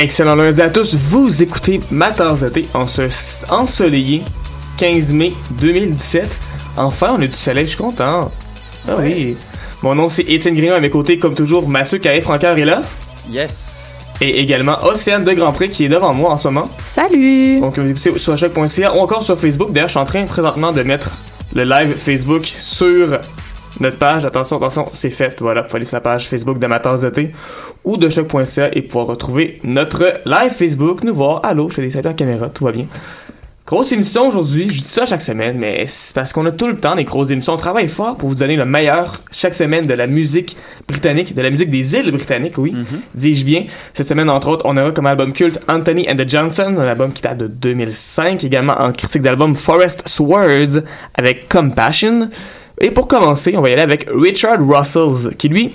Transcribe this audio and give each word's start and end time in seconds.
Excellent 0.00 0.34
lundi 0.34 0.62
à 0.62 0.70
tous, 0.70 0.94
vous 0.94 1.42
écoutez 1.42 1.78
Ma 1.90 2.10
tasse 2.10 2.40
de 2.40 2.48
thé 2.48 2.62
en 2.72 2.86
ce 2.86 3.02
ensoleillé 3.52 4.22
15 4.78 5.12
mai 5.12 5.34
2017. 5.60 6.38
Enfin, 6.78 7.08
on 7.18 7.20
a 7.20 7.26
du 7.26 7.32
soleil, 7.36 7.66
je 7.66 7.72
suis 7.72 7.78
content. 7.78 8.32
Ah 8.88 8.92
oui. 8.98 9.36
Mon 9.82 9.94
nom 9.94 10.08
c'est 10.08 10.22
Étienne 10.22 10.54
Grignon 10.54 10.72
à 10.72 10.80
mes 10.80 10.88
côtés, 10.88 11.18
comme 11.18 11.34
toujours, 11.34 11.68
Mathieu 11.68 11.98
Carré-Francoeur 11.98 12.56
est 12.56 12.64
là. 12.64 12.80
Yes. 13.28 14.08
Et 14.22 14.40
également 14.40 14.82
Océane 14.84 15.22
de 15.22 15.32
Grand 15.32 15.52
Prix 15.52 15.68
qui 15.68 15.84
est 15.84 15.90
devant 15.90 16.14
moi 16.14 16.30
en 16.30 16.38
ce 16.38 16.48
moment. 16.48 16.70
Salut! 16.86 17.60
Donc, 17.60 17.78
vous 17.78 17.90
écoutez 17.90 18.18
sur 18.18 18.38
choc.ca 18.38 18.96
ou 18.96 19.00
encore 19.00 19.22
sur 19.22 19.38
Facebook. 19.38 19.70
D'ailleurs, 19.70 19.88
je 19.88 19.92
suis 19.92 20.00
en 20.00 20.06
train 20.06 20.24
présentement 20.24 20.72
de 20.72 20.82
mettre 20.82 21.18
le 21.54 21.64
live 21.64 21.94
Facebook 21.94 22.44
sur 22.46 23.18
notre 23.80 23.98
page. 23.98 24.24
Attention, 24.24 24.56
attention, 24.56 24.88
c'est 24.92 25.10
fait. 25.10 25.40
Voilà, 25.40 25.66
vous 25.68 25.76
aller 25.76 25.84
sur 25.84 25.96
la 25.96 26.00
page 26.00 26.28
Facebook 26.28 26.58
tasse 26.82 27.02
de 27.02 27.10
thé 27.10 27.32
ou 27.84 27.96
de 27.96 28.08
choc.ca 28.08 28.70
et 28.72 28.82
pouvoir 28.82 29.06
retrouver 29.06 29.60
notre 29.64 30.20
live 30.24 30.52
Facebook, 30.52 31.02
nous 31.04 31.14
voir. 31.14 31.44
Allô, 31.44 31.68
je 31.68 31.74
fais 31.74 31.82
des 31.82 31.90
saluts 31.90 32.06
à 32.06 32.10
la 32.10 32.14
caméra, 32.14 32.48
tout 32.48 32.64
va 32.64 32.72
bien? 32.72 32.86
Grosse 33.70 33.92
émission 33.92 34.26
aujourd'hui, 34.26 34.68
je 34.68 34.80
dis 34.80 34.88
ça 34.88 35.06
chaque 35.06 35.22
semaine, 35.22 35.56
mais 35.56 35.84
c'est 35.86 36.12
parce 36.12 36.32
qu'on 36.32 36.44
a 36.44 36.50
tout 36.50 36.66
le 36.66 36.74
temps 36.74 36.96
des 36.96 37.04
grosses 37.04 37.30
émissions. 37.30 37.52
On 37.52 37.56
travaille 37.56 37.86
fort 37.86 38.16
pour 38.16 38.28
vous 38.28 38.34
donner 38.34 38.56
le 38.56 38.64
meilleur 38.64 39.20
chaque 39.30 39.54
semaine 39.54 39.86
de 39.86 39.94
la 39.94 40.08
musique 40.08 40.56
britannique, 40.88 41.36
de 41.36 41.40
la 41.40 41.50
musique 41.50 41.70
des 41.70 41.94
îles 41.94 42.10
britanniques, 42.10 42.58
oui, 42.58 42.74
dis-je 43.14 43.44
bien. 43.44 43.66
Cette 43.94 44.08
semaine, 44.08 44.28
entre 44.28 44.48
autres, 44.48 44.66
on 44.66 44.76
aura 44.76 44.90
comme 44.90 45.06
album 45.06 45.32
culte 45.32 45.60
Anthony 45.68 46.10
and 46.10 46.16
the 46.16 46.28
Johnson, 46.28 46.74
un 46.80 46.88
album 46.88 47.12
qui 47.12 47.22
date 47.22 47.38
de 47.38 47.46
2005, 47.46 48.42
également 48.42 48.72
en 48.72 48.90
critique 48.90 49.22
d'album 49.22 49.54
Forest 49.54 50.08
Swords 50.08 50.82
avec 51.14 51.48
Compassion. 51.48 52.28
Et 52.80 52.90
pour 52.90 53.08
commencer, 53.08 53.54
on 53.56 53.60
va 53.60 53.70
y 53.70 53.72
aller 53.74 53.82
avec 53.82 54.06
Richard 54.10 54.58
Russells, 54.66 55.36
qui 55.36 55.48
lui, 55.48 55.72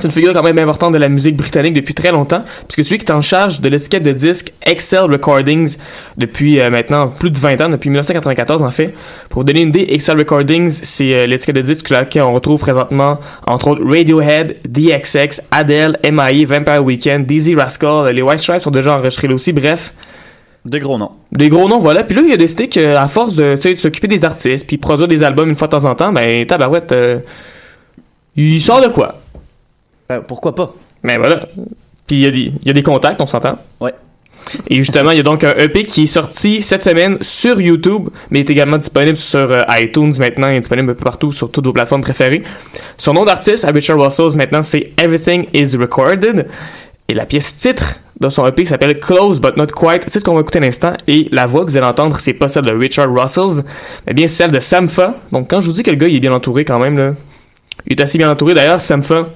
c'est 0.00 0.06
une 0.06 0.12
figure 0.12 0.32
quand 0.32 0.44
même 0.44 0.60
importante 0.60 0.92
de 0.92 0.98
la 0.98 1.08
musique 1.08 1.36
britannique 1.36 1.74
depuis 1.74 1.92
très 1.92 2.12
longtemps, 2.12 2.44
puisque 2.68 2.86
celui 2.86 2.98
qui 2.98 3.06
est 3.06 3.10
en 3.10 3.20
charge 3.20 3.60
de 3.60 3.68
l'étiquette 3.68 4.04
de 4.04 4.12
disque 4.12 4.52
Excel 4.64 5.10
Recordings 5.10 5.76
depuis 6.16 6.60
euh, 6.60 6.70
maintenant 6.70 7.08
plus 7.08 7.32
de 7.32 7.36
20 7.36 7.60
ans, 7.62 7.68
depuis 7.68 7.90
1994 7.90 8.62
en 8.62 8.70
fait. 8.70 8.94
Pour 9.28 9.40
vous 9.40 9.44
donner 9.44 9.62
une 9.62 9.70
idée, 9.70 9.88
Excel 9.90 10.16
Recordings, 10.16 10.70
c'est 10.70 11.14
euh, 11.14 11.26
l'étiquette 11.26 11.56
de 11.56 11.62
disque 11.62 11.90
laquelle 11.90 12.22
on 12.22 12.32
retrouve 12.32 12.60
présentement, 12.60 13.18
entre 13.48 13.66
autres, 13.66 13.82
Radiohead, 13.84 14.58
DXX, 14.68 15.40
Adele, 15.50 15.98
M.I.A., 16.04 16.46
Vampire 16.46 16.84
Weekend, 16.84 17.26
Dizzy 17.26 17.56
Rascal, 17.56 18.14
les 18.14 18.22
White 18.22 18.38
Stripes 18.38 18.62
sont 18.62 18.70
déjà 18.70 18.94
enregistrés 18.94 19.26
là 19.26 19.34
aussi, 19.34 19.52
bref. 19.52 19.92
De 20.64 20.78
gros 20.78 20.98
noms. 20.98 21.12
Des 21.32 21.48
gros 21.48 21.68
noms, 21.68 21.78
voilà. 21.78 22.04
Puis 22.04 22.16
là, 22.16 22.22
il 22.26 22.32
a 22.32 22.36
décidé 22.36 22.68
qu'à 22.68 23.06
force 23.08 23.34
de, 23.34 23.54
tu 23.56 23.62
sais, 23.62 23.74
de 23.74 23.78
s'occuper 23.78 24.08
des 24.08 24.24
artistes, 24.24 24.66
puis 24.66 24.76
produire 24.76 25.08
des 25.08 25.22
albums 25.22 25.48
une 25.48 25.54
fois 25.56 25.68
de 25.68 25.72
temps 25.72 25.84
en 25.84 25.94
temps, 25.94 26.12
ben, 26.12 26.44
tabarouette, 26.46 26.92
euh, 26.92 27.20
il 28.36 28.60
sort 28.60 28.80
de 28.80 28.88
quoi? 28.88 29.14
Ben, 30.08 30.20
pourquoi 30.26 30.54
pas? 30.54 30.74
Mais 31.02 31.16
voilà. 31.16 31.46
Puis 32.06 32.16
il 32.16 32.20
y, 32.20 32.26
a 32.26 32.30
des- 32.30 32.52
il 32.62 32.66
y 32.66 32.70
a 32.70 32.72
des 32.72 32.82
contacts, 32.82 33.20
on 33.20 33.26
s'entend? 33.26 33.58
Ouais. 33.80 33.92
Et 34.70 34.76
justement, 34.76 35.10
il 35.10 35.18
y 35.18 35.20
a 35.20 35.22
donc 35.22 35.44
un 35.44 35.54
EP 35.58 35.84
qui 35.84 36.04
est 36.04 36.06
sorti 36.06 36.62
cette 36.62 36.82
semaine 36.82 37.18
sur 37.20 37.60
YouTube, 37.60 38.08
mais 38.30 38.40
est 38.40 38.48
également 38.50 38.78
disponible 38.78 39.18
sur 39.18 39.38
euh, 39.50 39.62
iTunes 39.70 40.14
maintenant, 40.18 40.48
il 40.48 40.56
est 40.56 40.60
disponible 40.60 40.90
un 40.90 40.94
peu 40.94 41.04
partout 41.04 41.32
sur 41.32 41.50
toutes 41.50 41.66
vos 41.66 41.72
plateformes 41.74 42.00
préférées. 42.00 42.42
Son 42.96 43.12
nom 43.12 43.24
d'artiste 43.26 43.64
à 43.66 43.68
Richard 43.70 44.00
Russell 44.00 44.36
maintenant, 44.36 44.62
c'est 44.62 44.92
Everything 44.98 45.46
is 45.52 45.76
Recorded. 45.76 46.46
Et 47.10 47.14
la 47.14 47.24
pièce 47.24 47.56
titre 47.56 48.00
de 48.20 48.28
son 48.28 48.46
EP 48.46 48.66
s'appelle 48.66 48.98
Close 48.98 49.40
But 49.40 49.56
Not 49.56 49.68
Quite. 49.68 50.04
C'est 50.08 50.20
ce 50.20 50.24
qu'on 50.24 50.34
va 50.34 50.42
écouter 50.42 50.58
un 50.58 50.64
instant. 50.64 50.92
Et 51.06 51.28
la 51.32 51.46
voix 51.46 51.64
que 51.64 51.70
vous 51.70 51.76
allez 51.78 51.86
entendre, 51.86 52.18
c'est 52.18 52.34
pas 52.34 52.48
celle 52.48 52.66
de 52.66 52.74
Richard 52.74 53.10
Russell, 53.10 53.64
mais 54.06 54.12
bien 54.12 54.28
celle 54.28 54.50
de 54.50 54.60
Sampha. 54.60 55.14
Donc 55.32 55.48
quand 55.48 55.62
je 55.62 55.68
vous 55.68 55.72
dis 55.72 55.82
que 55.82 55.90
le 55.90 55.96
gars 55.96 56.08
il 56.08 56.16
est 56.16 56.20
bien 56.20 56.32
entouré 56.32 56.66
quand 56.66 56.78
même, 56.78 56.98
là, 56.98 57.14
il 57.86 57.98
est 57.98 58.02
assez 58.02 58.18
bien 58.18 58.30
entouré. 58.30 58.52
D'ailleurs, 58.52 58.80
Sampha 58.80 59.28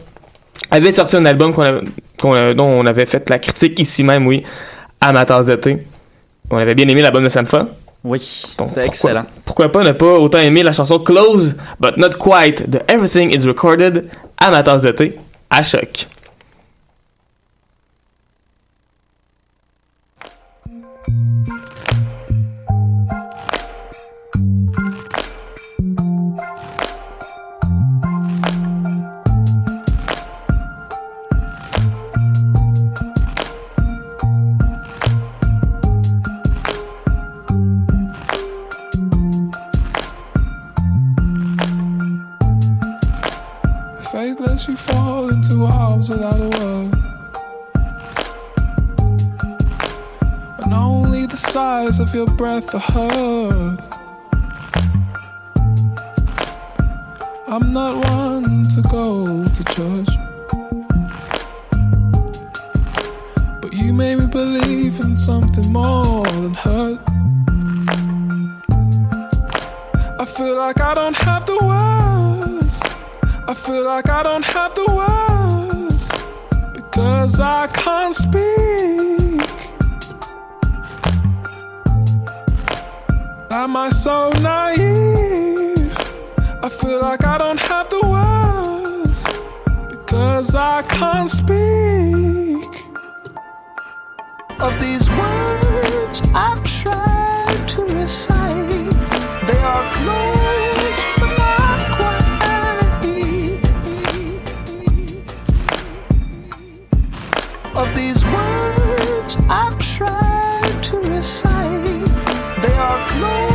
avait 0.71 0.93
sorti 0.93 1.17
un 1.17 1.25
album 1.25 1.55
qu'on 1.55 2.55
dont 2.55 2.67
on 2.67 2.85
avait 2.85 3.07
fait 3.07 3.29
la 3.31 3.39
critique 3.39 3.79
ici 3.79 4.05
même, 4.05 4.27
oui, 4.27 4.43
à 5.01 5.13
ma 5.13 5.25
tasse 5.25 5.51
thé. 5.61 5.79
On 6.51 6.59
avait 6.59 6.75
bien 6.75 6.87
aimé 6.89 7.01
l'album 7.01 7.25
de 7.25 7.31
Sampha. 7.31 7.69
Oui, 8.05 8.21
c'est 8.67 8.85
excellent. 8.85 9.25
Pourquoi 9.47 9.73
pas 9.73 9.83
ne 9.83 9.93
pas 9.93 10.19
autant 10.19 10.41
aimer 10.41 10.63
la 10.63 10.73
chanson 10.73 10.99
Close 10.99 11.55
But 11.81 11.97
Not 11.97 12.19
Quite 12.19 12.69
de 12.69 12.81
Everything 12.89 13.33
is 13.33 13.47
Recorded 13.47 14.09
à 14.37 14.51
ma 14.51 14.63
tasse 14.63 14.87
thé 14.95 15.17
à 15.49 15.63
choc. 15.63 16.09
Arms 46.03 46.11
without 46.11 46.41
a 46.41 46.49
word. 46.59 46.95
And 50.65 50.75
only 50.75 51.27
the 51.27 51.37
size 51.37 51.99
of 52.01 52.15
your 52.15 52.27
breath 52.27 52.75
are 52.75 52.79
heard. 52.79 53.79
I'm 57.47 57.73
not 57.73 58.05
one 58.11 58.65
to 58.75 58.83
go 58.83 59.45
to 59.45 59.65
church. 59.65 60.09
But 63.61 63.73
you 63.73 63.93
made 63.93 64.19
me 64.19 64.27
believe 64.27 65.01
in 65.01 65.17
something 65.17 65.73
more 65.73 66.25
than 66.25 66.55
hurt. 66.55 67.01
I 70.19 70.25
feel 70.25 70.57
like 70.57 70.81
I 70.81 70.95
don't 70.95 71.17
have 71.17 71.47
the 71.47 71.59
words. 71.71 72.81
I 73.47 73.55
feel 73.55 73.85
like 73.85 74.09
I 74.09 74.23
don't 74.23 74.45
have 74.45 74.75
the 74.75 74.87
words. 74.95 75.32
Because 77.03 77.41
I 77.41 77.67
can't 77.67 78.15
speak. 78.15 79.51
Am 83.51 83.77
I 83.77 83.91
so 83.91 84.31
naive? 84.41 85.93
I 86.63 86.69
feel 86.69 87.01
like 87.01 87.25
I 87.25 87.39
don't 87.39 87.59
have 87.59 87.91
the 87.91 88.03
words. 88.07 89.25
Because 89.91 90.55
I 90.55 90.83
can't 90.83 91.29
speak. 91.29 92.73
Of 94.61 94.73
these 94.81 95.11
words 95.11 96.23
I've 96.33 96.63
tried 96.63 97.65
to 97.67 97.83
recite, 97.83 98.72
I've 109.49 109.79
tried 109.79 110.83
to 110.85 110.97
recite, 110.99 112.07
they 112.63 112.75
are 112.75 113.09
close 113.09 113.52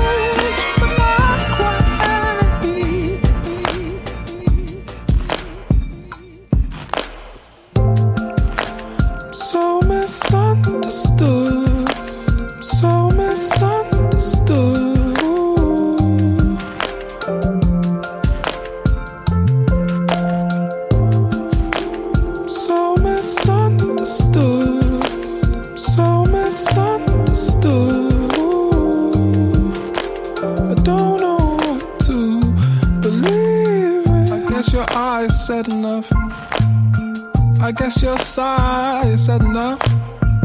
I 37.67 37.73
guess 37.73 38.01
your 38.01 38.17
size 38.17 39.25
said 39.25 39.41
enough. 39.41 39.81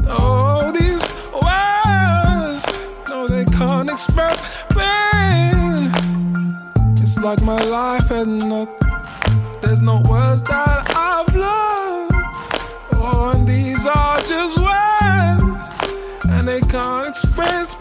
Oh, 0.09 0.73
these 0.73 1.05
words, 1.33 2.67
no, 3.09 3.29
they 3.29 3.45
can't 3.45 3.89
express 3.89 4.41
pain. 4.71 5.93
It's 7.01 7.17
like 7.19 7.41
my 7.43 7.63
life 7.63 8.09
had 8.09 8.27
nothing. 8.27 8.75
There's 9.61 9.81
no 9.81 10.03
words 10.11 10.43
that 10.43 10.91
I've 10.97 11.33
learned. 11.33 12.11
Oh, 12.91 13.31
and 13.33 13.47
these 13.47 13.87
are 13.87 14.21
just 14.23 14.59
words, 14.59 16.25
and 16.25 16.49
they 16.49 16.61
can't 16.63 17.07
express 17.07 17.72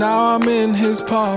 now 0.00 0.34
I'm 0.34 0.48
in 0.48 0.72
his 0.72 0.98
paw. 1.02 1.36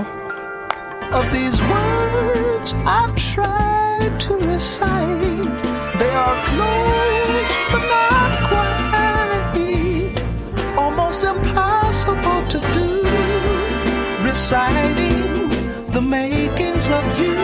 Of 1.12 1.24
these 1.36 1.60
words 1.68 2.72
I've 2.86 3.14
tried 3.14 4.18
to 4.20 4.34
recite, 4.52 5.52
they 6.00 6.12
are 6.24 6.36
close 6.48 7.52
but 7.70 7.84
not 7.94 8.32
quite. 8.48 9.58
Almost 10.78 11.24
impossible 11.24 12.40
to 12.52 12.58
do, 12.72 12.90
reciting 14.24 15.50
the 15.92 16.00
makings 16.00 16.90
of 16.90 17.04
you. 17.20 17.34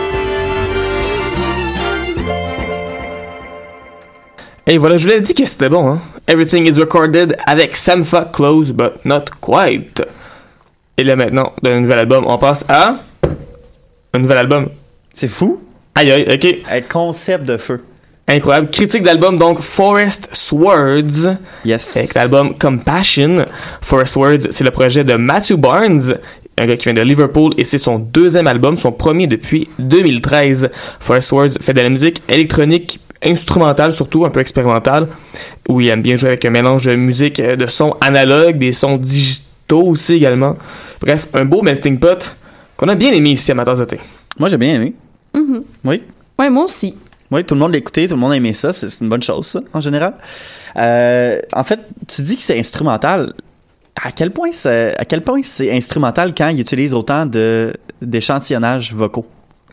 Et 4.66 4.78
voilà, 4.78 4.96
je 4.96 5.06
vous 5.06 5.12
l'ai 5.12 5.20
dit 5.20 5.34
que 5.34 5.44
c'était 5.44 5.69
bon, 5.69 5.93
hein. 5.94 5.99
Everything 6.28 6.66
is 6.66 6.78
recorded 6.78 7.37
avec 7.46 7.76
Sampha 7.76 8.25
Close, 8.25 8.73
but 8.73 9.05
not 9.05 9.25
quite. 9.40 10.00
Et 11.00 11.02
là 11.02 11.17
maintenant, 11.17 11.55
d'un 11.62 11.81
nouvel 11.81 11.99
album, 11.99 12.26
on 12.29 12.37
passe 12.37 12.62
à. 12.69 12.97
Un 14.12 14.19
nouvel 14.19 14.37
album. 14.37 14.69
C'est 15.14 15.29
fou. 15.29 15.62
Aïe 15.94 16.12
aïe, 16.12 16.26
ok. 16.31 16.58
Un 16.70 16.82
concept 16.82 17.47
de 17.47 17.56
feu. 17.56 17.82
Incroyable. 18.29 18.69
Critique 18.69 19.02
d'album, 19.02 19.38
donc 19.38 19.62
Forest 19.62 20.29
Swords. 20.32 21.38
Yes. 21.64 21.97
Avec 21.97 22.12
l'album 22.12 22.55
Compassion. 22.58 23.47
Forest 23.81 24.17
Words, 24.17 24.47
c'est 24.50 24.62
le 24.62 24.70
projet 24.70 25.02
de 25.02 25.14
Matthew 25.14 25.55
Barnes, 25.55 26.17
un 26.58 26.67
gars 26.67 26.76
qui 26.76 26.85
vient 26.85 26.93
de 26.93 27.00
Liverpool, 27.00 27.52
et 27.56 27.64
c'est 27.64 27.79
son 27.79 27.99
deuxième 27.99 28.47
album, 28.47 28.76
son 28.76 28.93
premier 28.93 29.26
depuis 29.26 29.70
2013. 29.79 30.70
Forest 30.99 31.32
Words 31.32 31.52
fait 31.62 31.73
de 31.73 31.81
la 31.81 31.88
musique 31.88 32.23
électronique 32.29 33.00
instrumentale, 33.23 33.94
surtout 33.94 34.26
un 34.26 34.31
peu 34.31 34.41
expérimentale, 34.41 35.08
où 35.67 35.81
il 35.81 35.88
aime 35.88 36.02
bien 36.02 36.17
jouer 36.17 36.29
avec 36.29 36.44
un 36.44 36.50
mélange 36.50 36.85
de 36.85 36.94
musique, 36.94 37.41
euh, 37.41 37.56
de 37.56 37.64
sons 37.64 37.97
analogues, 38.02 38.58
des 38.58 38.73
sons 38.73 38.99
digitaux 38.99 39.47
aussi 39.78 40.14
également. 40.14 40.56
Bref, 41.00 41.28
un 41.34 41.44
beau 41.44 41.62
melting 41.62 41.99
pot 41.99 42.37
qu'on 42.76 42.88
a 42.88 42.94
bien 42.94 43.12
aimé 43.12 43.31
ici 43.31 43.50
à 43.52 43.55
Matas 43.55 43.76
de 43.76 43.84
thé. 43.84 43.99
Moi, 44.38 44.49
j'ai 44.49 44.56
bien 44.56 44.75
aimé. 44.75 44.95
Mhm. 45.35 45.62
Oui. 45.85 46.02
Ouais, 46.38 46.50
moi 46.50 46.64
aussi. 46.64 46.95
Oui, 47.30 47.45
tout 47.45 47.54
le 47.54 47.61
monde 47.61 47.73
l'a 47.73 47.78
écouté, 47.78 48.09
tout 48.09 48.14
le 48.14 48.21
monde 48.21 48.33
a 48.33 48.37
aimé 48.37 48.52
ça. 48.52 48.73
C'est 48.73 48.88
une 49.00 49.09
bonne 49.09 49.23
chose, 49.23 49.47
ça, 49.47 49.61
en 49.73 49.80
général. 49.80 50.14
Euh, 50.76 51.38
en 51.52 51.62
fait, 51.64 51.80
tu 52.09 52.23
dis 52.23 52.37
que 52.37 52.42
c'est 52.42 52.59
instrumental. 52.59 53.33
À 54.02 54.12
quel 54.12 54.30
point 54.30 54.49
c'est, 54.52 54.97
à 54.99 55.04
quel 55.04 55.23
point 55.23 55.40
c'est 55.42 55.71
instrumental 55.76 56.33
quand 56.37 56.49
il 56.49 56.61
utilise 56.61 56.95
autant 56.95 57.26
de 57.26 57.73
d'échantillonnage 58.00 58.95
vocaux? 58.95 59.26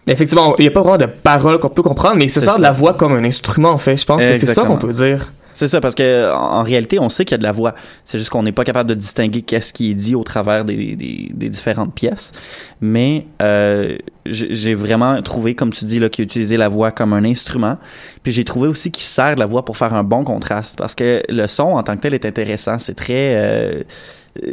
Effectivement, 0.05 0.55
il 0.57 0.61
n'y 0.61 0.67
a 0.67 0.71
pas 0.71 0.81
vraiment 0.81 0.97
de 0.97 1.05
paroles 1.05 1.59
qu'on 1.59 1.69
peut 1.69 1.81
comprendre, 1.81 2.15
mais 2.15 2.25
il 2.25 2.29
se 2.29 2.39
C'est 2.39 2.45
sert 2.45 2.55
de 2.55 2.61
ça. 2.61 2.63
la 2.63 2.71
voix 2.71 2.93
comme 2.93 3.13
un 3.13 3.23
instrument, 3.23 3.71
en 3.71 3.77
fait. 3.77 3.97
Je 3.97 4.05
pense 4.05 4.23
que 4.23 4.37
c'est 4.37 4.53
ça 4.53 4.63
qu'on 4.63 4.77
peut 4.77 4.91
dire. 4.91 5.31
C'est 5.57 5.67
ça, 5.67 5.81
parce 5.81 5.95
que 5.95 6.31
en, 6.31 6.61
réalité, 6.61 6.99
on 6.99 7.09
sait 7.09 7.25
qu'il 7.25 7.33
y 7.33 7.33
a 7.33 7.39
de 7.39 7.43
la 7.43 7.51
voix. 7.51 7.73
C'est 8.05 8.19
juste 8.19 8.29
qu'on 8.29 8.43
n'est 8.43 8.51
pas 8.51 8.63
capable 8.63 8.87
de 8.87 8.93
distinguer 8.93 9.41
qu'est-ce 9.41 9.73
qui 9.73 9.89
est 9.89 9.95
dit 9.95 10.13
au 10.13 10.23
travers 10.23 10.63
des, 10.63 10.95
différentes 11.33 11.95
pièces. 11.95 12.31
Mais 12.79 13.25
euh, 13.41 13.97
j'ai 14.27 14.75
vraiment 14.75 15.19
trouvé, 15.23 15.55
comme 15.55 15.73
tu 15.73 15.85
dis, 15.85 15.99
qu'il 16.11 16.25
utilisait 16.25 16.57
la 16.57 16.69
voix 16.69 16.91
comme 16.91 17.11
un 17.11 17.25
instrument. 17.25 17.79
Puis 18.21 18.31
j'ai 18.31 18.43
trouvé 18.43 18.67
aussi 18.67 18.91
qu'il 18.91 19.01
sert 19.01 19.33
de 19.33 19.39
la 19.39 19.47
voix 19.47 19.65
pour 19.65 19.77
faire 19.77 19.95
un 19.95 20.03
bon 20.03 20.23
contraste, 20.23 20.77
parce 20.77 20.93
que 20.93 21.23
le 21.27 21.47
son 21.47 21.63
en 21.63 21.81
tant 21.81 21.95
que 21.95 22.01
tel 22.01 22.13
est 22.13 22.25
intéressant. 22.27 22.77
C'est 22.77 22.93
très, 22.93 23.35
euh, 23.35 23.83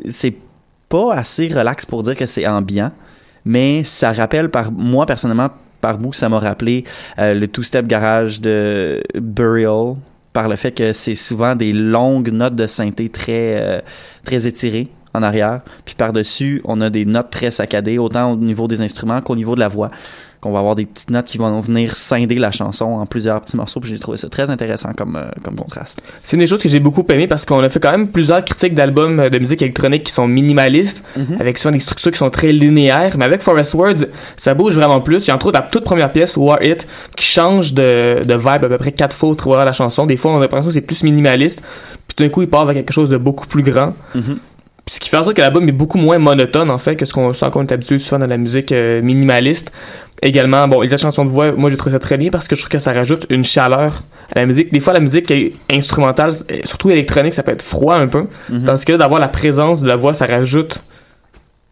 c'est 0.09 0.35
pas 0.89 1.13
assez 1.13 1.49
relax 1.49 1.85
pour 1.85 2.03
dire 2.03 2.17
que 2.17 2.25
c'est 2.25 2.47
ambiant, 2.47 2.93
mais 3.45 3.85
ça 3.85 4.11
rappelle 4.11 4.49
par 4.49 4.73
moi 4.73 5.05
personnellement 5.05 5.51
par 5.83 5.99
bout, 5.99 6.15
ça 6.15 6.31
m'a 6.31 6.39
rappelé 6.39 6.85
euh, 7.19 7.35
le 7.35 7.47
two-step 7.47 7.87
garage 7.87 8.41
de 8.41 9.03
Burial 9.15 9.97
par 10.35 10.49
le 10.49 10.57
fait 10.57 10.73
que 10.73 10.93
c'est 10.93 11.15
souvent 11.15 11.55
des 11.55 11.73
longues 11.73 12.31
notes 12.31 12.57
de 12.57 12.67
synthé 12.67 13.09
très 13.09 13.63
euh, 13.63 13.81
très 14.25 14.47
étirées 14.47 14.89
en 15.15 15.23
arrière, 15.23 15.61
puis 15.85 15.95
par-dessus, 15.95 16.61
on 16.65 16.81
a 16.81 16.91
des 16.91 17.05
notes 17.05 17.31
très 17.31 17.53
saccadées 17.53 17.99
autant 17.99 18.33
au 18.33 18.37
niveau 18.37 18.67
des 18.67 18.81
instruments 18.81 19.21
qu'au 19.23 19.37
niveau 19.37 19.55
de 19.55 19.61
la 19.61 19.69
voix. 19.69 19.93
Qu'on 20.45 20.53
va 20.53 20.59
avoir 20.59 20.75
des 20.75 20.85
petites 20.85 21.09
notes 21.11 21.25
qui 21.25 21.39
vont 21.39 21.59
venir 21.61 21.97
scinder 21.97 22.35
la 22.35 22.51
chanson 22.51 22.85
en 22.85 23.07
plusieurs 23.07 23.41
petits 23.41 23.57
morceaux, 23.57 23.81
puis 23.81 23.89
j'ai 23.91 23.99
trouvé 23.99 24.19
ça 24.19 24.29
très 24.29 24.51
intéressant 24.51 24.91
comme 24.95 25.17
euh, 25.17 25.25
comme 25.43 25.55
contraste. 25.57 26.03
C'est 26.23 26.37
une 26.37 26.41
des 26.41 26.47
choses 26.47 26.63
que 26.63 26.69
j'ai 26.69 26.81
beaucoup 26.81 27.03
aimé 27.09 27.27
parce 27.27 27.47
qu'on 27.47 27.61
a 27.61 27.69
fait 27.71 27.81
quand 27.81 27.91
même 27.93 28.09
plusieurs 28.09 28.45
critiques 28.45 28.75
d'albums 28.75 29.31
de 29.31 29.39
musique 29.39 29.63
électronique 29.63 30.05
qui 30.05 30.13
sont 30.13 30.29
minimalistes, 30.29 31.03
Mhm. 31.17 31.39
avec 31.41 31.57
souvent 31.57 31.73
des 31.73 31.79
structures 31.79 32.11
qui 32.13 32.19
sont 32.19 32.29
très 32.29 32.53
linéaires, 32.53 33.17
mais 33.17 33.25
avec 33.25 33.41
Forest 33.41 33.73
Words, 33.73 34.05
ça 34.37 34.53
bouge 34.53 34.75
vraiment 34.75 35.01
plus. 35.01 35.25
Il 35.25 35.29
y 35.29 35.31
a 35.31 35.35
entre 35.35 35.47
autres 35.47 35.59
la 35.59 35.67
toute 35.67 35.85
première 35.85 36.13
pièce, 36.13 36.37
War 36.37 36.63
It, 36.63 36.87
qui 37.17 37.25
change 37.25 37.73
de, 37.73 38.23
de 38.23 38.35
vibe 38.35 38.65
à 38.65 38.69
peu 38.69 38.77
près 38.77 38.93
quatre 38.93 39.17
fois 39.17 39.31
au 39.31 39.35
travers 39.35 39.61
de 39.61 39.65
la 39.65 39.73
chanson. 39.73 40.05
Des 40.05 40.19
fois, 40.19 40.33
on 40.33 40.37
a 40.37 40.41
l'impression 40.41 40.69
que 40.69 40.75
c'est 40.75 40.83
plus 40.83 41.03
minimaliste, 41.05 41.63
puis 42.07 42.17
tout 42.17 42.23
d'un 42.23 42.29
coup, 42.29 42.43
il 42.43 42.49
part 42.49 42.67
vers 42.67 42.75
quelque 42.75 42.93
chose 42.93 43.09
de 43.09 43.17
beaucoup 43.17 43.47
plus 43.47 43.63
grand. 43.63 43.95
Mhm. 44.15 44.37
Ce 44.87 45.01
qui 45.01 45.09
fait 45.09 45.17
en 45.17 45.23
sorte 45.23 45.37
que 45.37 45.41
l'album 45.41 45.67
est 45.69 45.73
beaucoup 45.73 45.99
moins 45.99 46.19
monotone 46.19 46.71
en 46.71 46.79
fait 46.79 46.97
que 46.97 47.07
ce 47.07 47.13
qu'on 47.13 47.33
ce 47.33 47.45
à 47.45 47.51
quoi 47.51 47.63
on 47.63 47.67
est 47.67 47.73
habitué 47.73 47.99
souvent 47.99 48.19
dans 48.19 48.27
la 48.27 48.37
musique 48.37 48.73
euh, 48.73 49.01
minimaliste. 49.03 49.73
Également, 50.23 50.69
bon, 50.69 50.81
les 50.81 50.97
chansons 50.97 51.25
de 51.25 51.31
voix, 51.31 51.53
moi 51.53 51.71
j'ai 51.71 51.77
trouvé 51.77 51.93
ça 51.95 51.99
très 51.99 52.17
bien 52.17 52.31
parce 52.31 52.49
que 52.49 52.57
je 52.57 52.63
trouve 52.63 52.71
que 52.71 52.79
ça 52.79 52.93
rajoute 52.93 53.27
une 53.31 53.45
chaleur 53.45 54.03
à 54.35 54.41
la 54.41 54.47
musique. 54.47 54.73
Des 54.73 54.81
fois, 54.81 54.93
la 54.93 55.01
musique 55.01 55.31
est 55.31 55.53
instrumentale, 55.73 56.33
euh, 56.51 56.61
surtout 56.65 56.91
électronique, 56.91 57.35
ça 57.35 57.43
peut 57.43 57.53
être 57.53 57.63
froid 57.63 57.97
un 57.97 58.07
peu. 58.09 58.27
Mhm. 58.49 58.65
Tandis 58.65 58.85
que 58.85 58.93
là, 58.93 58.99
d'avoir 58.99 59.21
la 59.21 59.29
présence 59.29 59.81
de 59.81 59.89
la 59.89 59.97
voix, 59.97 60.15
ça 60.15 60.27
rajoute 60.27 60.83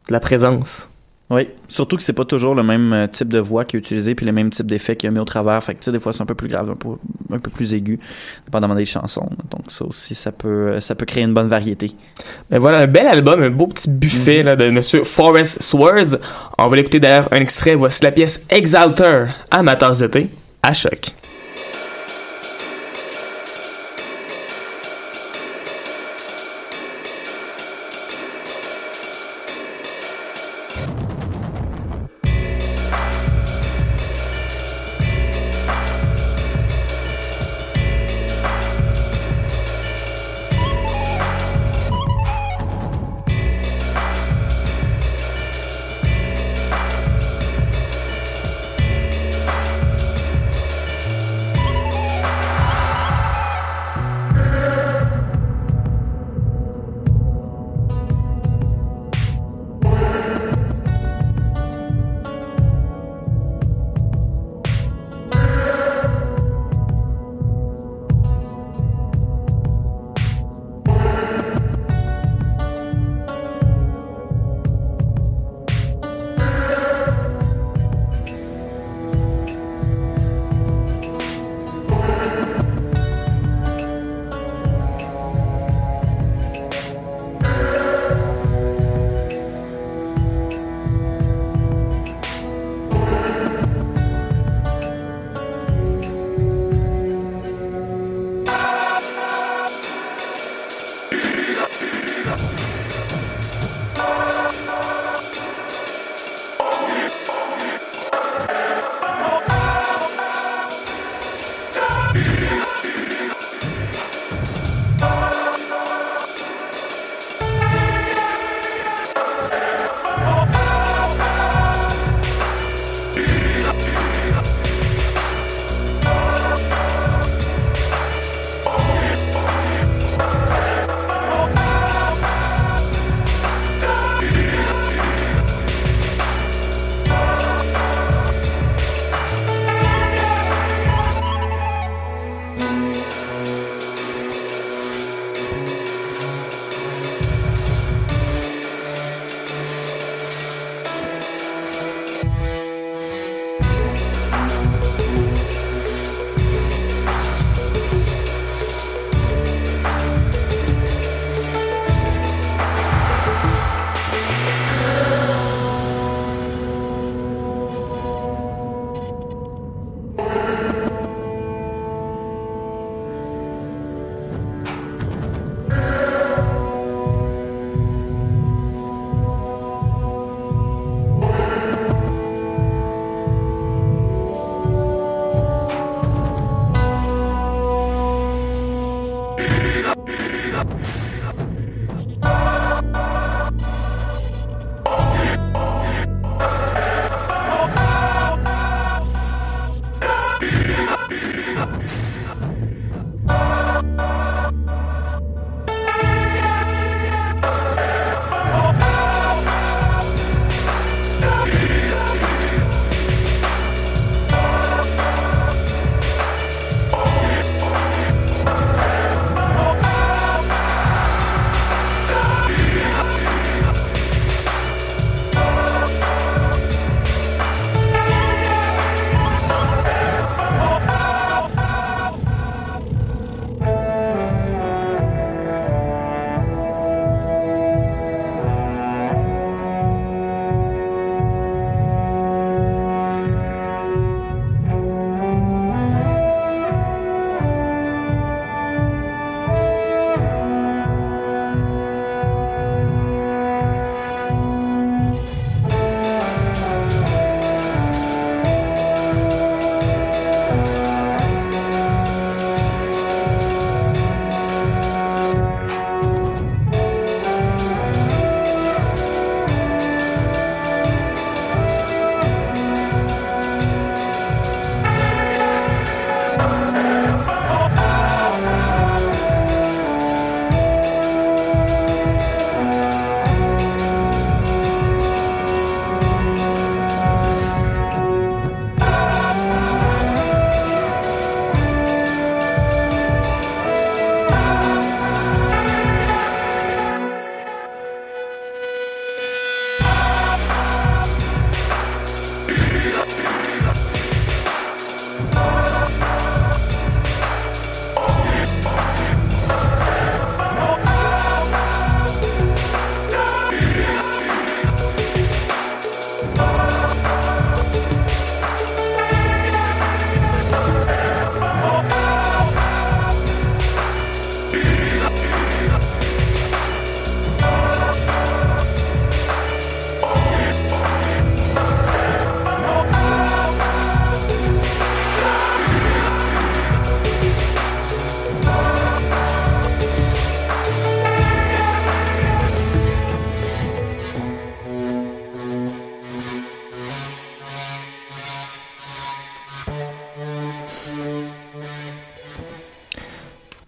de 0.08 0.12
la 0.12 0.20
présence. 0.20 0.88
Oui, 1.32 1.48
surtout 1.66 1.96
que 1.96 2.02
c'est 2.02 2.12
pas 2.12 2.26
toujours 2.26 2.54
le 2.54 2.62
même 2.62 2.92
euh, 2.92 3.06
type 3.06 3.28
de 3.28 3.38
voix 3.38 3.64
qui 3.64 3.76
est 3.76 3.78
utilisé 3.78 4.14
puis 4.14 4.26
le 4.26 4.32
même 4.32 4.50
type 4.50 4.66
d'effet 4.66 4.96
qui 4.96 5.06
est 5.06 5.10
mis 5.10 5.18
au 5.18 5.24
travers. 5.24 5.64
Fait 5.64 5.72
que 5.72 5.78
tu 5.78 5.86
sais, 5.86 5.90
des 5.90 5.98
fois 5.98 6.12
c'est 6.12 6.22
un 6.22 6.26
peu 6.26 6.34
plus 6.34 6.48
grave, 6.48 6.70
un 6.70 6.76
peu, 6.76 6.90
un 7.32 7.38
peu 7.38 7.50
plus 7.50 7.72
aigu, 7.72 7.98
dépendamment 8.44 8.74
des 8.74 8.84
chansons. 8.84 9.30
Donc 9.50 9.62
ça 9.68 9.86
aussi, 9.86 10.14
ça 10.14 10.30
peut, 10.30 10.48
euh, 10.48 10.80
ça 10.80 10.94
peut 10.94 11.06
créer 11.06 11.24
une 11.24 11.32
bonne 11.32 11.48
variété. 11.48 11.92
Mais 12.50 12.58
voilà, 12.58 12.80
un 12.80 12.86
bel 12.86 13.06
album, 13.06 13.42
un 13.42 13.48
beau 13.48 13.66
petit 13.66 13.88
buffet 13.88 14.42
là, 14.42 14.56
de 14.56 14.68
Monsieur 14.68 15.04
Forrest 15.04 15.62
Swords. 15.62 16.18
On 16.58 16.68
va 16.68 16.76
l'écouter 16.76 17.00
d'ailleurs 17.00 17.28
un 17.32 17.40
extrait. 17.40 17.76
Voici 17.76 18.04
la 18.04 18.12
pièce 18.12 18.42
Exalter, 18.50 19.28
Amateurs 19.50 19.96
d'été, 19.96 20.28
à 20.62 20.74
choc. 20.74 21.14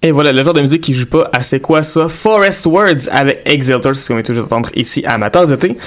Et 0.05 0.13
voilà, 0.13 0.33
le 0.33 0.43
genre 0.43 0.53
de 0.53 0.61
musique 0.61 0.83
qui 0.83 0.93
joue 0.93 1.07
pas 1.07 1.31
à 1.33 1.43
c'est 1.43 1.61
quoi 1.61 1.83
ça? 1.83 2.11
Forest 2.11 2.67
Words 2.67 3.09
avec 3.11 3.41
Exalter, 3.47 3.95
c'est 3.95 4.03
ce 4.03 4.09
qu'on 4.09 4.15
vient 4.17 4.23
toujours 4.23 4.43
d'entendre 4.43 4.69
ici 4.75 5.03
à 5.07 5.15
Amateurs 5.15 5.47
d'été. 5.47 5.79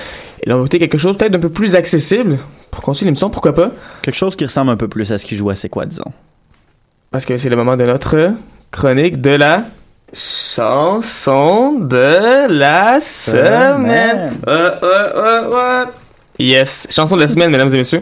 Et 0.42 0.50
là, 0.50 0.56
on 0.56 0.58
va 0.58 0.64
écouter 0.64 0.80
quelque 0.80 0.98
chose 0.98 1.16
peut-être 1.16 1.34
d'un 1.34 1.40
peu 1.40 1.50
plus 1.50 1.76
accessible. 1.76 2.40
Pour 2.72 2.82
continuer 2.82 3.10
l'émission, 3.10 3.30
pourquoi 3.30 3.54
pas? 3.54 3.70
Quelque 4.02 4.16
chose 4.16 4.36
qui 4.36 4.44
ressemble 4.44 4.72
un 4.72 4.76
peu 4.76 4.88
plus 4.88 5.14
à 5.14 5.20
ce 5.20 5.26
qu'il 5.28 5.38
joue 5.38 5.52
à 5.52 5.56
C'est 5.56 5.70
quoi, 5.70 5.86
disons. 5.86 6.12
Parce 7.12 7.28
que 7.28 7.38
c'est 7.38 7.50
le 7.50 7.56
moment 7.56 7.78
de 7.78 7.84
notre 7.84 8.32
chronique 8.72 9.22
de 9.22 9.30
la 9.30 9.66
chanson 10.14 11.78
de 11.78 12.52
la 12.52 13.00
semaine. 13.00 14.40
Euh, 14.48 14.72
euh, 14.82 15.54
euh. 15.54 15.86
Yes, 16.40 16.88
chanson 16.90 17.18
de 17.18 17.22
la 17.22 17.28
semaine, 17.28 17.52
mesdames 17.52 17.72
et 17.72 17.78
messieurs. 17.78 18.02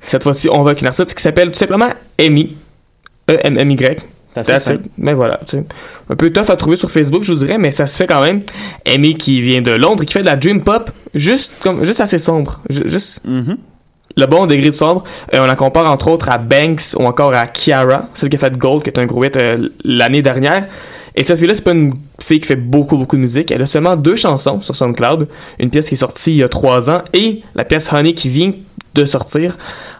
Cette 0.00 0.24
fois-ci, 0.24 0.48
on 0.50 0.64
va 0.64 0.70
avec 0.70 0.80
une 0.80 0.88
artiste 0.88 1.14
qui 1.14 1.22
s'appelle 1.22 1.52
tout 1.52 1.58
simplement 1.58 1.90
Amy. 2.18 2.56
E-M-M-Y. 3.30 4.15
C'est 4.44 4.52
assez 4.52 4.64
simple. 4.72 4.84
Mais 4.98 5.14
voilà, 5.14 5.40
tu 5.46 5.56
sais. 5.58 5.64
Un 6.10 6.16
peu 6.16 6.30
tough 6.30 6.50
à 6.50 6.56
trouver 6.56 6.76
sur 6.76 6.90
Facebook, 6.90 7.22
je 7.24 7.32
vous 7.32 7.38
dirais, 7.44 7.58
mais 7.58 7.70
ça 7.72 7.86
se 7.86 7.96
fait 7.96 8.06
quand 8.06 8.20
même. 8.22 8.42
Amy 8.86 9.14
qui 9.14 9.40
vient 9.40 9.62
de 9.62 9.72
Londres 9.72 10.02
et 10.02 10.06
qui 10.06 10.12
fait 10.12 10.20
de 10.20 10.26
la 10.26 10.36
dream 10.36 10.62
pop 10.62 10.90
juste 11.14 11.52
comme 11.62 11.84
juste 11.84 12.00
assez 12.00 12.18
sombre, 12.18 12.60
Ju- 12.70 12.82
juste 12.86 13.20
Mhm. 13.24 13.56
le 14.16 14.26
bon 14.26 14.46
degré 14.46 14.66
de 14.66 14.74
sombre. 14.74 15.04
Euh, 15.34 15.40
on 15.42 15.46
la 15.46 15.56
compare 15.56 15.90
entre 15.90 16.08
autres 16.08 16.28
à 16.30 16.38
Banks 16.38 16.94
ou 16.98 17.04
encore 17.04 17.34
à 17.34 17.46
Kiara, 17.46 18.08
celle 18.14 18.28
qui 18.28 18.36
a 18.36 18.38
fait 18.38 18.56
Gold, 18.56 18.82
qui 18.82 18.90
est 18.90 18.98
un 18.98 19.06
gros 19.06 19.24
hit 19.24 19.36
euh, 19.36 19.68
l'année 19.84 20.22
dernière. 20.22 20.66
Et 21.18 21.22
cette 21.22 21.38
fille-là, 21.38 21.54
c'est 21.54 21.64
pas 21.64 21.72
une 21.72 21.94
fille 22.20 22.40
qui 22.40 22.46
fait 22.46 22.56
beaucoup, 22.56 22.98
beaucoup 22.98 23.16
de 23.16 23.22
musique. 23.22 23.50
Elle 23.50 23.62
a 23.62 23.66
seulement 23.66 23.96
deux 23.96 24.16
chansons 24.16 24.60
sur 24.60 24.76
SoundCloud. 24.76 25.28
Une 25.58 25.70
pièce 25.70 25.88
qui 25.88 25.94
est 25.94 25.98
sortie 25.98 26.32
il 26.32 26.36
y 26.36 26.42
a 26.42 26.48
trois 26.50 26.90
ans 26.90 27.00
et 27.14 27.40
la 27.54 27.64
pièce 27.64 27.90
Honey 27.90 28.12
qui 28.12 28.28
vient 28.28 28.52
de 28.96 29.04
sortir. 29.04 29.56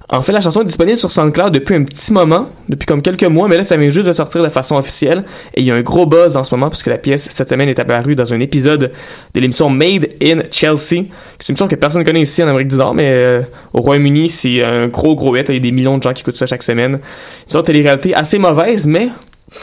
En 0.08 0.22
fait, 0.22 0.30
la 0.32 0.40
chanson 0.40 0.60
est 0.60 0.64
disponible 0.64 0.98
sur 0.98 1.10
SoundCloud 1.10 1.52
depuis 1.52 1.74
un 1.74 1.82
petit 1.82 2.12
moment, 2.12 2.48
depuis 2.68 2.86
comme 2.86 3.02
quelques 3.02 3.24
mois, 3.24 3.48
mais 3.48 3.56
là, 3.56 3.64
ça 3.64 3.76
vient 3.76 3.90
juste 3.90 4.06
de 4.06 4.12
sortir 4.12 4.42
de 4.42 4.48
façon 4.48 4.76
officielle. 4.76 5.24
Et 5.54 5.62
il 5.62 5.66
y 5.66 5.72
a 5.72 5.74
un 5.74 5.80
gros 5.80 6.06
buzz 6.06 6.36
en 6.36 6.44
ce 6.44 6.54
moment, 6.54 6.68
puisque 6.68 6.86
la 6.86 6.98
pièce, 6.98 7.28
cette 7.30 7.48
semaine, 7.48 7.68
est 7.68 7.78
apparue 7.78 8.14
dans 8.14 8.32
un 8.32 8.38
épisode 8.38 8.92
de 9.34 9.40
l'émission 9.40 9.68
Made 9.68 10.08
in 10.22 10.42
Chelsea. 10.52 10.76
C'est 10.88 11.48
une 11.48 11.52
émission 11.52 11.66
que 11.66 11.74
personne 11.74 12.02
ne 12.02 12.06
connaît 12.06 12.22
ici 12.22 12.40
en 12.42 12.48
Amérique 12.48 12.68
du 12.68 12.76
Nord, 12.76 12.94
mais 12.94 13.08
euh, 13.08 13.42
au 13.72 13.80
Royaume-Uni, 13.80 14.28
c'est 14.28 14.62
un 14.62 14.86
gros, 14.86 15.16
gros 15.16 15.36
hit. 15.36 15.48
Il 15.48 15.54
y 15.54 15.58
a 15.58 15.60
des 15.60 15.72
millions 15.72 15.98
de 15.98 16.02
gens 16.04 16.12
qui 16.12 16.22
écoutent 16.22 16.36
ça 16.36 16.46
chaque 16.46 16.62
semaine. 16.62 16.92
Une 16.92 17.00
émission 17.42 17.60
de 17.60 17.66
télé-réalité 17.66 18.14
assez 18.14 18.38
mauvaise, 18.38 18.86
mais 18.86 19.08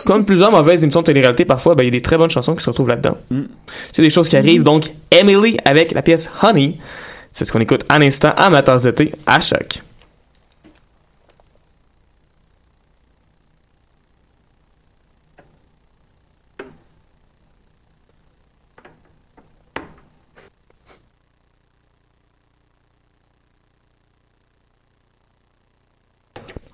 comme 0.05 0.25
plusieurs 0.25 0.51
mauvaises 0.51 0.83
émissions 0.83 1.01
de 1.01 1.05
télé-réalité, 1.05 1.45
parfois, 1.45 1.75
ben, 1.75 1.83
il 1.83 1.87
y 1.87 1.89
a 1.89 1.91
des 1.91 2.01
très 2.01 2.17
bonnes 2.17 2.29
chansons 2.29 2.55
qui 2.55 2.63
se 2.63 2.69
retrouvent 2.69 2.89
là-dedans. 2.89 3.17
C'est 3.91 4.01
des 4.01 4.09
choses 4.09 4.29
qui 4.29 4.37
arrivent. 4.37 4.63
Donc, 4.63 4.93
Emily 5.11 5.57
avec 5.65 5.93
la 5.93 6.01
pièce 6.01 6.29
Honey, 6.41 6.77
c'est 7.33 7.45
ce 7.45 7.51
qu'on 7.51 7.59
écoute 7.59 7.83
à 7.89 7.99
l'instant 7.99 8.29
à 8.37 8.45
Amateurs 8.45 8.79
d'été 8.79 9.11
à 9.25 9.41
choc. 9.41 9.81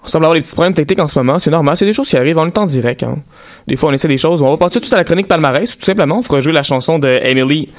On 0.04 0.08
semble 0.12 0.26
avoir 0.26 0.34
des 0.34 0.42
petits 0.42 0.54
problèmes 0.54 0.74
techniques 0.74 1.00
en 1.00 1.08
ce 1.08 1.20
moment, 1.20 1.38
c'est 1.38 1.52
normal, 1.52 1.78
c'est 1.78 1.86
des 1.86 1.94
choses 1.94 2.10
qui 2.10 2.18
arrivent, 2.18 2.40
on 2.40 2.48
est 2.48 2.58
en 2.58 2.66
direct. 2.66 3.04
hein. 3.04 3.20
Des 3.68 3.76
fois, 3.76 3.92
on 3.92 3.94
essaie 3.94 4.08
des 4.08 4.18
choses. 4.18 4.42
On 4.42 4.50
va 4.50 4.58
passer 4.58 4.82
tout 4.82 4.92
à 4.92 4.98
la 4.98 5.04
chronique 5.04 5.28
palmarès, 5.28 5.78
tout 5.78 5.86
simplement. 5.86 6.18
On 6.18 6.22
fera 6.24 6.40
jouer 6.42 6.52
la 6.52 6.64
chanson 6.64 6.98
de 6.98 7.08
Emily 7.08 7.70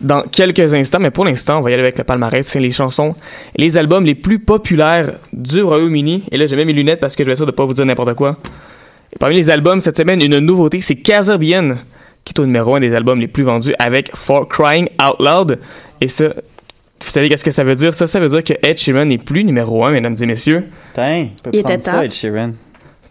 dans 0.00 0.22
quelques 0.22 0.74
instants, 0.74 0.98
mais 1.00 1.10
pour 1.10 1.24
l'instant, 1.24 1.58
on 1.58 1.60
va 1.60 1.70
y 1.70 1.74
aller 1.74 1.82
avec 1.82 1.98
le 1.98 2.04
palmarès. 2.04 2.46
C'est 2.46 2.60
les 2.60 2.70
chansons, 2.70 3.14
les 3.56 3.76
albums 3.76 4.04
les 4.04 4.14
plus 4.14 4.38
populaires 4.38 5.12
du 5.32 5.62
Royaume-Uni. 5.62 6.24
Et 6.30 6.36
là, 6.36 6.46
j'ai 6.46 6.56
mis 6.56 6.64
mes 6.64 6.72
lunettes 6.72 7.00
parce 7.00 7.16
que 7.16 7.22
je 7.22 7.26
vais 7.26 7.32
être 7.32 7.38
sûr 7.38 7.46
de 7.46 7.52
pas 7.52 7.64
vous 7.64 7.74
dire 7.74 7.84
n'importe 7.84 8.14
quoi. 8.14 8.38
Et 9.12 9.18
parmi 9.18 9.34
les 9.34 9.50
albums 9.50 9.80
cette 9.80 9.96
semaine, 9.96 10.22
une 10.22 10.38
nouveauté, 10.38 10.80
c'est 10.80 10.96
Caribbean, 10.96 11.78
qui 12.24 12.32
est 12.32 12.40
au 12.40 12.46
numéro 12.46 12.74
un 12.74 12.80
des 12.80 12.94
albums 12.94 13.20
les 13.20 13.28
plus 13.28 13.42
vendus 13.42 13.74
avec 13.78 14.10
For 14.14 14.48
Crying 14.48 14.88
Out 15.02 15.16
Loud. 15.20 15.58
Et 16.00 16.08
ça, 16.08 16.28
vous 16.28 17.10
savez 17.10 17.28
qu'est-ce 17.28 17.44
que 17.44 17.50
ça 17.50 17.64
veut 17.64 17.74
dire? 17.74 17.94
Ça, 17.94 18.06
ça 18.06 18.20
veut 18.20 18.28
dire 18.28 18.44
que 18.44 18.54
Ed 18.62 18.78
Sheeran 18.78 19.06
n'est 19.06 19.18
plus 19.18 19.44
numéro 19.44 19.84
un, 19.84 19.90
mesdames 19.90 20.16
et 20.20 20.26
messieurs. 20.26 20.64
Tain, 20.94 21.28
peut 21.42 21.50
Il 21.52 21.62
prendre 21.62 21.78
était 21.78 21.90
ça. 21.90 22.04
Ed 22.04 22.12
Sheeran. 22.12 22.52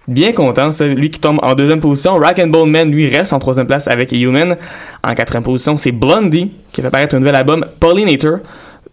Bien 0.10 0.32
content, 0.32 0.72
c'est 0.72 0.88
lui 0.88 1.12
qui 1.12 1.20
tombe 1.20 1.38
en 1.44 1.54
deuxième 1.54 1.82
position. 1.82 2.16
Rock 2.16 2.40
and 2.40 2.48
Bone 2.48 2.72
Man, 2.72 2.90
lui, 2.90 3.08
reste 3.08 3.32
en 3.32 3.38
troisième 3.38 3.68
place 3.68 3.88
avec 3.88 4.12
Human. 4.12 4.58
En 5.04 5.14
quatrième 5.14 5.44
position, 5.44 5.78
c'est 5.78 5.92
Blondie, 5.92 6.52
qui 6.72 6.82
fait 6.82 6.90
paraître 6.90 7.14
un 7.14 7.20
nouvel 7.20 7.36
album, 7.36 7.64
Pollinator. 7.80 8.40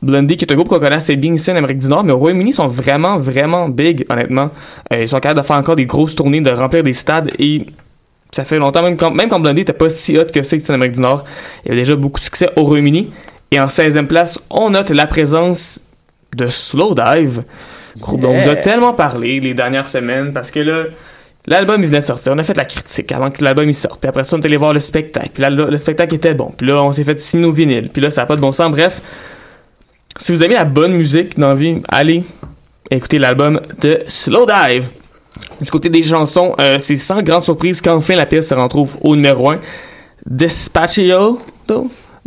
Blondie, 0.02 0.37
qui 0.37 0.44
est 0.44 0.52
un 0.52 0.57
groupe 0.57 0.68
qu'on 0.68 0.79
connaît 0.79 0.96
assez 0.96 1.16
bien 1.16 1.33
ici 1.33 1.50
en 1.50 1.57
Amérique 1.57 1.79
du 1.79 1.88
Nord, 1.88 2.05
mais 2.05 2.12
au 2.12 2.18
Royaume-Uni, 2.18 2.50
ils 2.50 2.52
sont 2.52 2.66
vraiment, 2.66 3.16
vraiment 3.16 3.70
big, 3.70 4.05
honnêtement. 4.11 4.50
Euh, 4.92 5.05
ils 5.05 5.09
sont 5.09 5.18
capables 5.18 5.40
de 5.40 5.46
faire 5.46 5.57
encore 5.57 5.74
des 5.74 5.87
grosses 5.87 6.14
tournées, 6.14 6.42
de 6.42 6.50
remplir 6.50 6.83
des 6.83 6.92
stades, 6.92 7.31
et 7.38 7.64
ça 8.31 8.44
fait 8.44 8.59
longtemps, 8.59 8.83
même 8.83 8.98
quand, 8.98 9.11
même 9.11 9.31
quand 9.31 9.40
Blondie 9.40 9.61
n'était 9.61 9.72
pas 9.72 9.88
si 9.88 10.18
hot 10.18 10.26
que 10.26 10.42
ça 10.42 10.55
ici 10.55 10.70
en 10.70 10.74
Amérique 10.74 10.96
du 10.96 11.00
Nord, 11.00 11.24
il 11.64 11.68
y 11.68 11.70
avait 11.70 11.81
déjà 11.81 11.96
beaucoup 11.96 12.20
de 12.20 12.24
succès 12.26 12.50
au 12.57 12.64
Royaume-Uni. 12.64 13.11
Et 13.52 13.59
en 13.59 13.68
16e 13.68 14.07
place, 14.07 14.38
on 14.50 14.68
note 14.68 14.90
la 14.90 15.07
présence 15.07 15.81
de 16.37 16.46
Slowdive, 16.46 17.42
groupe 18.01 18.21
dont 18.21 18.29
on 18.31 18.35
vous 18.35 18.49
a 18.49 18.53
Yeah. 18.53 18.57
tellement 18.57 18.93
parlé 18.95 19.41
les 19.41 19.55
dernières 19.55 19.89
semaines, 19.89 20.33
parce 20.33 20.51
que 20.51 20.61
là, 20.61 20.85
L'album 21.49 21.81
il 21.81 21.87
venait 21.87 22.01
de 22.01 22.05
sortir, 22.05 22.33
on 22.35 22.39
a 22.39 22.43
fait 22.43 22.57
la 22.57 22.65
critique 22.65 23.13
avant 23.13 23.31
que 23.31 23.45
l'album 23.45 23.69
il 23.69 23.75
sorte, 23.75 24.01
puis 24.01 24.09
après 24.09 24.25
ça 24.25 24.35
on 24.37 24.41
est 24.41 24.47
allé 24.47 24.57
voir 24.57 24.73
le 24.75 24.81
spectacle, 24.81 25.29
puis 25.33 25.43
là 25.43 25.49
le, 25.49 25.67
le 25.71 25.79
spectacle 25.79 26.13
était 26.17 26.35
bon, 26.35 26.53
puis 26.57 26.67
là 26.67 26.83
on 26.83 26.91
s'est 26.91 27.05
fait 27.05 27.21
signer 27.21 27.45
nos 27.45 27.53
vinyles, 27.53 27.89
puis 27.89 28.03
là 28.03 28.11
ça 28.11 28.23
a 28.23 28.27
pas 28.27 28.35
de 28.35 28.41
bon 28.41 28.51
sens, 28.51 28.69
bref. 28.73 29.01
Si 30.19 30.33
vous 30.33 30.43
aimez 30.43 30.55
la 30.55 30.65
bonne 30.65 30.93
musique 30.95 31.39
dans 31.39 31.51
la 31.51 31.55
vie, 31.55 31.81
allez 31.89 32.25
écouter 32.91 33.21
l'album 33.21 33.61
de 33.81 34.01
Slowdive. 34.09 34.89
Du 35.61 35.71
côté 35.71 35.89
des 35.89 36.03
chansons, 36.03 36.53
euh, 36.59 36.81
c'est 36.81 36.97
sans 36.97 37.23
grande 37.23 37.45
surprise 37.45 37.81
qu'enfin 37.81 38.17
la 38.17 38.27
pièce 38.27 38.49
se 38.49 38.55
retrouve 38.55 38.97
au 39.03 39.15
numéro 39.15 39.51
1. 39.51 39.61
Despacito, 40.29 41.39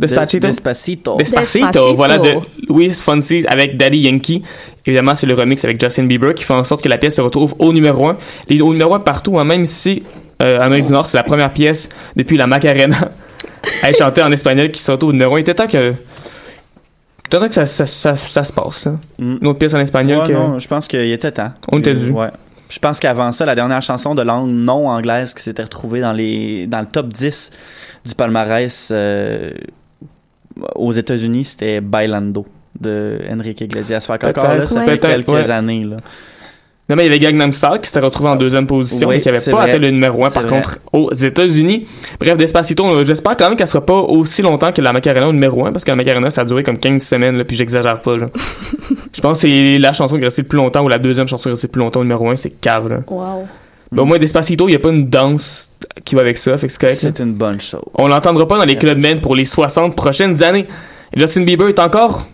Despacito, 0.00 0.46
Despacito. 0.46 1.16
Despacito, 1.16 1.66
Despacito. 1.66 1.94
voilà, 1.94 2.18
de 2.18 2.34
Louis 2.68 2.90
Fonsi 2.90 3.44
avec 3.48 3.76
Daddy 3.76 3.98
Yankee. 3.98 4.42
Évidemment, 4.86 5.14
c'est 5.14 5.26
le 5.26 5.34
remix 5.34 5.64
avec 5.64 5.80
Justin 5.80 6.04
Bieber 6.04 6.34
qui 6.34 6.44
fait 6.44 6.54
en 6.54 6.64
sorte 6.64 6.82
que 6.82 6.88
la 6.88 6.98
pièce 6.98 7.16
se 7.16 7.20
retrouve 7.20 7.54
au 7.58 7.72
numéro 7.72 8.08
1. 8.08 8.16
Il 8.48 8.58
est 8.58 8.62
au 8.62 8.72
numéro 8.72 8.94
1 8.94 9.00
partout, 9.00 9.38
hein, 9.38 9.44
même 9.44 9.66
si 9.66 10.02
euh, 10.42 10.58
en 10.58 10.62
Amérique 10.62 10.86
du 10.86 10.92
Nord, 10.92 11.06
c'est 11.06 11.16
la 11.18 11.22
première 11.22 11.52
pièce 11.52 11.88
depuis 12.16 12.36
la 12.36 12.46
Macarena 12.46 13.12
à 13.82 13.90
être 13.90 13.98
chantée 13.98 14.22
en 14.22 14.32
espagnol 14.32 14.70
qui 14.70 14.80
se 14.80 14.90
retrouve 14.90 15.10
au 15.10 15.12
numéro 15.12 15.34
1. 15.36 15.38
Il 15.38 15.40
était 15.42 15.54
temps 15.54 15.66
que. 15.66 15.92
il 15.92 17.26
était 17.26 17.38
temps 17.38 17.48
que 17.48 17.54
ça, 17.54 17.66
ça, 17.66 17.84
ça, 17.86 18.16
ça 18.16 18.44
se 18.44 18.52
passe, 18.52 18.86
là. 18.86 18.92
Mm. 19.18 19.36
Une 19.42 19.46
autre 19.48 19.58
pièce 19.58 19.74
en 19.74 19.80
espagnol 19.80 20.22
Ouais, 20.22 20.28
que- 20.28 20.32
non, 20.32 20.58
je 20.58 20.66
pense 20.68 20.88
qu'il 20.88 21.00
était 21.12 21.32
temps. 21.32 21.52
On 21.70 21.78
était 21.78 21.94
dû. 21.94 22.10
Ouais. 22.10 22.28
Je 22.70 22.78
pense 22.78 23.00
qu'avant 23.00 23.32
ça, 23.32 23.44
la 23.44 23.54
dernière 23.56 23.82
chanson 23.82 24.14
de 24.14 24.22
langue 24.22 24.48
non 24.48 24.88
anglaise 24.88 25.34
qui 25.34 25.42
s'était 25.42 25.64
retrouvée 25.64 26.00
dans 26.00 26.12
les 26.12 26.66
dans 26.68 26.80
le 26.80 26.86
top 26.86 27.08
10 27.08 27.50
du 28.06 28.14
palmarès 28.14 28.90
euh, 28.92 29.50
aux 30.74 30.92
États-Unis, 30.92 31.44
c'était 31.44 31.80
Bailando 31.80 32.46
de 32.80 33.18
Enrique 33.30 33.60
Iglesias. 33.62 34.00
Fait 34.06 34.22
là, 34.22 34.66
ça 34.66 34.78
ouais. 34.80 34.84
fait 34.84 34.96
Peut-être, 34.98 35.08
quelques 35.26 35.28
ouais. 35.28 35.50
années. 35.50 35.84
Là. 35.84 35.96
Non, 36.88 36.96
mais 36.96 37.04
il 37.04 37.06
y 37.06 37.08
avait 37.10 37.20
Gangnam 37.20 37.52
Style 37.52 37.78
qui 37.80 37.86
s'était 37.86 38.00
retrouvé 38.00 38.30
en 38.30 38.34
deuxième 38.36 38.66
position 38.66 39.08
Oui, 39.08 39.16
et 39.16 39.20
qui 39.20 39.28
avait 39.28 39.38
c'est 39.38 39.52
pas 39.52 39.58
vrai. 39.58 39.70
atteint 39.70 39.78
le 39.78 39.90
numéro 39.90 40.24
1 40.24 40.28
C'est 40.30 40.34
par 40.34 40.42
vrai. 40.42 40.56
contre 40.56 40.78
aux 40.92 41.12
États-Unis. 41.12 41.86
Bref, 42.18 42.36
Despacito, 42.36 43.04
j'espère 43.04 43.36
quand 43.36 43.48
même 43.48 43.56
qu'elle 43.56 43.68
sera 43.68 43.86
pas 43.86 43.94
aussi 44.00 44.42
longtemps 44.42 44.72
que 44.72 44.82
la 44.82 44.92
Macarena 44.92 45.28
au 45.28 45.32
numéro 45.32 45.64
1 45.64 45.70
parce 45.72 45.84
que 45.84 45.90
la 45.92 45.94
Macarena 45.96 46.32
ça 46.32 46.40
a 46.40 46.44
duré 46.44 46.64
comme 46.64 46.78
15 46.78 47.00
semaines 47.00 47.36
là, 47.38 47.44
puis 47.44 47.54
j'exagère 47.54 48.00
pas 48.00 48.16
là. 48.16 48.26
Je 49.14 49.20
pense 49.20 49.40
que 49.40 49.48
c'est 49.48 49.78
la 49.78 49.92
chanson 49.92 50.16
qui 50.16 50.22
est 50.22 50.26
restée 50.26 50.42
le 50.42 50.48
plus 50.48 50.56
longtemps 50.56 50.82
ou 50.84 50.88
la 50.88 50.98
deuxième 50.98 51.28
chanson 51.28 51.44
qui 51.44 51.48
est 51.50 51.52
restée 51.52 51.68
le 51.68 51.72
plus 51.72 51.80
longtemps 51.80 52.00
au 52.00 52.04
numéro 52.04 52.28
1, 52.28 52.34
c'est 52.34 52.50
Cave 52.50 52.88
là. 52.88 52.96
Wow. 53.08 53.46
Mais 53.92 54.02
au 54.02 54.04
moins 54.04 54.18
Despacito, 54.18 54.68
il 54.68 54.72
y 54.72 54.76
a 54.76 54.78
pas 54.78 54.90
une 54.90 55.08
danse 55.08 55.70
qui 56.04 56.14
va 56.14 56.20
avec 56.20 56.36
ça, 56.36 56.56
fait 56.58 56.68
que 56.68 56.72
c'est 56.72 56.80
correct. 56.80 57.02
là. 57.02 57.10
C'est 57.14 57.22
une 57.22 57.34
bonne 57.34 57.60
chose. 57.60 57.82
On 57.94 58.06
l'entendra 58.06 58.46
pas 58.46 58.56
dans 58.56 58.64
les 58.64 58.76
Club 58.76 58.98
Men 58.98 59.20
pour 59.20 59.34
les 59.34 59.44
60 59.44 59.96
prochaines 59.96 60.42
années. 60.42 60.66
Justin 61.16 61.42
Bieber 61.42 61.68
est 61.68 61.78
encore 61.80 62.26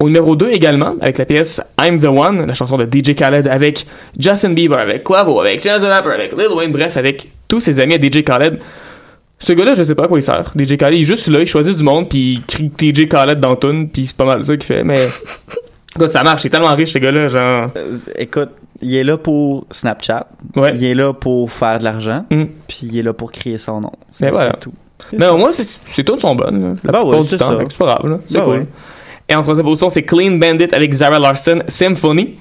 au 0.00 0.06
numéro 0.06 0.34
2 0.34 0.50
également, 0.50 0.94
avec 1.00 1.18
la 1.18 1.24
pièce 1.24 1.60
I'm 1.80 2.00
the 2.00 2.06
One, 2.06 2.46
la 2.46 2.54
chanson 2.54 2.76
de 2.76 2.84
DJ 2.84 3.14
Khaled 3.14 3.46
avec 3.46 3.86
Justin 4.18 4.50
Bieber, 4.50 4.78
avec 4.78 5.02
Quavo, 5.02 5.40
avec 5.40 5.62
Chance 5.62 5.82
the 5.82 5.86
Rapper, 5.86 6.10
avec 6.10 6.32
Lil 6.32 6.48
Wayne, 6.48 6.72
bref, 6.72 6.96
avec 6.96 7.28
tous 7.48 7.60
ses 7.60 7.80
amis 7.80 7.94
à 7.94 7.98
DJ 7.98 8.24
Khaled. 8.24 8.58
Ce 9.38 9.52
gars-là, 9.52 9.74
je 9.74 9.84
sais 9.84 9.94
pas 9.94 10.04
à 10.04 10.08
quoi 10.08 10.18
il 10.18 10.22
sert. 10.22 10.52
DJ 10.58 10.76
Khaled, 10.76 10.94
il 10.98 11.02
est 11.02 11.04
juste 11.04 11.28
là, 11.28 11.40
il 11.40 11.46
choisit 11.46 11.76
du 11.76 11.82
monde, 11.82 12.08
puis 12.08 12.42
il 12.48 12.70
crie 12.70 12.72
DJ 12.78 13.08
Khaled 13.08 13.40
dans 13.40 13.56
tune, 13.56 13.88
puis 13.88 14.06
c'est 14.06 14.16
pas 14.16 14.24
mal 14.24 14.44
ça 14.44 14.56
qu'il 14.56 14.64
fait, 14.64 14.84
mais... 14.84 15.06
Écoute, 15.96 16.10
ça 16.10 16.24
marche, 16.24 16.42
il 16.42 16.48
est 16.48 16.50
tellement 16.50 16.74
riche, 16.74 16.92
ce 16.92 16.98
gars-là, 16.98 17.28
genre... 17.28 17.70
Euh, 17.76 17.98
écoute, 18.18 18.48
il 18.84 18.94
est 18.94 19.04
là 19.04 19.16
pour 19.16 19.66
Snapchat. 19.70 20.26
Ouais. 20.56 20.72
Il 20.76 20.84
est 20.84 20.94
là 20.94 21.12
pour 21.12 21.50
faire 21.50 21.78
de 21.78 21.84
l'argent. 21.84 22.24
Mm. 22.30 22.44
Puis 22.68 22.80
il 22.84 22.98
est 22.98 23.02
là 23.02 23.12
pour 23.12 23.32
crier 23.32 23.58
son 23.58 23.80
nom. 23.80 23.90
Mais 24.20 24.26
C'est 24.28 24.30
voilà. 24.32 24.52
tout. 24.52 24.72
Mais 25.16 25.26
au 25.28 25.36
moins, 25.36 25.50
c'est 25.52 26.04
toutes 26.04 26.20
sont 26.20 26.34
bonnes. 26.34 26.76
La 26.84 26.92
Bah 26.92 27.00
plupart 27.00 27.06
ouais, 27.08 27.22
c'est 27.28 27.36
pas 27.38 27.84
grave. 27.86 28.06
là. 28.10 28.18
C'est 28.26 28.38
Bah 28.38 28.44
cool. 28.44 28.54
ouais. 28.58 28.66
Et 29.28 29.34
en 29.34 29.42
troisième 29.42 29.66
position, 29.66 29.90
c'est 29.90 30.02
Clean 30.02 30.32
Bandit 30.32 30.68
avec 30.72 30.92
Zara 30.92 31.18
Larson, 31.18 31.62
Symphony. 31.68 32.36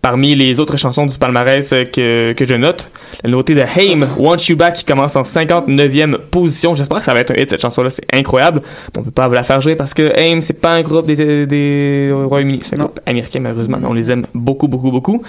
Parmi 0.00 0.34
les 0.34 0.58
autres 0.58 0.78
chansons 0.78 1.04
du 1.04 1.18
palmarès 1.18 1.70
euh, 1.72 1.84
que, 1.84 2.32
que 2.32 2.44
je 2.46 2.54
note, 2.54 2.90
la 3.22 3.28
nouveauté 3.30 3.54
de 3.54 3.60
Haim, 3.60 4.06
Want 4.16 4.36
You 4.48 4.56
Back, 4.56 4.76
qui 4.76 4.84
commence 4.86 5.16
en 5.16 5.22
59e 5.22 6.16
position. 6.30 6.72
J'espère 6.74 6.98
que 6.98 7.04
ça 7.04 7.12
va 7.12 7.20
être 7.20 7.32
un 7.32 7.34
hit, 7.34 7.50
cette 7.50 7.60
chanson-là. 7.60 7.90
C'est 7.90 8.06
incroyable. 8.14 8.62
On 8.96 9.02
peut 9.02 9.10
pas 9.10 9.28
vous 9.28 9.34
la 9.34 9.42
faire 9.42 9.60
jouer 9.60 9.74
parce 9.76 9.92
que 9.92 10.12
Haim, 10.16 10.40
c'est 10.40 10.54
pas 10.60 10.70
un 10.74 10.82
groupe 10.82 11.06
des, 11.06 11.46
des 11.46 12.10
Royaume-Uni. 12.12 12.60
C'est 12.62 12.76
un 12.76 12.78
Non. 12.78 12.84
groupe 12.84 13.00
américain, 13.04 13.40
malheureusement. 13.40 13.78
On 13.84 13.92
les 13.92 14.10
aime 14.10 14.26
beaucoup, 14.32 14.68
beaucoup, 14.68 14.90
beaucoup. 14.90 15.22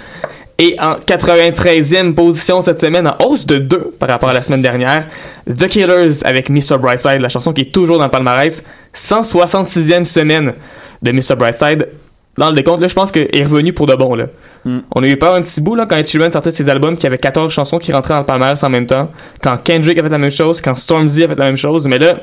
Et 0.60 0.74
en 0.80 0.94
93e 0.94 2.14
position 2.14 2.62
cette 2.62 2.80
semaine, 2.80 3.06
en 3.06 3.16
hausse 3.24 3.46
de 3.46 3.58
2 3.58 3.94
par 3.98 4.08
rapport 4.08 4.28
à 4.28 4.32
la 4.32 4.40
semaine 4.40 4.60
dernière, 4.60 5.06
The 5.48 5.68
Killers 5.68 6.24
avec 6.24 6.50
Mr. 6.50 6.78
Brightside, 6.80 7.20
la 7.20 7.28
chanson 7.28 7.52
qui 7.52 7.60
est 7.60 7.72
toujours 7.72 7.98
dans 7.98 8.04
le 8.04 8.10
palmarès. 8.10 8.64
166e 8.92 10.04
semaine 10.04 10.54
de 11.00 11.12
Mr. 11.12 11.36
Brightside. 11.36 11.88
Dans 12.36 12.50
le 12.50 12.56
décompte, 12.56 12.80
là, 12.80 12.88
je 12.88 12.94
pense 12.94 13.12
qu'il 13.12 13.28
est 13.32 13.42
revenu 13.44 13.72
pour 13.72 13.86
de 13.86 13.94
bon, 13.94 14.16
là. 14.16 14.26
Mm. 14.64 14.78
On 14.96 15.02
a 15.04 15.06
eu 15.06 15.16
peur 15.16 15.34
un 15.34 15.42
petit 15.42 15.60
bout, 15.60 15.76
là, 15.76 15.86
quand 15.86 15.96
Ed 15.96 16.06
sortait 16.06 16.50
de 16.50 16.54
ses 16.54 16.68
albums, 16.68 16.96
qu'il 16.96 17.04
y 17.04 17.06
avait 17.06 17.18
14 17.18 17.52
chansons 17.52 17.78
qui 17.78 17.92
rentraient 17.92 18.14
dans 18.14 18.20
le 18.20 18.26
palmarès 18.26 18.60
en 18.62 18.68
même 18.68 18.86
temps. 18.86 19.10
Quand 19.40 19.56
Kendrick 19.58 19.98
a 19.98 20.02
fait 20.02 20.08
la 20.08 20.18
même 20.18 20.30
chose, 20.30 20.60
quand 20.60 20.74
Stormzy 20.74 21.22
a 21.22 21.28
fait 21.28 21.38
la 21.38 21.46
même 21.46 21.56
chose. 21.56 21.86
Mais 21.86 21.98
là, 21.98 22.20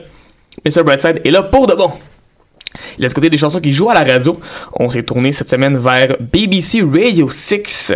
Mr. 0.66 0.84
Brightside 0.84 1.22
est 1.24 1.32
là 1.32 1.44
pour 1.44 1.68
de 1.68 1.76
bon. 1.76 1.92
De 3.00 3.08
ce 3.08 3.14
côté 3.14 3.30
des 3.30 3.38
chansons 3.38 3.60
qui 3.60 3.72
jouent 3.72 3.90
à 3.90 3.94
la 3.94 4.04
radio, 4.04 4.40
on 4.74 4.90
s'est 4.90 5.04
tourné 5.04 5.32
cette 5.32 5.50
semaine 5.50 5.78
vers 5.78 6.16
BBC 6.20 6.82
Radio 6.82 7.30
6, 7.30 7.94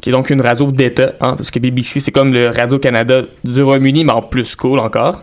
qui 0.00 0.08
est 0.10 0.12
donc 0.12 0.30
une 0.30 0.40
radio 0.40 0.70
d'État, 0.70 1.12
hein, 1.20 1.34
parce 1.36 1.50
que 1.50 1.58
BBC 1.58 2.00
c'est 2.00 2.10
comme 2.10 2.32
le 2.32 2.48
Radio-Canada 2.48 3.22
du 3.44 3.62
Royaume-Uni, 3.62 4.04
mais 4.04 4.12
en 4.12 4.22
plus 4.22 4.56
cool 4.56 4.78
encore. 4.80 5.22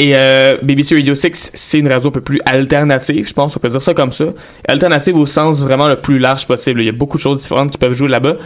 Et 0.00 0.12
euh, 0.14 0.56
BBC 0.62 0.94
Radio 0.94 1.16
6, 1.16 1.50
c'est 1.54 1.78
une 1.78 1.88
radio 1.88 2.08
un 2.08 2.12
peu 2.12 2.20
plus 2.20 2.40
alternative, 2.44 3.26
je 3.26 3.32
pense, 3.32 3.56
on 3.56 3.58
peut 3.58 3.68
dire 3.68 3.82
ça 3.82 3.94
comme 3.94 4.12
ça. 4.12 4.26
Alternative 4.68 5.16
au 5.16 5.26
sens 5.26 5.58
vraiment 5.60 5.88
le 5.88 5.96
plus 5.96 6.20
large 6.20 6.46
possible. 6.46 6.80
Il 6.82 6.86
y 6.86 6.88
a 6.88 6.92
beaucoup 6.92 7.16
de 7.16 7.22
choses 7.22 7.42
différentes 7.42 7.72
qui 7.72 7.78
peuvent 7.78 7.94
jouer 7.94 8.08
là-bas. 8.08 8.36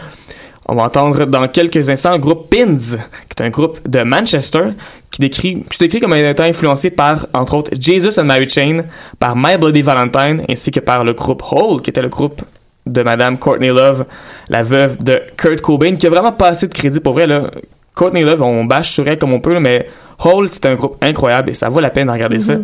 On 0.65 0.75
va 0.75 0.83
entendre 0.83 1.25
dans 1.25 1.47
quelques 1.47 1.89
instants 1.89 2.13
le 2.13 2.19
groupe 2.19 2.49
Pins, 2.49 2.75
qui 2.75 3.35
est 3.37 3.41
un 3.41 3.49
groupe 3.49 3.79
de 3.87 4.03
Manchester, 4.03 4.69
qui 5.11 5.19
décrit, 5.21 5.63
qui 5.69 5.77
se 5.77 5.83
décrit 5.83 5.99
comme 5.99 6.13
étant 6.13 6.43
influencé 6.43 6.89
par, 6.89 7.27
entre 7.33 7.55
autres, 7.55 7.71
Jesus 7.79 8.19
and 8.19 8.25
Mary 8.25 8.49
Chain, 8.49 8.85
par 9.19 9.35
My 9.35 9.57
Bloody 9.57 9.81
Valentine, 9.81 10.43
ainsi 10.49 10.71
que 10.71 10.79
par 10.79 11.03
le 11.03 11.13
groupe 11.13 11.43
Hole, 11.51 11.81
qui 11.81 11.89
était 11.89 12.01
le 12.01 12.09
groupe 12.09 12.41
de 12.85 13.03
Madame 13.03 13.37
Courtney 13.37 13.69
Love, 13.69 14.05
la 14.49 14.63
veuve 14.63 15.03
de 15.03 15.21
Kurt 15.37 15.61
Cobain, 15.61 15.95
qui 15.95 16.07
a 16.07 16.09
vraiment 16.09 16.31
pas 16.31 16.49
assez 16.49 16.67
de 16.67 16.73
crédit 16.73 16.99
pour 16.99 17.13
vrai, 17.13 17.27
là. 17.27 17.51
Courtney 17.95 18.23
Love, 18.23 18.41
on 18.41 18.65
bâche 18.65 18.91
sur 18.91 19.07
elle 19.07 19.19
comme 19.19 19.33
on 19.33 19.39
peut, 19.39 19.59
mais 19.59 19.87
Hole, 20.23 20.49
c'est 20.49 20.65
un 20.65 20.75
groupe 20.75 20.97
incroyable 21.01 21.51
et 21.51 21.53
ça 21.53 21.69
vaut 21.69 21.79
la 21.79 21.89
peine 21.89 22.07
de 22.07 22.11
regarder 22.11 22.39
ça. 22.39 22.55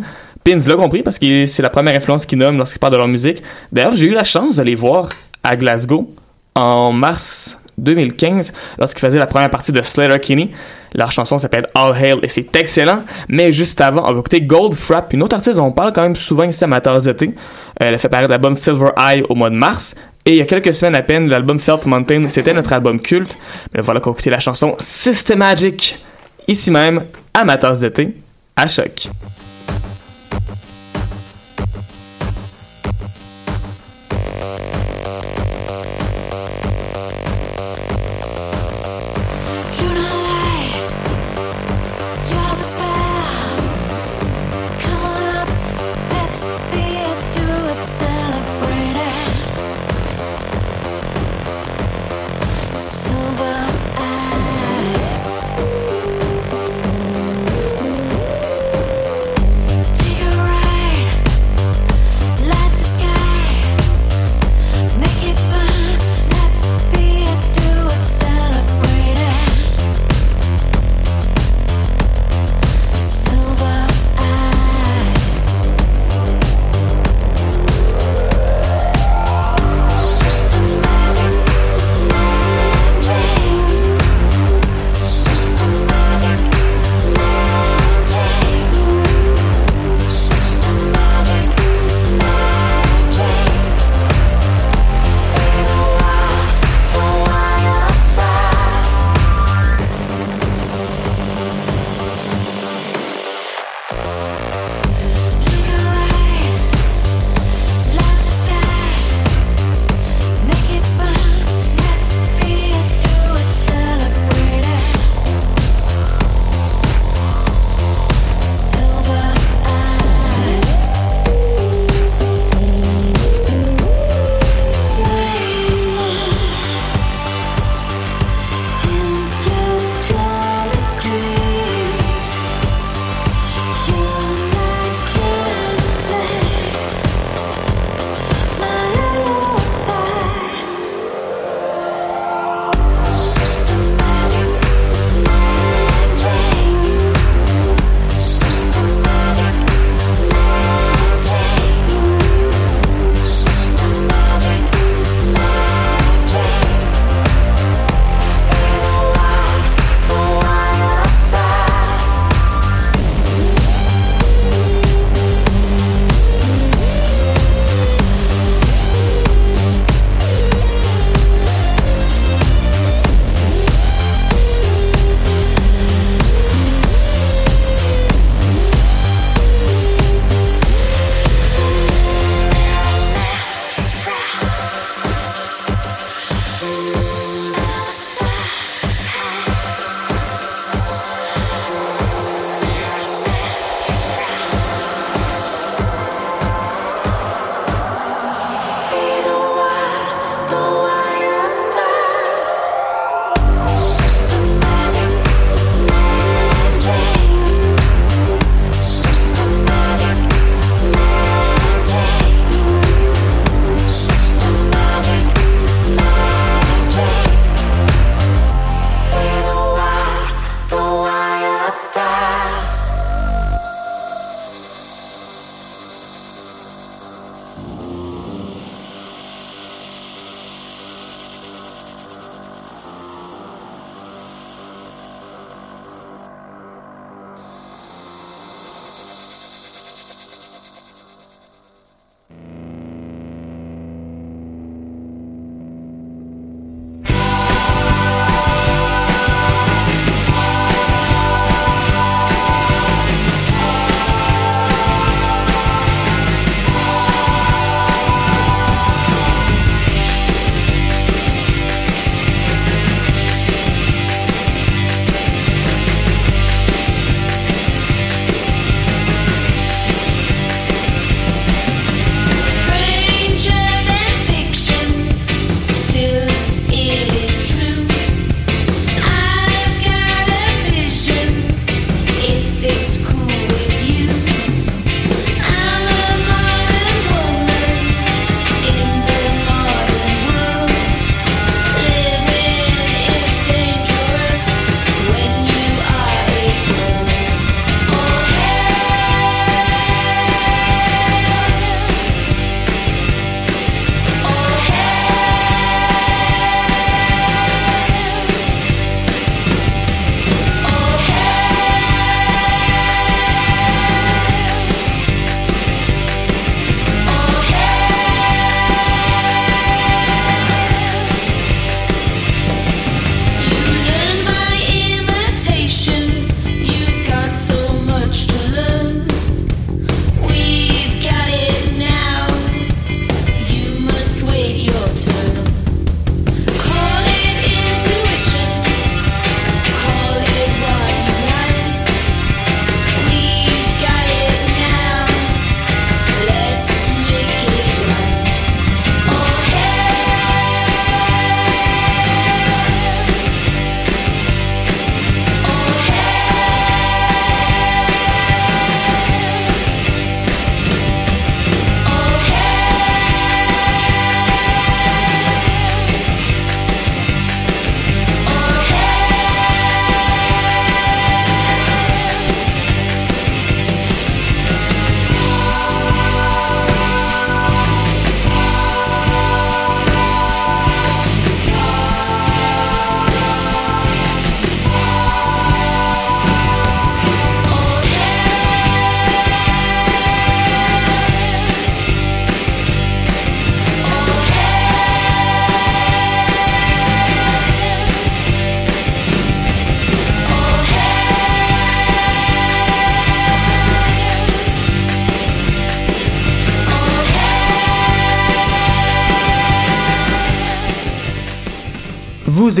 Pins 0.42 0.58
l'a 0.66 0.74
compris 0.74 1.02
parce 1.02 1.18
que 1.18 1.46
c'est 1.46 1.62
la 1.62 1.70
première 1.70 1.94
influence 1.94 2.26
qu'ils 2.26 2.38
nomment 2.38 2.56
lorsqu'ils 2.56 2.78
parlent 2.78 2.94
de 2.94 2.98
leur 2.98 3.08
musique. 3.08 3.42
D'ailleurs, 3.70 3.94
j'ai 3.94 4.06
eu 4.06 4.14
la 4.14 4.24
chance 4.24 4.56
de 4.56 4.62
les 4.62 4.74
voir 4.74 5.10
à 5.44 5.56
Glasgow 5.56 6.10
en 6.54 6.92
mars 6.92 7.58
2015 7.80 8.52
lorsqu'ils 8.78 9.00
faisaient 9.00 9.18
la 9.18 9.26
première 9.26 9.50
partie 9.50 9.72
de 9.72 9.82
Slater 9.82 10.20
Kinney. 10.20 10.50
Leur 10.94 11.12
chanson 11.12 11.38
s'appelle 11.38 11.68
All 11.74 11.94
Hail 11.96 12.18
et 12.22 12.28
c'est 12.28 12.54
excellent. 12.56 13.04
Mais 13.28 13.52
juste 13.52 13.80
avant, 13.80 14.02
on 14.08 14.12
va 14.12 14.18
écouter 14.18 14.40
Gold 14.40 14.74
Frapp, 14.74 15.12
une 15.12 15.22
autre 15.22 15.36
artiste 15.36 15.56
dont 15.56 15.66
on 15.66 15.72
parle 15.72 15.92
quand 15.92 16.02
même 16.02 16.16
souvent 16.16 16.44
ici 16.44 16.64
à 16.64 16.66
Amateurs 16.66 17.00
d'été. 17.00 17.28
Euh, 17.28 17.32
elle 17.80 17.94
a 17.94 17.98
fait 17.98 18.08
paraître 18.08 18.30
l'album 18.30 18.56
Silver 18.56 18.90
Eye 18.96 19.22
au 19.28 19.34
mois 19.34 19.50
de 19.50 19.54
mars. 19.56 19.94
Et 20.26 20.32
il 20.32 20.36
y 20.36 20.40
a 20.42 20.44
quelques 20.44 20.74
semaines 20.74 20.94
à 20.94 21.02
peine, 21.02 21.28
l'album 21.28 21.58
Felt 21.58 21.86
Mountain, 21.86 22.28
c'était 22.28 22.52
notre 22.52 22.72
album 22.72 23.00
culte. 23.00 23.38
Mais 23.74 23.80
voilà 23.80 24.00
qu'on 24.00 24.12
écouter 24.12 24.30
la 24.30 24.40
chanson 24.40 24.74
Systemagic, 24.78 25.98
ici 26.46 26.70
même, 26.70 27.04
Amateurs 27.32 27.78
d'été, 27.78 28.14
à 28.56 28.66
choc. 28.66 29.08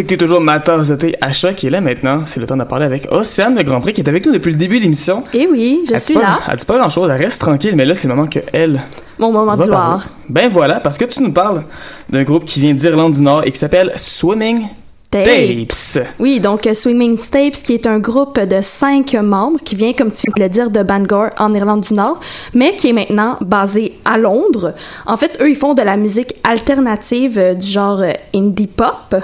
Vous 0.00 0.04
écoutez 0.06 0.16
toujours 0.16 0.40
ma 0.40 0.58
tasse 0.60 0.88
de 0.88 0.96
thé 0.96 1.14
à 1.20 1.30
choc 1.30 1.62
et 1.62 1.68
là 1.68 1.82
maintenant, 1.82 2.22
c'est 2.24 2.40
le 2.40 2.46
temps 2.46 2.56
de 2.56 2.64
parler 2.64 2.86
avec 2.86 3.06
Océane 3.12 3.54
de 3.54 3.62
Grand 3.62 3.82
Prix 3.82 3.92
qui 3.92 4.00
est 4.00 4.08
avec 4.08 4.24
nous 4.24 4.32
depuis 4.32 4.50
le 4.50 4.56
début 4.56 4.78
de 4.78 4.84
l'émission. 4.84 5.22
Eh 5.34 5.46
oui, 5.46 5.80
je 5.86 5.92
Elle 5.92 6.00
suis 6.00 6.14
pas- 6.14 6.20
là. 6.22 6.38
Elle 6.50 6.56
dit 6.56 6.64
pas 6.64 6.78
grand 6.78 6.88
chose, 6.88 7.10
elle 7.14 7.22
reste 7.22 7.38
tranquille, 7.38 7.76
mais 7.76 7.84
là 7.84 7.94
c'est 7.94 8.08
le 8.08 8.14
moment 8.14 8.26
que 8.26 8.38
elle. 8.50 8.80
Mon 9.18 9.30
moment 9.30 9.58
de 9.58 9.62
gloire. 9.64 9.98
parler. 9.98 10.04
Ben 10.30 10.48
voilà, 10.48 10.80
parce 10.80 10.96
que 10.96 11.04
tu 11.04 11.22
nous 11.22 11.32
parles 11.32 11.64
d'un 12.08 12.22
groupe 12.22 12.46
qui 12.46 12.60
vient 12.60 12.72
d'Irlande 12.72 13.12
du 13.12 13.20
Nord 13.20 13.42
et 13.44 13.52
qui 13.52 13.58
s'appelle 13.58 13.92
Swimming 13.96 14.68
Tapes. 15.10 15.26
Tapes. 15.26 16.06
Oui, 16.18 16.40
donc 16.40 16.66
euh, 16.66 16.72
Swimming 16.72 17.18
Tapes, 17.18 17.62
qui 17.62 17.74
est 17.74 17.86
un 17.86 17.98
groupe 17.98 18.40
de 18.40 18.62
cinq 18.62 19.12
membres 19.12 19.58
qui 19.62 19.74
vient, 19.76 19.92
comme 19.92 20.10
tu 20.12 20.22
viens 20.24 20.32
de 20.34 20.42
le 20.44 20.48
dire, 20.48 20.70
de 20.70 20.82
Bangor 20.82 21.28
en 21.38 21.52
Irlande 21.54 21.82
du 21.82 21.92
Nord, 21.92 22.20
mais 22.54 22.74
qui 22.74 22.88
est 22.88 22.92
maintenant 22.94 23.36
basé 23.42 23.98
à 24.06 24.16
Londres. 24.16 24.72
En 25.04 25.18
fait, 25.18 25.32
eux, 25.42 25.50
ils 25.50 25.56
font 25.56 25.74
de 25.74 25.82
la 25.82 25.98
musique 25.98 26.36
alternative 26.42 27.38
euh, 27.38 27.52
du 27.52 27.66
genre 27.66 28.00
euh, 28.00 28.12
indie 28.34 28.66
pop. 28.66 29.14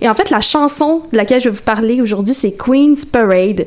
Et 0.00 0.08
en 0.08 0.14
fait, 0.14 0.30
la 0.30 0.40
chanson 0.40 1.02
de 1.12 1.16
laquelle 1.16 1.40
je 1.40 1.48
vais 1.48 1.56
vous 1.56 1.62
parler 1.62 2.00
aujourd'hui, 2.00 2.34
c'est 2.34 2.52
Queen's 2.52 3.04
Parade. 3.04 3.66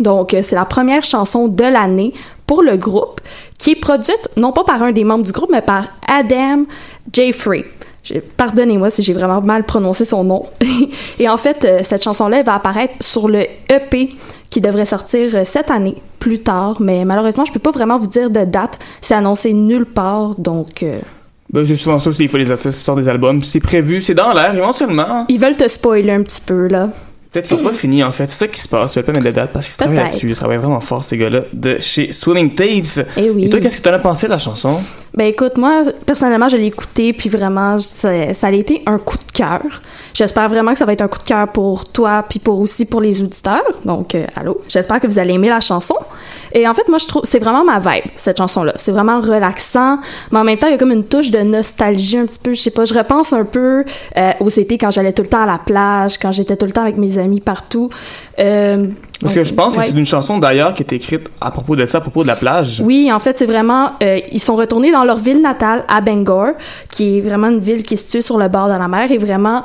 Donc, 0.00 0.34
euh, 0.34 0.42
c'est 0.42 0.56
la 0.56 0.64
première 0.64 1.04
chanson 1.04 1.48
de 1.48 1.64
l'année 1.64 2.12
pour 2.46 2.62
le 2.62 2.76
groupe, 2.76 3.20
qui 3.58 3.72
est 3.72 3.80
produite 3.80 4.28
non 4.36 4.52
pas 4.52 4.64
par 4.64 4.82
un 4.82 4.92
des 4.92 5.04
membres 5.04 5.24
du 5.24 5.32
groupe, 5.32 5.50
mais 5.50 5.62
par 5.62 5.88
Adam 6.06 6.64
Jeffrey. 7.12 7.64
Pardonnez-moi 8.36 8.88
si 8.88 9.02
j'ai 9.02 9.12
vraiment 9.12 9.42
mal 9.42 9.64
prononcé 9.64 10.04
son 10.04 10.24
nom. 10.24 10.46
Et 11.18 11.28
en 11.28 11.36
fait, 11.36 11.64
euh, 11.64 11.80
cette 11.82 12.02
chanson-là 12.02 12.42
va 12.42 12.54
apparaître 12.54 12.94
sur 13.00 13.28
le 13.28 13.42
EP 13.68 14.10
qui 14.50 14.60
devrait 14.60 14.86
sortir 14.86 15.34
euh, 15.34 15.42
cette 15.44 15.70
année, 15.70 15.96
plus 16.18 16.42
tard. 16.42 16.80
Mais 16.80 17.04
malheureusement, 17.04 17.44
je 17.44 17.52
peux 17.52 17.58
pas 17.58 17.70
vraiment 17.70 17.98
vous 17.98 18.06
dire 18.06 18.30
de 18.30 18.44
date. 18.44 18.78
C'est 19.00 19.14
annoncé 19.14 19.52
nulle 19.52 19.86
part, 19.86 20.34
donc... 20.36 20.84
Ben, 21.52 21.66
c'est 21.66 21.76
souvent 21.76 21.98
ça 21.98 22.10
aussi, 22.10 22.24
il 22.24 22.28
faut 22.28 22.36
les 22.36 22.50
artistes 22.50 22.72
sortent 22.72 23.00
des 23.00 23.08
albums. 23.08 23.42
C'est 23.42 23.60
prévu, 23.60 24.02
c'est 24.02 24.14
dans 24.14 24.32
l'air 24.32 24.54
éventuellement. 24.54 25.24
Ils 25.28 25.40
veulent 25.40 25.56
te 25.56 25.66
spoiler 25.66 26.12
un 26.12 26.22
petit 26.22 26.42
peu, 26.44 26.68
là. 26.68 26.90
Peut-être 27.32 27.48
qu'ils 27.48 27.58
n'ont 27.58 27.64
pas 27.64 27.72
fini 27.74 28.02
en 28.02 28.10
fait, 28.10 28.26
c'est 28.26 28.38
ça 28.38 28.48
qui 28.48 28.58
se 28.58 28.68
passe. 28.68 28.94
Je 28.94 29.00
vais 29.00 29.04
pas 29.04 29.12
mettre 29.12 29.26
de 29.26 29.30
date 29.30 29.50
parce 29.52 29.66
qu'ils 29.66 29.76
travaillent 29.76 29.98
là-dessus. 29.98 30.30
Ils 30.30 30.36
travaillent 30.36 30.56
vraiment 30.58 30.80
fort, 30.80 31.04
ces 31.04 31.16
gars-là, 31.18 31.42
de 31.52 31.76
chez 31.78 32.10
Swimming 32.10 32.54
Tapes. 32.54 33.06
Eh 33.18 33.30
oui. 33.30 33.44
Et 33.44 33.50
toi, 33.50 33.60
qu'est-ce 33.60 33.76
que 33.78 33.82
t'en 33.82 33.92
as 33.92 33.98
pensé 33.98 34.26
de 34.26 34.32
la 34.32 34.38
chanson? 34.38 34.78
Ben 35.14 35.26
écoute, 35.26 35.56
moi, 35.56 35.84
personnellement, 36.06 36.48
je 36.48 36.56
l'ai 36.56 36.66
écouté, 36.66 37.12
puis 37.12 37.28
vraiment, 37.28 37.78
ça, 37.80 38.34
ça 38.34 38.48
a 38.48 38.52
été 38.52 38.82
un 38.86 38.98
coup 38.98 39.16
de 39.16 39.32
cœur. 39.32 39.62
J'espère 40.14 40.48
vraiment 40.48 40.72
que 40.72 40.78
ça 40.78 40.84
va 40.84 40.92
être 40.92 41.02
un 41.02 41.08
coup 41.08 41.18
de 41.18 41.24
cœur 41.24 41.48
pour 41.48 41.84
toi, 41.86 42.24
puis 42.28 42.38
pour 42.38 42.60
aussi 42.60 42.84
pour 42.84 43.00
les 43.00 43.22
auditeurs. 43.22 43.64
Donc, 43.84 44.14
euh, 44.14 44.26
allô, 44.36 44.60
j'espère 44.68 45.00
que 45.00 45.06
vous 45.06 45.18
allez 45.18 45.34
aimer 45.34 45.48
la 45.48 45.60
chanson. 45.60 45.96
Et 46.52 46.68
en 46.68 46.74
fait, 46.74 46.88
moi, 46.88 46.98
je 46.98 47.06
trouve, 47.06 47.22
c'est 47.24 47.38
vraiment 47.38 47.64
ma 47.64 47.78
vibe, 47.78 48.10
cette 48.14 48.38
chanson-là. 48.38 48.72
C'est 48.76 48.92
vraiment 48.92 49.20
relaxant, 49.20 49.98
mais 50.30 50.38
en 50.38 50.44
même 50.44 50.58
temps, 50.58 50.66
il 50.66 50.72
y 50.72 50.74
a 50.74 50.78
comme 50.78 50.92
une 50.92 51.04
touche 51.04 51.30
de 51.30 51.40
nostalgie 51.40 52.18
un 52.18 52.26
petit 52.26 52.38
peu, 52.38 52.52
je 52.52 52.60
sais 52.60 52.70
pas, 52.70 52.84
je 52.84 52.94
repense 52.94 53.32
un 53.32 53.44
peu 53.44 53.84
euh, 54.16 54.32
aux 54.40 54.48
été 54.48 54.78
quand 54.78 54.90
j'allais 54.90 55.12
tout 55.12 55.22
le 55.22 55.28
temps 55.28 55.42
à 55.42 55.46
la 55.46 55.58
plage, 55.58 56.18
quand 56.18 56.32
j'étais 56.32 56.56
tout 56.56 56.66
le 56.66 56.72
temps 56.72 56.82
avec 56.82 56.96
mes 56.96 57.18
amis 57.18 57.40
partout. 57.40 57.90
Euh, 58.40 58.86
Parce 59.20 59.34
que 59.34 59.42
je 59.42 59.52
pense 59.52 59.74
ouais. 59.74 59.80
que 59.84 59.90
c'est 59.90 59.98
une 59.98 60.06
chanson 60.06 60.38
d'ailleurs 60.38 60.72
qui 60.74 60.82
été 60.82 60.94
écrite 60.96 61.28
à 61.40 61.50
propos 61.50 61.74
de 61.74 61.84
ça, 61.86 61.98
à 61.98 62.00
propos 62.00 62.22
de 62.22 62.28
la 62.28 62.36
plage. 62.36 62.80
Oui, 62.84 63.10
en 63.12 63.18
fait, 63.18 63.36
c'est 63.38 63.46
vraiment. 63.46 63.92
euh, 64.02 64.20
ils 64.30 64.38
sont 64.40 64.54
retournés 64.54 64.92
dans 64.92 65.04
leur 65.04 65.16
ville 65.18 65.42
natale, 65.42 65.84
à 65.88 66.00
Bangor, 66.00 66.50
qui 66.90 67.18
est 67.18 67.20
vraiment 67.20 67.48
une 67.48 67.58
ville 67.58 67.82
qui 67.82 67.94
est 67.94 67.98
située 67.98 68.20
sur 68.20 68.38
le 68.38 68.46
bord 68.48 68.68
de 68.68 68.74
la 68.78 68.86
mer, 68.86 69.10
et 69.10 69.18
vraiment, 69.18 69.64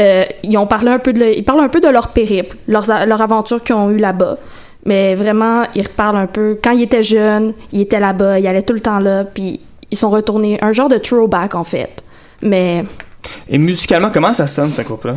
euh, 0.00 0.24
ils 0.44 0.56
ont 0.56 0.66
parlé 0.68 0.90
un 0.90 0.98
peu 1.00 1.12
de, 1.12 1.18
le- 1.18 1.36
ils 1.36 1.44
parlent 1.44 1.60
un 1.64 1.68
peu 1.68 1.80
de 1.80 1.88
leur 1.88 2.08
périple, 2.08 2.56
leurs, 2.68 2.90
a- 2.92 3.06
leur 3.06 3.20
aventure 3.20 3.62
qu'ils 3.62 3.74
ont 3.74 3.90
eu 3.90 3.96
là-bas. 3.96 4.38
Mais 4.86 5.14
vraiment, 5.14 5.64
ils 5.74 5.82
reparlent 5.82 6.16
un 6.16 6.26
peu. 6.26 6.58
Quand 6.62 6.72
ils 6.72 6.82
étaient 6.82 7.02
jeunes, 7.02 7.54
ils 7.72 7.80
étaient 7.82 8.00
là-bas, 8.00 8.38
ils 8.38 8.46
allaient 8.46 8.62
tout 8.62 8.72
le 8.74 8.80
temps 8.80 8.98
là, 9.00 9.24
puis 9.24 9.60
ils 9.90 9.98
sont 9.98 10.10
retournés. 10.10 10.58
Un 10.62 10.72
genre 10.72 10.88
de 10.88 10.98
throwback, 10.98 11.54
en 11.54 11.64
fait. 11.64 11.90
Mais 12.40 12.84
Et 13.48 13.58
musicalement, 13.58 14.10
comment 14.12 14.32
ça 14.32 14.46
sonne, 14.48 14.68
ce 14.70 14.82
groupe-là? 14.82 15.16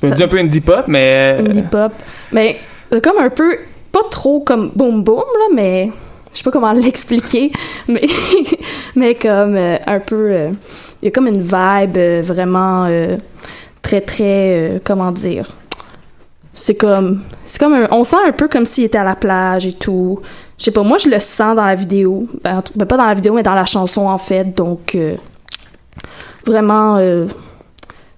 Tu 0.00 0.06
me 0.06 0.12
dis 0.12 0.22
un 0.22 0.28
peu 0.28 0.38
indie 0.38 0.60
pop, 0.60 0.84
mais. 0.88 1.36
indie 1.38 1.62
pop. 1.62 1.92
Mais 2.32 2.58
euh, 2.92 3.00
comme 3.00 3.18
un 3.18 3.28
peu, 3.30 3.56
pas 3.92 4.02
trop 4.10 4.40
comme 4.40 4.70
boom 4.74 5.02
boom, 5.02 5.18
là, 5.18 5.54
mais 5.54 5.90
je 6.32 6.38
sais 6.38 6.42
pas 6.44 6.50
comment 6.50 6.72
l'expliquer, 6.72 7.52
mais, 7.88 8.02
mais 8.96 9.14
comme 9.14 9.56
euh, 9.56 9.76
un 9.86 10.00
peu, 10.00 10.30
euh, 10.32 10.50
il 11.02 11.06
y 11.06 11.08
a 11.08 11.10
comme 11.10 11.26
une 11.28 11.42
vibe 11.42 11.96
euh, 11.96 12.22
vraiment 12.24 12.86
euh, 12.86 13.16
très, 13.82 14.00
très, 14.00 14.22
euh, 14.76 14.78
comment 14.82 15.12
dire, 15.12 15.48
c'est 16.54 16.74
comme, 16.74 17.22
c'est 17.44 17.58
comme 17.60 17.74
un- 17.74 17.88
on 17.90 18.02
sent 18.04 18.16
un 18.26 18.32
peu 18.32 18.48
comme 18.48 18.64
s'il 18.66 18.84
était 18.84 18.98
à 18.98 19.04
la 19.04 19.14
plage 19.16 19.66
et 19.66 19.72
tout. 19.72 20.20
Je 20.58 20.64
sais 20.64 20.70
pas, 20.70 20.82
moi 20.82 20.96
je 20.98 21.08
le 21.08 21.18
sens 21.18 21.56
dans 21.56 21.64
la 21.64 21.74
vidéo, 21.74 22.26
ben, 22.44 22.62
ben, 22.76 22.86
pas 22.86 22.96
dans 22.96 23.06
la 23.06 23.14
vidéo, 23.14 23.34
mais 23.34 23.42
dans 23.42 23.54
la 23.54 23.64
chanson 23.64 24.06
en 24.06 24.18
fait, 24.18 24.54
donc 24.56 24.94
euh, 24.94 25.16
vraiment. 26.46 26.96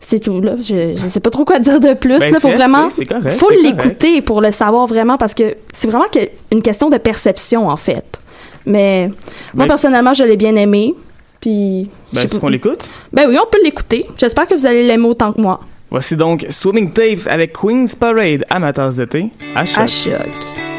C'est 0.04 0.20
tout, 0.20 0.40
là. 0.40 0.54
Je, 0.60 0.96
je 0.96 1.08
sais 1.08 1.20
pas 1.20 1.30
trop 1.30 1.44
quoi 1.44 1.58
dire 1.58 1.80
de 1.80 1.94
plus. 1.94 2.18
Ben, 2.18 2.32
là. 2.32 2.40
Faut 2.40 2.48
vraiment. 2.48 2.88
correct, 3.08 3.38
faut 3.38 3.50
l'écouter 3.50 4.20
pour 4.22 4.40
le 4.40 4.50
savoir 4.50 4.86
vraiment 4.86 5.16
parce 5.16 5.34
que 5.34 5.56
c'est 5.72 5.88
vraiment 5.88 6.06
que- 6.12 6.28
une 6.52 6.62
question 6.62 6.90
de 6.90 6.96
perception, 6.98 7.68
en 7.68 7.76
fait. 7.76 8.20
Mais 8.66 9.08
moi, 9.54 9.64
Ben- 9.64 9.68
personnellement, 9.68 10.14
je 10.14 10.24
l'ai 10.24 10.36
bien 10.36 10.56
aimé. 10.56 10.94
Puis. 11.40 11.88
Ben, 12.12 12.22
est-ce 12.22 12.36
qu'on 12.38 12.48
l'écoute? 12.48 12.88
Ben 13.12 13.26
oui, 13.28 13.36
on 13.42 13.46
peut 13.50 13.58
l'écouter. 13.62 14.06
J'espère 14.16 14.46
que 14.46 14.54
vous 14.54 14.66
allez 14.66 14.86
l'aimer 14.86 15.06
autant 15.06 15.32
que 15.32 15.40
moi. 15.40 15.60
Voici 15.90 16.16
donc 16.16 16.46
Swimming 16.50 16.90
Tapes 16.90 17.26
avec 17.28 17.52
Queen's 17.52 17.94
Parade 17.94 18.44
de 18.50 19.04
thé. 19.04 19.30
À 19.54 19.64
choc. 19.66 19.78
À 19.82 19.86
choc. 19.86 20.73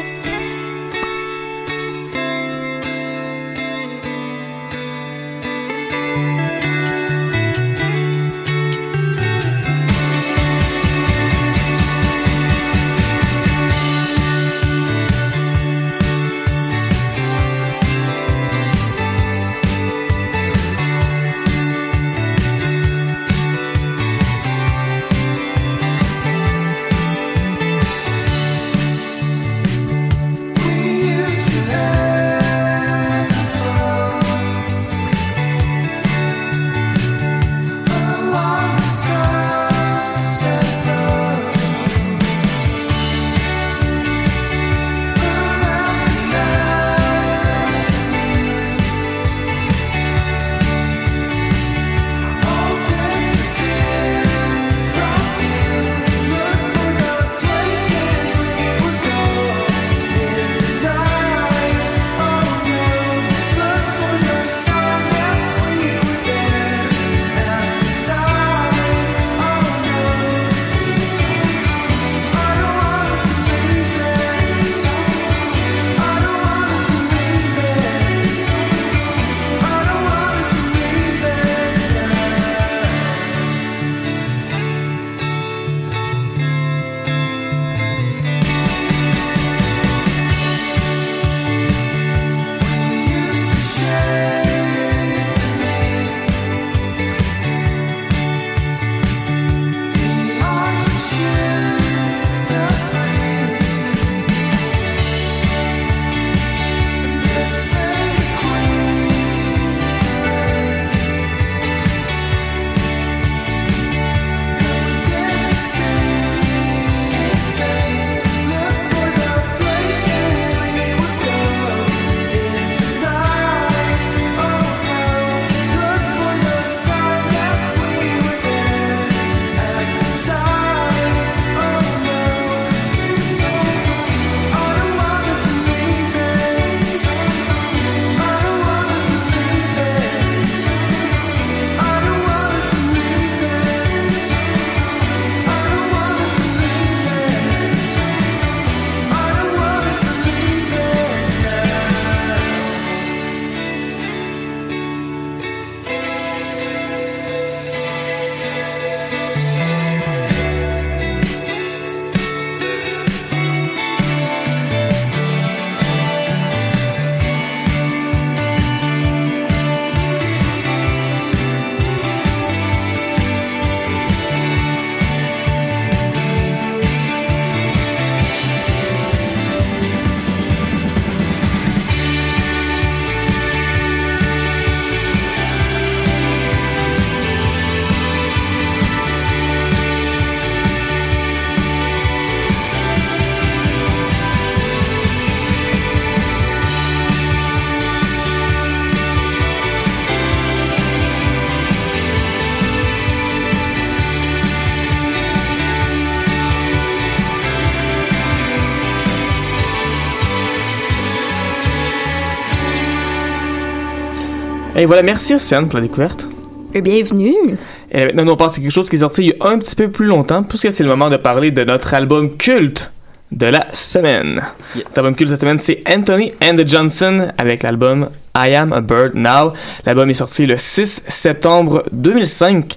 Et 214.78 214.84
voilà, 214.84 215.02
merci 215.02 215.34
Océane 215.34 215.68
pour 215.68 215.78
la 215.78 215.86
découverte. 215.86 216.26
Bienvenue. 216.74 217.56
Et 217.90 218.04
maintenant, 218.04 218.26
nous, 218.26 218.32
on 218.32 218.36
passe 218.36 218.58
à 218.58 218.60
quelque 218.60 218.70
chose 218.70 218.90
qui 218.90 218.96
est 218.96 218.98
sorti 218.98 219.22
il 219.22 219.28
y 219.28 219.34
a 219.40 219.48
un 219.48 219.58
petit 219.58 219.74
peu 219.74 219.90
plus 219.90 220.04
longtemps, 220.04 220.42
puisque 220.42 220.70
c'est 220.70 220.82
le 220.82 220.90
moment 220.90 221.08
de 221.08 221.16
parler 221.16 221.50
de 221.50 221.64
notre 221.64 221.94
album 221.94 222.36
culte 222.36 222.90
de 223.32 223.46
la 223.46 223.72
semaine. 223.72 224.42
Notre 224.74 224.98
album 224.98 225.16
culte 225.16 225.30
cette 225.30 225.40
semaine, 225.40 225.58
c'est 225.60 225.82
Anthony 225.88 226.34
and 226.42 226.56
the 226.56 226.68
Johnson 226.68 227.28
avec 227.38 227.62
l'album 227.62 228.10
I 228.36 228.54
Am 228.54 228.74
a 228.74 228.82
Bird 228.82 229.14
Now. 229.14 229.54
L'album 229.86 230.10
est 230.10 230.14
sorti 230.14 230.44
le 230.44 230.58
6 230.58 231.04
septembre 231.08 231.84
2005. 231.92 232.76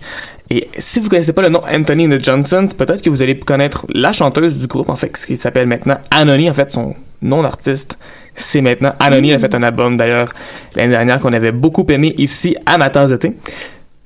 Et 0.52 0.68
si 0.80 1.00
vous 1.00 1.10
connaissez 1.10 1.34
pas 1.34 1.44
le 1.44 1.50
nom 1.50 1.62
Anthony 1.72 2.10
the 2.10 2.24
Johnsons, 2.24 2.68
peut-être 2.76 3.04
que 3.04 3.10
vous 3.10 3.22
allez 3.22 3.38
connaître 3.38 3.86
la 3.90 4.14
chanteuse 4.14 4.58
du 4.58 4.66
groupe, 4.68 4.90
en 4.90 4.96
fait, 4.96 5.12
qui 5.12 5.38
s'appelle 5.38 5.68
maintenant 5.68 5.98
Anony. 6.10 6.50
En 6.50 6.54
fait, 6.54 6.72
son 6.72 6.96
nom 7.22 7.44
d'artiste, 7.44 8.00
c'est 8.34 8.62
maintenant 8.62 8.94
Anony. 9.00 9.30
Elle 9.30 9.36
a 9.36 9.40
fait 9.40 9.54
un 9.54 9.62
album, 9.62 9.96
d'ailleurs, 9.96 10.34
l'année 10.76 10.92
dernière 10.92 11.20
qu'on 11.20 11.34
avait 11.34 11.52
beaucoup 11.52 11.86
aimé 11.90 12.16
ici 12.18 12.56
à 12.66 12.78
ma 12.80 12.90
tasse 12.90 13.12
de 13.12 13.18
thé. 13.18 13.34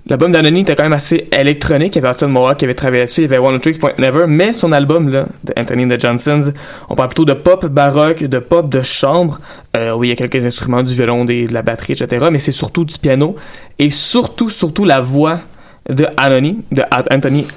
L'album 0.05 0.33
d'Anony 0.33 0.61
était 0.61 0.75
quand 0.75 0.83
même 0.83 0.91
assez 0.91 1.29
électronique. 1.31 1.95
Il 1.95 2.01
y 2.01 2.05
avait 2.05 2.13
Hudson 2.13 2.27
Mohawk 2.27 2.57
qui 2.57 2.65
avait 2.65 2.73
travaillé 2.73 3.03
là-dessus. 3.03 3.21
Il 3.21 3.31
y 3.31 3.33
avait 3.33 3.37
One 3.37 3.57
Tricks 3.61 3.79
Point 3.79 3.93
Never. 3.97 4.25
Mais 4.27 4.51
son 4.51 4.73
album, 4.73 5.07
là, 5.07 5.27
de 5.45 5.53
Anthony 5.57 5.87
the 5.87 5.97
Johnsons, 5.97 6.51
on 6.89 6.95
parle 6.95 7.07
plutôt 7.07 7.23
de 7.23 7.33
pop 7.33 7.65
baroque, 7.67 8.21
de 8.21 8.39
pop 8.39 8.67
de 8.69 8.81
chambre. 8.81 9.39
Euh, 9.77 9.93
oui, 9.93 10.07
il 10.07 10.09
y 10.09 10.13
a 10.13 10.17
quelques 10.17 10.45
instruments, 10.45 10.83
du 10.83 10.93
violon, 10.93 11.23
de 11.23 11.45
la 11.49 11.61
batterie, 11.61 11.93
etc. 11.93 12.27
Mais 12.29 12.39
c'est 12.39 12.51
surtout 12.51 12.83
du 12.83 12.97
piano. 12.97 13.37
Et 13.79 13.89
surtout, 13.91 14.49
surtout 14.49 14.83
la 14.83 14.99
voix 14.99 15.39
de 15.89 16.07
Anony, 16.17 16.59
de 16.71 16.83
Anthony 17.11 17.47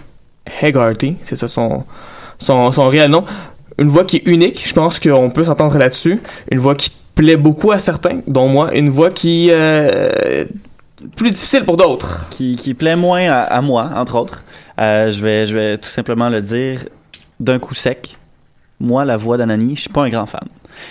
Hegarty. 0.62 1.16
C'est 1.22 1.36
ça 1.36 1.48
son, 1.48 1.84
son, 2.38 2.70
son 2.72 2.84
réel 2.86 3.10
nom. 3.10 3.24
Une 3.78 3.88
voix 3.88 4.04
qui 4.04 4.16
est 4.16 4.26
unique. 4.26 4.66
Je 4.66 4.72
pense 4.72 4.98
qu'on 4.98 5.30
peut 5.30 5.44
s'entendre 5.44 5.76
là-dessus. 5.78 6.20
Une 6.50 6.58
voix 6.58 6.74
qui 6.74 6.90
plaît 7.14 7.36
beaucoup 7.36 7.72
à 7.72 7.78
certains, 7.78 8.20
dont 8.26 8.48
moi. 8.48 8.74
Une 8.74 8.90
voix 8.90 9.10
qui... 9.10 9.48
Euh, 9.50 10.44
plus 11.14 11.30
difficile 11.30 11.64
pour 11.64 11.76
d'autres. 11.76 12.26
Qui, 12.30 12.56
qui 12.56 12.74
plaît 12.74 12.96
moins 12.96 13.28
à, 13.28 13.40
à 13.42 13.60
moi, 13.60 13.90
entre 13.94 14.16
autres. 14.16 14.44
Euh, 14.80 15.10
je, 15.12 15.20
vais, 15.22 15.46
je 15.46 15.54
vais 15.54 15.78
tout 15.78 15.88
simplement 15.88 16.28
le 16.28 16.40
dire 16.40 16.80
d'un 17.38 17.58
coup 17.58 17.74
sec. 17.74 18.16
Moi, 18.80 19.04
la 19.04 19.16
voix 19.16 19.36
d'Anani, 19.36 19.76
je 19.76 19.82
suis 19.82 19.90
pas 19.90 20.02
un 20.02 20.08
grand 20.08 20.26
fan. 20.26 20.40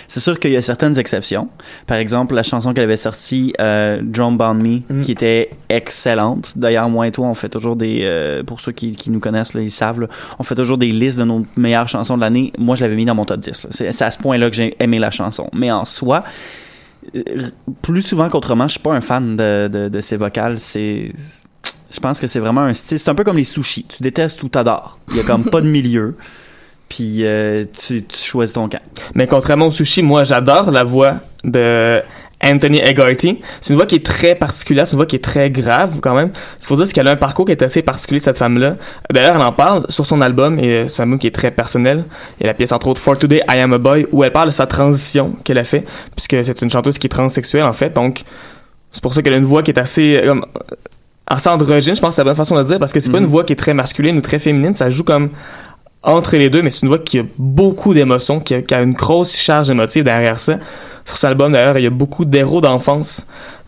C'est 0.08 0.20
sûr 0.20 0.38
qu'il 0.40 0.50
y 0.52 0.56
a 0.56 0.62
certaines 0.62 0.98
exceptions. 0.98 1.48
Par 1.86 1.96
exemple, 1.98 2.34
la 2.34 2.42
chanson 2.42 2.72
qu'elle 2.74 2.84
avait 2.84 2.96
sortie, 2.96 3.52
euh, 3.60 4.00
Drum 4.02 4.36
Bound 4.38 4.62
Me, 4.62 4.80
Mm. 4.88 5.00
qui 5.02 5.12
était 5.12 5.50
excellente. 5.68 6.52
D'ailleurs, 6.56 6.88
moi 6.88 7.06
et 7.08 7.12
toi, 7.12 7.26
on 7.28 7.34
fait 7.34 7.48
toujours 7.48 7.76
des... 7.76 8.00
euh, 8.02 8.42
pour 8.42 8.60
ceux 8.60 8.72
qui, 8.72 8.92
qui 8.92 9.10
nous 9.10 9.20
connaissent, 9.20 9.54
là, 9.54 9.60
ils 9.60 9.70
savent, 9.70 10.00
là, 10.00 10.08
on 10.38 10.42
fait 10.42 10.54
toujours 10.54 10.78
des 10.78 10.90
listes 10.90 11.18
de 11.18 11.24
nos 11.24 11.44
meilleures 11.56 11.88
chansons 11.88 12.16
de 12.16 12.20
l'année. 12.22 12.52
Moi, 12.58 12.76
je 12.76 12.82
l'avais 12.84 12.96
mis 12.96 13.04
dans 13.04 13.14
mon 13.14 13.24
top 13.24 13.40
10. 13.40 13.64
là. 13.64 13.70
C'est 13.72 14.02
à 14.04 14.10
ce 14.10 14.18
point-là 14.18 14.50
que 14.50 14.56
j'ai 14.56 14.74
aimé 14.80 14.98
la 14.98 15.10
chanson. 15.10 15.48
Mais 15.52 15.70
en 15.70 15.84
soi, 15.84 16.24
euh, 17.14 17.20
plus 17.82 18.02
souvent 18.02 18.28
qu'autrement, 18.28 18.66
je 18.68 18.72
suis 18.72 18.80
pas 18.80 18.92
un 18.92 19.00
fan 19.00 19.36
de, 19.36 19.68
de, 19.72 19.88
de 19.88 20.00
ces 20.00 20.16
vocales. 20.16 20.58
C'est... 20.58 21.12
Je 21.90 22.00
pense 22.00 22.20
que 22.20 22.26
c'est 22.26 22.40
vraiment 22.40 22.62
un 22.62 22.74
style. 22.74 22.98
C'est 22.98 23.10
un 23.10 23.14
peu 23.14 23.24
comme 23.24 23.36
les 23.36 23.44
sushis. 23.44 23.84
Tu 23.88 24.02
détestes 24.02 24.42
ou 24.42 24.48
t'adores. 24.48 24.98
Il 25.10 25.16
y 25.16 25.20
a 25.20 25.22
comme 25.22 25.44
pas 25.44 25.60
de 25.60 25.68
milieu. 25.68 26.16
Puis 26.88 27.24
euh, 27.24 27.64
tu, 27.78 28.04
tu 28.04 28.18
choisis 28.18 28.52
ton 28.54 28.68
camp. 28.68 28.80
Mais 29.14 29.26
contrairement 29.26 29.66
au 29.66 29.70
sushi, 29.70 30.02
moi 30.02 30.24
j'adore 30.24 30.70
la 30.70 30.84
voix 30.84 31.16
de 31.44 32.00
Anthony 32.44 32.78
Egarty. 32.78 33.40
C'est 33.60 33.70
une 33.72 33.76
voix 33.76 33.86
qui 33.86 33.96
est 33.96 34.04
très 34.06 34.34
particulière, 34.34 34.86
c'est 34.86 34.92
une 34.92 34.98
voix 34.98 35.06
qui 35.06 35.16
est 35.16 35.24
très 35.24 35.50
grave 35.50 36.00
quand 36.00 36.14
même. 36.14 36.30
Il 36.60 36.66
faut 36.66 36.76
dire 36.76 36.86
qu'elle 36.92 37.08
a 37.08 37.12
un 37.12 37.16
parcours 37.16 37.44
qui 37.46 37.52
est 37.52 37.62
assez 37.62 37.82
particulier, 37.82 38.20
cette 38.20 38.36
femme-là. 38.36 38.76
D'ailleurs, 39.10 39.36
elle 39.36 39.42
en 39.42 39.52
parle 39.52 39.86
sur 39.88 40.06
son 40.06 40.20
album, 40.20 40.58
et 40.58 40.68
euh, 40.68 40.88
c'est 40.88 41.00
un 41.00 41.04
album 41.04 41.18
qui 41.18 41.26
est 41.26 41.34
très 41.34 41.50
personnel. 41.50 42.04
Il 42.38 42.42
y 42.42 42.44
a 42.44 42.48
la 42.48 42.54
pièce 42.54 42.72
entre 42.72 42.88
autres 42.88 43.00
For 43.00 43.18
Today, 43.18 43.42
I 43.48 43.58
Am 43.58 43.72
a 43.72 43.78
Boy, 43.78 44.06
où 44.12 44.22
elle 44.22 44.32
parle 44.32 44.48
de 44.48 44.54
sa 44.54 44.66
transition 44.66 45.34
qu'elle 45.44 45.58
a 45.58 45.64
fait, 45.64 45.84
puisque 46.14 46.44
c'est 46.44 46.60
une 46.62 46.70
chanteuse 46.70 46.98
qui 46.98 47.06
est 47.06 47.10
transsexuelle 47.10 47.64
en 47.64 47.72
fait. 47.72 47.94
Donc, 47.96 48.22
c'est 48.92 49.02
pour 49.02 49.14
ça 49.14 49.22
qu'elle 49.22 49.34
a 49.34 49.38
une 49.38 49.44
voix 49.44 49.62
qui 49.62 49.70
est 49.70 49.78
assez... 49.78 50.20
euh, 50.22 50.34
assez 51.28 51.48
androgyne, 51.48 51.96
je 51.96 52.00
pense 52.00 52.10
que 52.10 52.14
c'est 52.16 52.20
la 52.20 52.26
bonne 52.26 52.36
façon 52.36 52.54
de 52.54 52.60
le 52.60 52.66
dire, 52.66 52.78
parce 52.78 52.92
que 52.92 53.00
c'est 53.00 53.10
pas 53.10 53.18
Mhm. 53.18 53.24
une 53.24 53.30
voix 53.30 53.42
qui 53.42 53.52
est 53.54 53.56
très 53.56 53.74
masculine 53.74 54.16
ou 54.16 54.20
très 54.20 54.38
féminine, 54.38 54.74
ça 54.74 54.90
joue 54.90 55.02
comme 55.02 55.30
entre 56.06 56.36
les 56.36 56.48
deux, 56.48 56.62
mais 56.62 56.70
c'est 56.70 56.82
une 56.82 56.88
voix 56.88 56.98
qui 56.98 57.18
a 57.18 57.24
beaucoup 57.38 57.92
d'émotions, 57.92 58.40
qui 58.40 58.62
qui 58.62 58.74
a 58.74 58.80
une 58.82 58.92
grosse 58.94 59.36
charge 59.36 59.70
émotive 59.70 60.04
derrière 60.04 60.40
ça. 60.40 60.58
Sur 61.04 61.16
cet 61.18 61.28
album, 61.30 61.52
d'ailleurs, 61.52 61.76
il 61.78 61.84
y 61.84 61.86
a 61.86 61.90
beaucoup 61.90 62.24
d'héros 62.24 62.60
d'enfance 62.60 63.26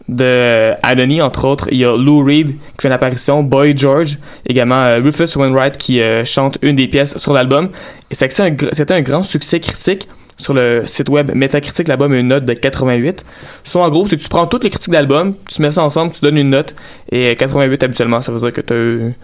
de 0.08 0.72
Anony, 0.82 1.20
entre 1.20 1.44
autres. 1.46 1.68
Il 1.70 1.76
y 1.78 1.84
a 1.84 1.94
Lou 1.96 2.24
Reed 2.24 2.48
qui 2.48 2.56
fait 2.82 2.88
une 2.88 2.94
apparition, 2.94 3.42
Boy 3.42 3.76
George, 3.76 4.18
également 4.48 4.82
euh, 4.82 5.00
Rufus 5.02 5.36
Wainwright 5.36 5.76
qui 5.76 6.00
euh, 6.00 6.24
chante 6.24 6.56
une 6.62 6.76
des 6.76 6.88
pièces 6.88 7.18
sur 7.18 7.32
l'album. 7.34 7.68
Et 8.10 8.14
c'était 8.14 8.94
un 8.94 9.00
grand 9.02 9.22
succès 9.22 9.60
critique. 9.60 10.08
Sur 10.40 10.54
le 10.54 10.84
site 10.86 11.08
web 11.08 11.32
Metacritic, 11.34 11.88
l'album 11.88 12.12
a 12.12 12.16
une 12.16 12.28
note 12.28 12.44
de 12.44 12.52
88. 12.54 13.24
Soit 13.64 13.82
en 13.84 13.88
gros, 13.88 14.06
c'est 14.06 14.16
que 14.16 14.22
tu 14.22 14.28
prends 14.28 14.46
toutes 14.46 14.62
les 14.62 14.70
critiques 14.70 14.92
d'album, 14.92 15.34
tu 15.52 15.60
mets 15.60 15.72
ça 15.72 15.82
ensemble, 15.82 16.12
tu 16.12 16.20
donnes 16.20 16.38
une 16.38 16.50
note. 16.50 16.76
Et 17.10 17.30
euh, 17.30 17.34
88 17.34 17.82
habituellement, 17.82 18.20
ça 18.20 18.30
veut 18.30 18.38
dire 18.38 18.52
que 18.52 18.60
t'as 18.60 18.76
eu- 18.76 19.14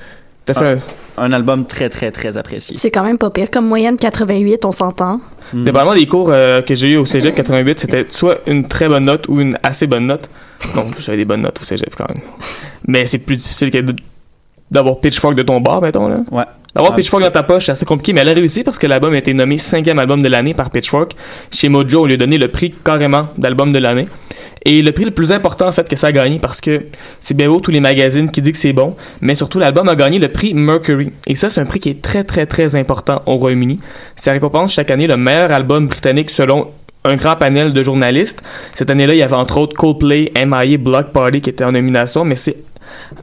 t'as 0.44 0.54
fait 0.54 0.78
un, 1.16 1.22
Un 1.22 1.32
album 1.32 1.66
très, 1.66 1.88
très, 1.88 2.10
très 2.10 2.36
apprécié. 2.36 2.76
C'est 2.78 2.90
quand 2.90 3.04
même 3.04 3.18
pas 3.18 3.30
pire. 3.30 3.50
Comme 3.50 3.66
moyenne 3.66 3.96
88, 3.96 4.64
on 4.64 4.72
s'entend. 4.72 5.20
Mm. 5.52 5.64
Dépendamment 5.64 5.94
des 5.94 6.06
cours 6.06 6.30
euh, 6.30 6.62
que 6.62 6.74
j'ai 6.74 6.92
eu 6.92 6.96
au 6.96 7.04
cégep 7.04 7.34
88, 7.34 7.80
c'était 7.80 8.06
soit 8.10 8.38
une 8.46 8.66
très 8.66 8.88
bonne 8.88 9.04
note 9.04 9.28
ou 9.28 9.40
une 9.40 9.58
assez 9.62 9.86
bonne 9.86 10.06
note. 10.06 10.28
Donc, 10.74 10.98
j'avais 10.98 11.18
des 11.18 11.24
bonnes 11.24 11.42
notes 11.42 11.60
au 11.60 11.64
cégep 11.64 11.94
quand 11.96 12.08
même. 12.08 12.22
Mais 12.86 13.06
c'est 13.06 13.18
plus 13.18 13.36
difficile 13.36 13.70
que 13.70 13.78
d'avoir 14.74 14.98
Pitchfork 14.98 15.34
de 15.34 15.42
ton 15.42 15.60
bar, 15.60 15.80
mettons, 15.80 16.08
là. 16.08 16.18
Ouais. 16.30 16.44
D'avoir 16.74 16.96
Pitchfork 16.96 17.22
dans 17.22 17.30
ta 17.30 17.44
poche, 17.44 17.66
c'est 17.66 17.72
assez 17.72 17.86
compliqué, 17.86 18.12
mais 18.12 18.22
elle 18.22 18.28
a 18.30 18.32
réussi 18.32 18.64
parce 18.64 18.78
que 18.78 18.86
l'album 18.88 19.14
a 19.14 19.18
été 19.18 19.32
nommé 19.32 19.58
cinquième 19.58 20.00
album 20.00 20.20
de 20.22 20.28
l'année 20.28 20.54
par 20.54 20.70
Pitchfork. 20.70 21.14
Chez 21.52 21.68
Mojo, 21.68 22.02
on 22.02 22.06
lui 22.06 22.14
a 22.14 22.16
donné 22.16 22.36
le 22.36 22.48
prix 22.48 22.74
carrément 22.84 23.28
d'album 23.38 23.72
de 23.72 23.78
l'année. 23.78 24.08
Et 24.64 24.82
le 24.82 24.90
prix 24.90 25.04
le 25.04 25.12
plus 25.12 25.30
important, 25.30 25.68
en 25.68 25.72
fait, 25.72 25.88
que 25.88 25.94
ça 25.94 26.08
a 26.08 26.12
gagné, 26.12 26.40
parce 26.40 26.60
que 26.60 26.86
c'est 27.20 27.34
bien 27.34 27.48
beau 27.48 27.60
tous 27.60 27.70
les 27.70 27.80
magazines 27.80 28.30
qui 28.30 28.42
disent 28.42 28.54
que 28.54 28.58
c'est 28.58 28.72
bon, 28.72 28.96
mais 29.20 29.36
surtout, 29.36 29.60
l'album 29.60 29.88
a 29.88 29.94
gagné 29.94 30.18
le 30.18 30.28
prix 30.28 30.52
Mercury. 30.54 31.12
Et 31.28 31.36
ça, 31.36 31.48
c'est 31.48 31.60
un 31.60 31.66
prix 31.66 31.78
qui 31.78 31.90
est 31.90 32.02
très, 32.02 32.24
très, 32.24 32.46
très 32.46 32.74
important 32.74 33.22
au 33.26 33.36
Royaume-Uni. 33.36 33.78
Ça 34.16 34.32
récompense 34.32 34.72
chaque 34.72 34.90
année 34.90 35.06
le 35.06 35.16
meilleur 35.16 35.52
album 35.52 35.86
britannique 35.86 36.30
selon 36.30 36.68
un 37.04 37.16
grand 37.16 37.36
panel 37.36 37.72
de 37.72 37.82
journalistes. 37.82 38.42
Cette 38.72 38.90
année-là, 38.90 39.14
il 39.14 39.18
y 39.18 39.22
avait 39.22 39.36
entre 39.36 39.58
autres 39.58 39.76
Coldplay, 39.76 40.32
M.I.A., 40.34 40.78
Block 40.78 41.12
Party 41.12 41.40
qui 41.42 41.50
étaient 41.50 41.64
en 41.64 41.72
nomination, 41.72 42.24
mais 42.24 42.34
c'est 42.34 42.56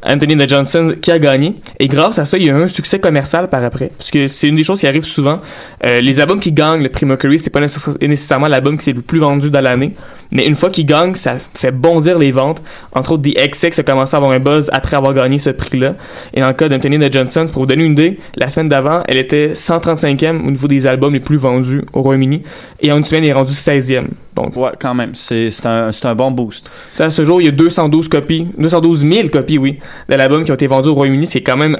Anthony 0.03 0.35
de 0.35 0.47
Johnson 0.47 0.95
qui 1.01 1.11
a 1.11 1.19
gagné. 1.19 1.55
Et 1.79 1.87
grâce 1.87 2.19
à 2.19 2.25
ça, 2.25 2.37
il 2.37 2.45
y 2.45 2.49
a 2.49 2.53
eu 2.53 2.63
un 2.63 2.67
succès 2.67 2.99
commercial 2.99 3.49
par 3.49 3.63
après. 3.63 3.91
Parce 3.97 4.11
que 4.11 4.27
c'est 4.27 4.47
une 4.47 4.55
des 4.55 4.63
choses 4.63 4.79
qui 4.79 4.87
arrive 4.87 5.03
souvent. 5.03 5.41
Euh, 5.85 6.01
les 6.01 6.19
albums 6.19 6.39
qui 6.39 6.51
gagnent 6.51 6.81
le 6.83 6.89
prix 6.89 7.05
Mercury, 7.05 7.39
c'est 7.39 7.49
pas 7.49 7.61
nécess- 7.61 7.97
nécessairement 8.05 8.47
l'album 8.47 8.77
qui 8.77 8.85
s'est 8.85 8.93
le 8.93 9.01
plus 9.01 9.19
vendu 9.19 9.49
dans 9.49 9.61
l'année. 9.61 9.93
Mais 10.31 10.47
une 10.47 10.55
fois 10.55 10.69
qu'il 10.69 10.85
gagne, 10.85 11.15
ça 11.15 11.35
fait 11.53 11.71
bondir 11.71 12.17
les 12.17 12.31
ventes. 12.31 12.61
Entre 12.93 13.11
autres, 13.13 13.23
The 13.23 13.35
XX 13.51 13.79
a 13.79 13.83
commencé 13.83 14.15
à 14.15 14.17
avoir 14.17 14.31
un 14.31 14.39
buzz 14.39 14.69
après 14.71 14.95
avoir 14.95 15.13
gagné 15.13 15.37
ce 15.39 15.49
prix-là. 15.49 15.95
Et 16.33 16.39
dans 16.41 16.47
le 16.47 16.53
cas 16.53 16.69
d'Anthony 16.69 16.97
de 16.97 17.11
Johnson, 17.11 17.45
pour 17.51 17.63
vous 17.63 17.67
donner 17.67 17.83
une 17.83 17.93
idée, 17.93 18.19
la 18.35 18.47
semaine 18.47 18.69
d'avant, 18.69 19.03
elle 19.07 19.17
était 19.17 19.49
135e 19.53 20.45
au 20.47 20.51
niveau 20.51 20.67
des 20.67 20.87
albums 20.87 21.13
les 21.13 21.19
plus 21.19 21.37
vendus 21.37 21.81
au 21.93 22.01
Royaume-Uni. 22.01 22.43
Et 22.79 22.91
en 22.91 22.97
une 22.97 23.03
semaine, 23.03 23.23
elle 23.23 23.31
est 23.31 23.33
rendue 23.33 23.53
16e. 23.53 24.05
Donc, 24.35 24.55
Ouais, 24.55 24.71
quand 24.79 24.93
même. 24.93 25.11
C'est 25.15 25.49
c'est 25.51 25.65
un, 25.65 25.91
c'est 25.91 26.05
un 26.05 26.15
bon 26.15 26.31
boost. 26.31 26.71
à 26.99 27.09
ce 27.09 27.23
jour, 27.23 27.41
il 27.41 27.45
y 27.45 27.47
a 27.47 27.51
212 27.51 28.07
copies, 28.07 28.47
212 28.57 29.05
000 29.07 29.29
copies, 29.29 29.57
oui, 29.57 29.79
de 30.09 30.15
l'album 30.15 30.43
qui 30.43 30.51
ont 30.51 30.55
été 30.55 30.67
vendues 30.67 30.89
au 30.89 30.93
Royaume-Uni. 30.93 31.27
C'est 31.27 31.41
quand 31.41 31.57
même 31.57 31.77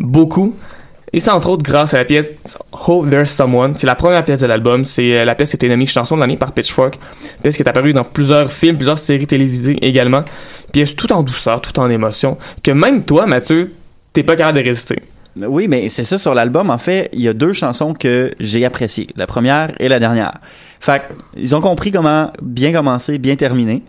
beaucoup. 0.00 0.54
Et 1.14 1.20
c'est 1.20 1.30
entre 1.30 1.48
autres 1.48 1.62
grâce 1.62 1.94
à 1.94 1.98
la 1.98 2.04
pièce 2.04 2.32
Hope 2.72 3.08
There's 3.08 3.30
Someone. 3.30 3.74
C'est 3.76 3.86
la 3.86 3.94
première 3.94 4.24
pièce 4.24 4.40
de 4.40 4.46
l'album. 4.46 4.82
C'est 4.82 5.20
euh, 5.20 5.24
la 5.24 5.36
pièce 5.36 5.50
qui 5.50 5.54
a 5.54 5.58
été 5.58 5.68
nommée 5.68 5.86
chanson 5.86 6.16
de 6.16 6.20
l'année 6.20 6.36
par 6.36 6.50
Pitchfork. 6.50 6.98
Pièce 7.40 7.56
qui 7.56 7.62
est 7.62 7.68
apparue 7.68 7.92
dans 7.92 8.02
plusieurs 8.02 8.50
films, 8.50 8.76
plusieurs 8.76 8.98
séries 8.98 9.28
télévisées 9.28 9.78
également. 9.80 10.24
Pièce 10.72 10.96
tout 10.96 11.12
en 11.12 11.22
douceur, 11.22 11.60
tout 11.60 11.78
en 11.78 11.88
émotion, 11.88 12.36
que 12.64 12.72
même 12.72 13.04
toi, 13.04 13.26
Mathieu, 13.26 13.72
t'es 14.12 14.24
pas 14.24 14.34
capable 14.34 14.58
de 14.58 14.64
résister. 14.64 15.04
Oui, 15.36 15.68
mais 15.68 15.88
c'est 15.88 16.02
ça 16.02 16.18
sur 16.18 16.34
l'album. 16.34 16.68
En 16.68 16.78
fait, 16.78 17.10
il 17.12 17.20
y 17.20 17.28
a 17.28 17.32
deux 17.32 17.52
chansons 17.52 17.94
que 17.94 18.32
j'ai 18.40 18.64
appréciées. 18.64 19.06
La 19.14 19.28
première 19.28 19.70
et 19.78 19.86
la 19.86 20.00
dernière. 20.00 20.32
Fait 20.80 21.02
ils 21.36 21.54
ont 21.54 21.60
compris 21.60 21.92
comment 21.92 22.32
bien 22.42 22.72
commencer, 22.72 23.18
bien 23.18 23.36
terminer. 23.36 23.84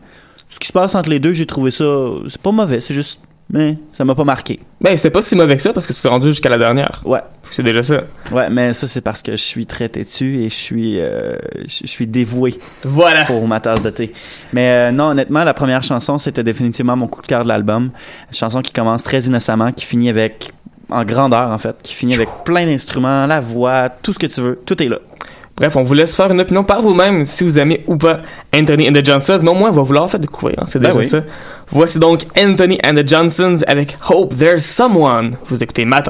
Ce 0.52 0.60
qui 0.60 0.68
se 0.68 0.74
passe 0.74 0.94
entre 0.94 1.10
les 1.10 1.18
deux, 1.18 1.34
j'ai 1.34 1.48
trouvé 1.48 1.72
ça... 1.72 1.86
C'est 2.30 2.42
pas 2.42 2.52
mauvais, 2.52 2.82
c'est 2.82 2.94
juste... 2.94 3.20
Mais 3.50 3.78
ça 3.94 4.04
m'a 4.04 4.16
pas 4.16 4.24
marqué. 4.24 4.60
Ben, 4.82 4.98
c'était 4.98 5.12
pas 5.12 5.22
si 5.22 5.36
mauvais 5.36 5.56
que 5.56 5.62
ça 5.62 5.72
parce 5.72 5.86
que 5.86 5.94
tu 5.94 6.02
t'es 6.02 6.08
rendu 6.08 6.28
jusqu'à 6.30 6.50
la 6.50 6.58
dernière. 6.58 7.02
Ouais. 7.06 7.20
C'est 7.52 7.62
déjà 7.62 7.84
ça. 7.84 8.02
Ouais, 8.32 8.50
mais 8.50 8.74
ça, 8.74 8.88
c'est 8.88 9.02
parce 9.02 9.22
que 9.22 9.34
je 9.34 9.42
suis 9.44 9.68
très 9.68 9.88
têtu 9.88 10.40
et 10.42 10.50
je 10.50 10.56
suis, 10.56 11.00
euh, 11.00 11.36
je 11.68 11.86
suis 11.88 12.08
dévoué 12.08 12.56
Voilà. 12.84 13.24
pour 13.26 13.48
ma 13.48 13.60
tasse 13.60 13.84
de 13.84 13.92
thé. 13.92 14.14
Mais 14.52 14.72
euh, 14.72 14.92
non, 14.92 15.10
honnêtement, 15.10 15.44
la 15.44 15.54
première 15.54 15.84
chanson, 15.84 16.18
c'était 16.18 16.44
définitivement 16.44 16.96
mon 16.96 17.08
coup 17.08 17.22
de 17.22 17.28
cœur 17.28 17.44
de 17.44 17.48
l'album. 17.48 17.92
Une 18.30 18.36
chanson 18.36 18.62
qui 18.62 18.72
commence 18.74 19.04
très 19.04 19.20
innocemment, 19.22 19.72
qui 19.72 19.86
finit 19.86 20.10
avec, 20.10 20.52
en 20.90 21.06
grandeur 21.06 21.52
en 21.52 21.58
fait, 21.60 21.76
qui 21.84 21.94
finit 21.94 22.16
avec 22.16 22.30
plein 22.46 22.66
d'instruments, 22.66 23.28
la 23.28 23.40
voix, 23.42 23.90
tout 23.90 24.12
ce 24.12 24.20
que 24.20 24.28
tu 24.28 24.42
veux, 24.42 24.60
tout 24.66 24.82
est 24.82 24.88
là. 24.90 24.98
Bref, 25.58 25.76
on 25.78 25.84
vous 25.84 25.94
laisse 25.94 26.16
faire 26.16 26.30
une 26.32 26.42
opinion 26.42 26.64
par 26.64 26.82
vous-même 26.82 27.24
si 27.26 27.44
vous 27.46 27.58
aimez 27.60 27.84
ou 27.88 27.96
pas 27.98 28.20
Anthony 28.54 28.90
and 28.90 28.94
the 28.94 29.06
Johnsons, 29.06 29.40
mais 29.42 29.50
au 29.50 29.54
moins 29.54 29.70
on 29.70 29.74
va 29.74 29.84
vouloir 29.84 30.04
en 30.04 30.08
fait 30.08 30.20
découvrir, 30.20 30.60
hein, 30.60 30.66
c'est 30.68 30.80
Ben 30.80 30.90
déjà 30.90 31.00
oui. 31.00 31.08
ça. 31.08 31.22
Voici 31.70 31.98
donc 31.98 32.26
Anthony 32.38 32.78
and 32.86 32.96
the 32.96 33.08
Johnsons 33.08 33.64
avec 33.68 33.98
Hope 34.10 34.36
There's 34.38 34.66
Someone. 34.66 35.38
Vous 35.46 35.64
écoutez 35.64 35.86
Matt 35.86 36.10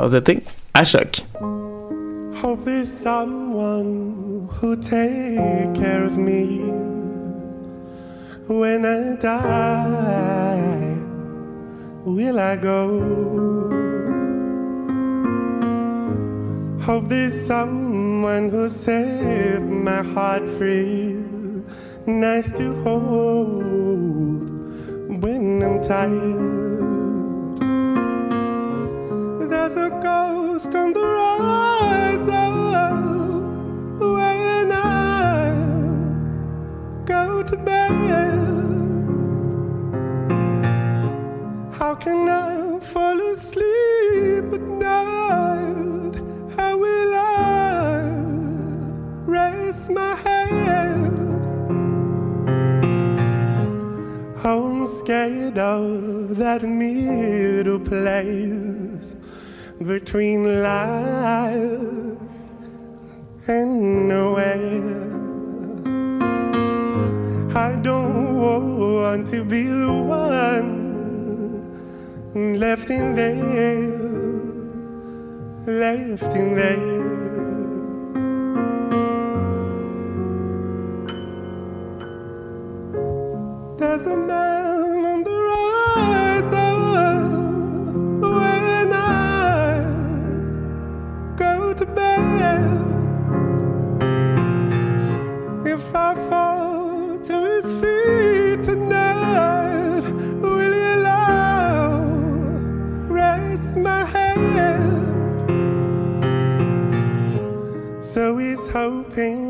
à 0.73 0.83
choc. 0.83 1.23
Hope 2.43 2.65
there's 2.65 2.89
someone 2.89 4.47
who 4.61 4.75
take 4.75 5.73
care 5.73 6.03
of 6.05 6.17
me 6.17 6.61
when 8.47 8.83
I 8.83 9.15
die. 9.21 10.95
will 12.05 12.39
I 12.39 12.55
go? 12.55 12.99
Hope 16.81 17.09
there's 17.09 17.47
someone 17.47 18.04
who 18.23 18.69
set 18.69 19.61
my 19.61 20.01
heart 20.01 20.47
free. 20.57 21.13
Nice 22.05 22.51
to 22.57 22.73
hold 22.83 24.49
when 25.21 25.61
I'm 25.63 25.81
tired. 25.81 26.65
There's 29.49 29.75
a 29.75 29.89
ghost 30.01 30.73
on 30.75 30.93
the 30.93 31.01
horizon 31.01 32.53
when 33.99 34.71
I 34.71 35.51
go 37.05 37.43
to 37.43 37.57
bed. 37.57 37.85
How 41.77 41.95
can 41.95 42.29
I 42.29 42.79
fall 42.79 43.19
asleep 43.31 44.53
at 44.53 44.61
night? 44.61 46.15
How 46.55 46.77
will 46.77 47.15
I 47.15 47.54
my 49.89 50.15
head? 50.15 50.55
I'm 54.43 54.87
scared 54.87 55.57
of 55.57 56.37
that 56.37 56.61
middle 56.63 57.79
place 57.79 59.13
between 59.83 60.61
life 60.61 62.19
and 63.47 64.07
nowhere. 64.07 65.05
I 67.55 67.71
don't 67.81 68.39
want 68.39 69.29
to 69.31 69.43
be 69.43 69.63
the 69.63 69.93
one 69.93 70.75
left 72.59 72.89
in 72.89 73.15
there, 73.15 73.87
left 75.65 76.35
in 76.35 76.55
there. 76.55 77.04
A 83.95 83.97
man 83.97 85.05
on 85.05 85.23
the 85.23 85.29
horizon 85.29 86.79
when 88.19 88.91
I 88.91 89.79
go 91.37 91.73
to 91.73 91.85
bed. 91.85 92.81
If 95.65 95.95
I 95.95 96.13
fall 96.29 97.19
to 97.23 97.35
his 97.51 97.65
feet 97.79 98.63
tonight, 98.65 100.03
will 100.41 100.73
allow 100.95 102.03
my 103.77 104.03
head? 104.03 104.91
So 108.03 108.37
he's 108.37 108.65
hoping 108.67 109.44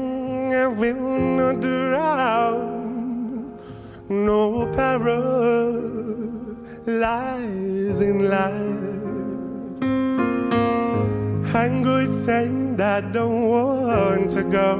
No 4.35 4.67
paralyzed 4.75 6.01
in 8.09 8.17
life. 8.37 8.81
Anger 11.63 11.99
is 12.01 12.13
saying 12.25 12.81
I 12.81 12.99
don't 13.15 13.43
want 13.55 14.29
to 14.31 14.43
go 14.59 14.71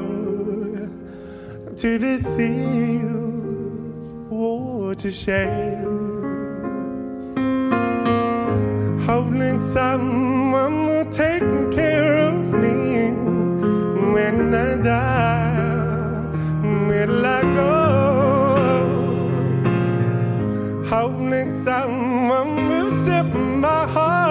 to 1.80 1.90
the 2.04 2.14
seals 2.34 4.06
watershed. 4.28 5.84
Hoping 9.08 9.58
someone 9.78 10.76
will 10.88 11.08
take 11.22 11.48
care 11.80 12.12
of 12.30 12.38
me 12.62 12.76
when 14.12 14.36
I 14.54 14.70
die. 14.92 15.56
Will 16.88 17.24
I 17.24 17.42
go? 17.58 17.75
Hoping 20.88 21.64
someone 21.64 22.68
will 22.68 23.04
set 23.04 23.24
my 23.24 23.88
heart 23.88 24.25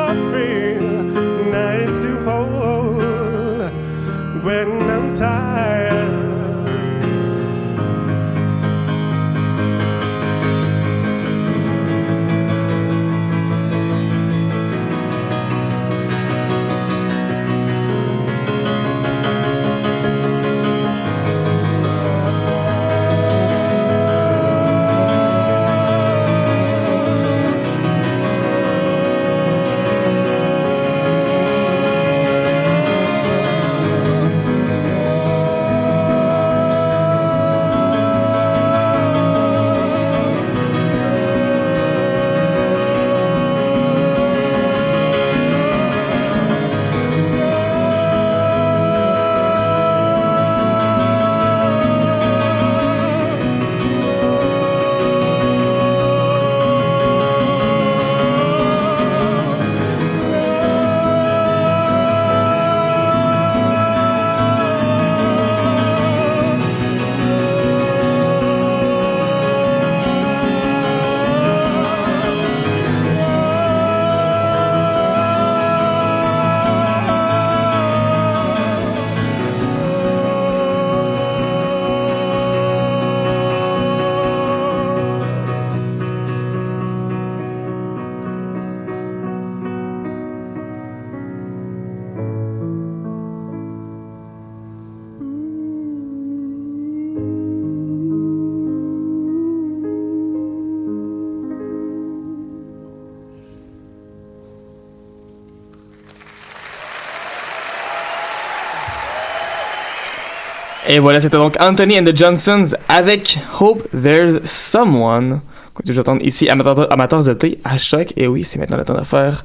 Et 110.95 110.99
voilà, 110.99 111.19
c'était 111.19 111.35
donc 111.35 111.57
Anthony 111.59 111.99
and 111.99 112.05
the 112.05 112.15
Johnsons 112.15 112.69
avec 112.87 113.37
Hope 113.59 113.85
There's 113.91 114.39
Someone. 114.45 115.41
Que 115.85 115.91
j'attends 115.91 116.17
ici, 116.19 116.47
amateurs, 116.47 116.87
amateurs 116.93 117.21
de 117.25 117.33
thé, 117.33 117.59
à 117.65 117.77
choc. 117.77 118.13
Et 118.15 118.27
oui, 118.27 118.45
c'est 118.45 118.57
maintenant 118.57 118.77
le 118.77 118.85
temps 118.85 118.97
de 118.97 119.03
faire 119.03 119.43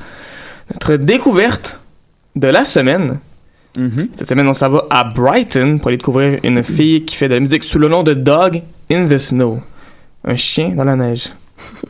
notre 0.72 0.94
découverte 0.94 1.80
de 2.36 2.46
la 2.46 2.64
semaine. 2.64 3.18
Cette 4.14 4.28
semaine, 4.28 4.46
on 4.46 4.54
s'en 4.54 4.68
va 4.68 4.84
à 4.90 5.02
Brighton 5.02 5.78
pour 5.78 5.88
aller 5.88 5.96
découvrir 5.96 6.38
une 6.44 6.62
fille 6.62 7.04
qui 7.04 7.16
fait 7.16 7.28
de 7.28 7.34
la 7.34 7.40
musique 7.40 7.64
sous 7.64 7.80
le 7.80 7.88
nom 7.88 8.04
de 8.04 8.14
Dog 8.14 8.62
in 8.88 9.08
the 9.08 9.18
Snow. 9.18 9.58
Un 10.24 10.36
chien 10.36 10.68
dans 10.76 10.84
la 10.84 10.94
neige. 10.94 11.30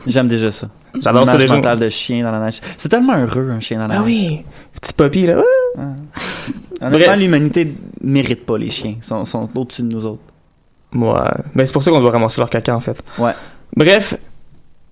J'aime 0.07 0.27
déjà 0.27 0.51
ça. 0.51 0.69
J'adore 0.99 1.27
ça 1.29 1.37
déjà. 1.37 1.75
de 1.75 1.89
chien 1.89 2.23
dans 2.23 2.31
la 2.31 2.39
neige. 2.45 2.61
C'est 2.77 2.89
tellement 2.89 3.15
heureux, 3.15 3.51
un 3.51 3.59
chien 3.59 3.77
dans 3.77 3.87
la 3.87 3.95
Ah 3.95 3.99
neige. 3.99 4.07
oui, 4.07 4.41
petit 4.81 4.93
puppy 4.93 5.27
là. 5.27 5.41
Honnêtement, 6.81 7.15
l'humanité 7.15 7.73
mérite 8.01 8.45
pas 8.45 8.57
les 8.57 8.69
chiens. 8.69 8.95
Ils 8.97 9.03
sont, 9.03 9.23
sont 9.25 9.49
au-dessus 9.55 9.83
de 9.83 9.87
nous 9.87 10.05
autres. 10.05 10.21
Ouais. 10.93 11.13
Ben, 11.55 11.65
c'est 11.65 11.73
pour 11.73 11.83
ça 11.83 11.91
qu'on 11.91 12.01
doit 12.01 12.11
ramasser 12.11 12.41
leur 12.41 12.49
caca, 12.49 12.75
en 12.75 12.79
fait. 12.79 13.01
Ouais. 13.17 13.31
Bref, 13.75 14.15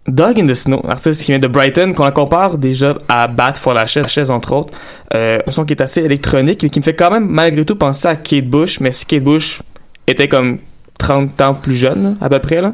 Dog 0.07 0.39
in 0.39 0.47
the 0.47 0.53
Snow, 0.53 0.81
artiste 0.87 1.21
qui 1.23 1.31
vient 1.31 1.39
de 1.39 1.47
Brighton, 1.47 1.93
qu'on 1.93 2.09
compare 2.11 2.57
déjà 2.57 2.97
à 3.07 3.27
Bat 3.27 3.55
for 3.55 3.73
la 3.73 3.85
chaise, 3.85 4.07
chaise, 4.07 4.31
entre 4.31 4.53
autres. 4.53 4.73
Euh, 5.13 5.39
un 5.45 5.51
son 5.51 5.65
qui 5.65 5.73
est 5.73 5.81
assez 5.81 6.01
électronique, 6.01 6.63
mais 6.63 6.69
qui 6.69 6.79
me 6.79 6.83
fait 6.83 6.95
quand 6.95 7.11
même 7.11 7.27
malgré 7.27 7.65
tout 7.65 7.75
penser 7.75 8.07
à 8.07 8.15
Kate 8.15 8.45
Bush, 8.45 8.79
mais 8.79 8.91
si 8.91 9.05
Kate 9.05 9.23
Bush 9.23 9.61
était 10.07 10.27
comme 10.27 10.59
30 10.97 11.41
ans 11.41 11.53
plus 11.53 11.75
jeune, 11.75 12.17
à 12.21 12.29
peu 12.29 12.39
près. 12.39 12.61
Là. 12.61 12.73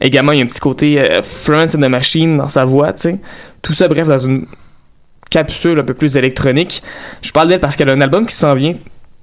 Également, 0.00 0.32
il 0.32 0.38
y 0.38 0.42
a 0.42 0.44
un 0.44 0.48
petit 0.48 0.60
côté 0.60 1.00
euh, 1.00 1.22
Florence 1.22 1.74
and 1.74 1.80
the 1.80 1.88
Machine 1.88 2.36
dans 2.36 2.48
sa 2.48 2.64
voix, 2.64 2.92
tu 2.92 3.02
sais. 3.02 3.18
Tout 3.60 3.74
ça, 3.74 3.88
bref, 3.88 4.08
dans 4.08 4.18
une 4.18 4.46
capsule 5.32 5.78
un 5.80 5.84
peu 5.84 5.94
plus 5.94 6.16
électronique. 6.16 6.82
Je 7.22 7.32
parle 7.32 7.48
d'elle 7.48 7.60
parce 7.60 7.74
qu'elle 7.76 7.88
a 7.88 7.92
un 7.92 8.00
album 8.00 8.26
qui 8.26 8.34
s'en 8.34 8.54
vient 8.54 8.74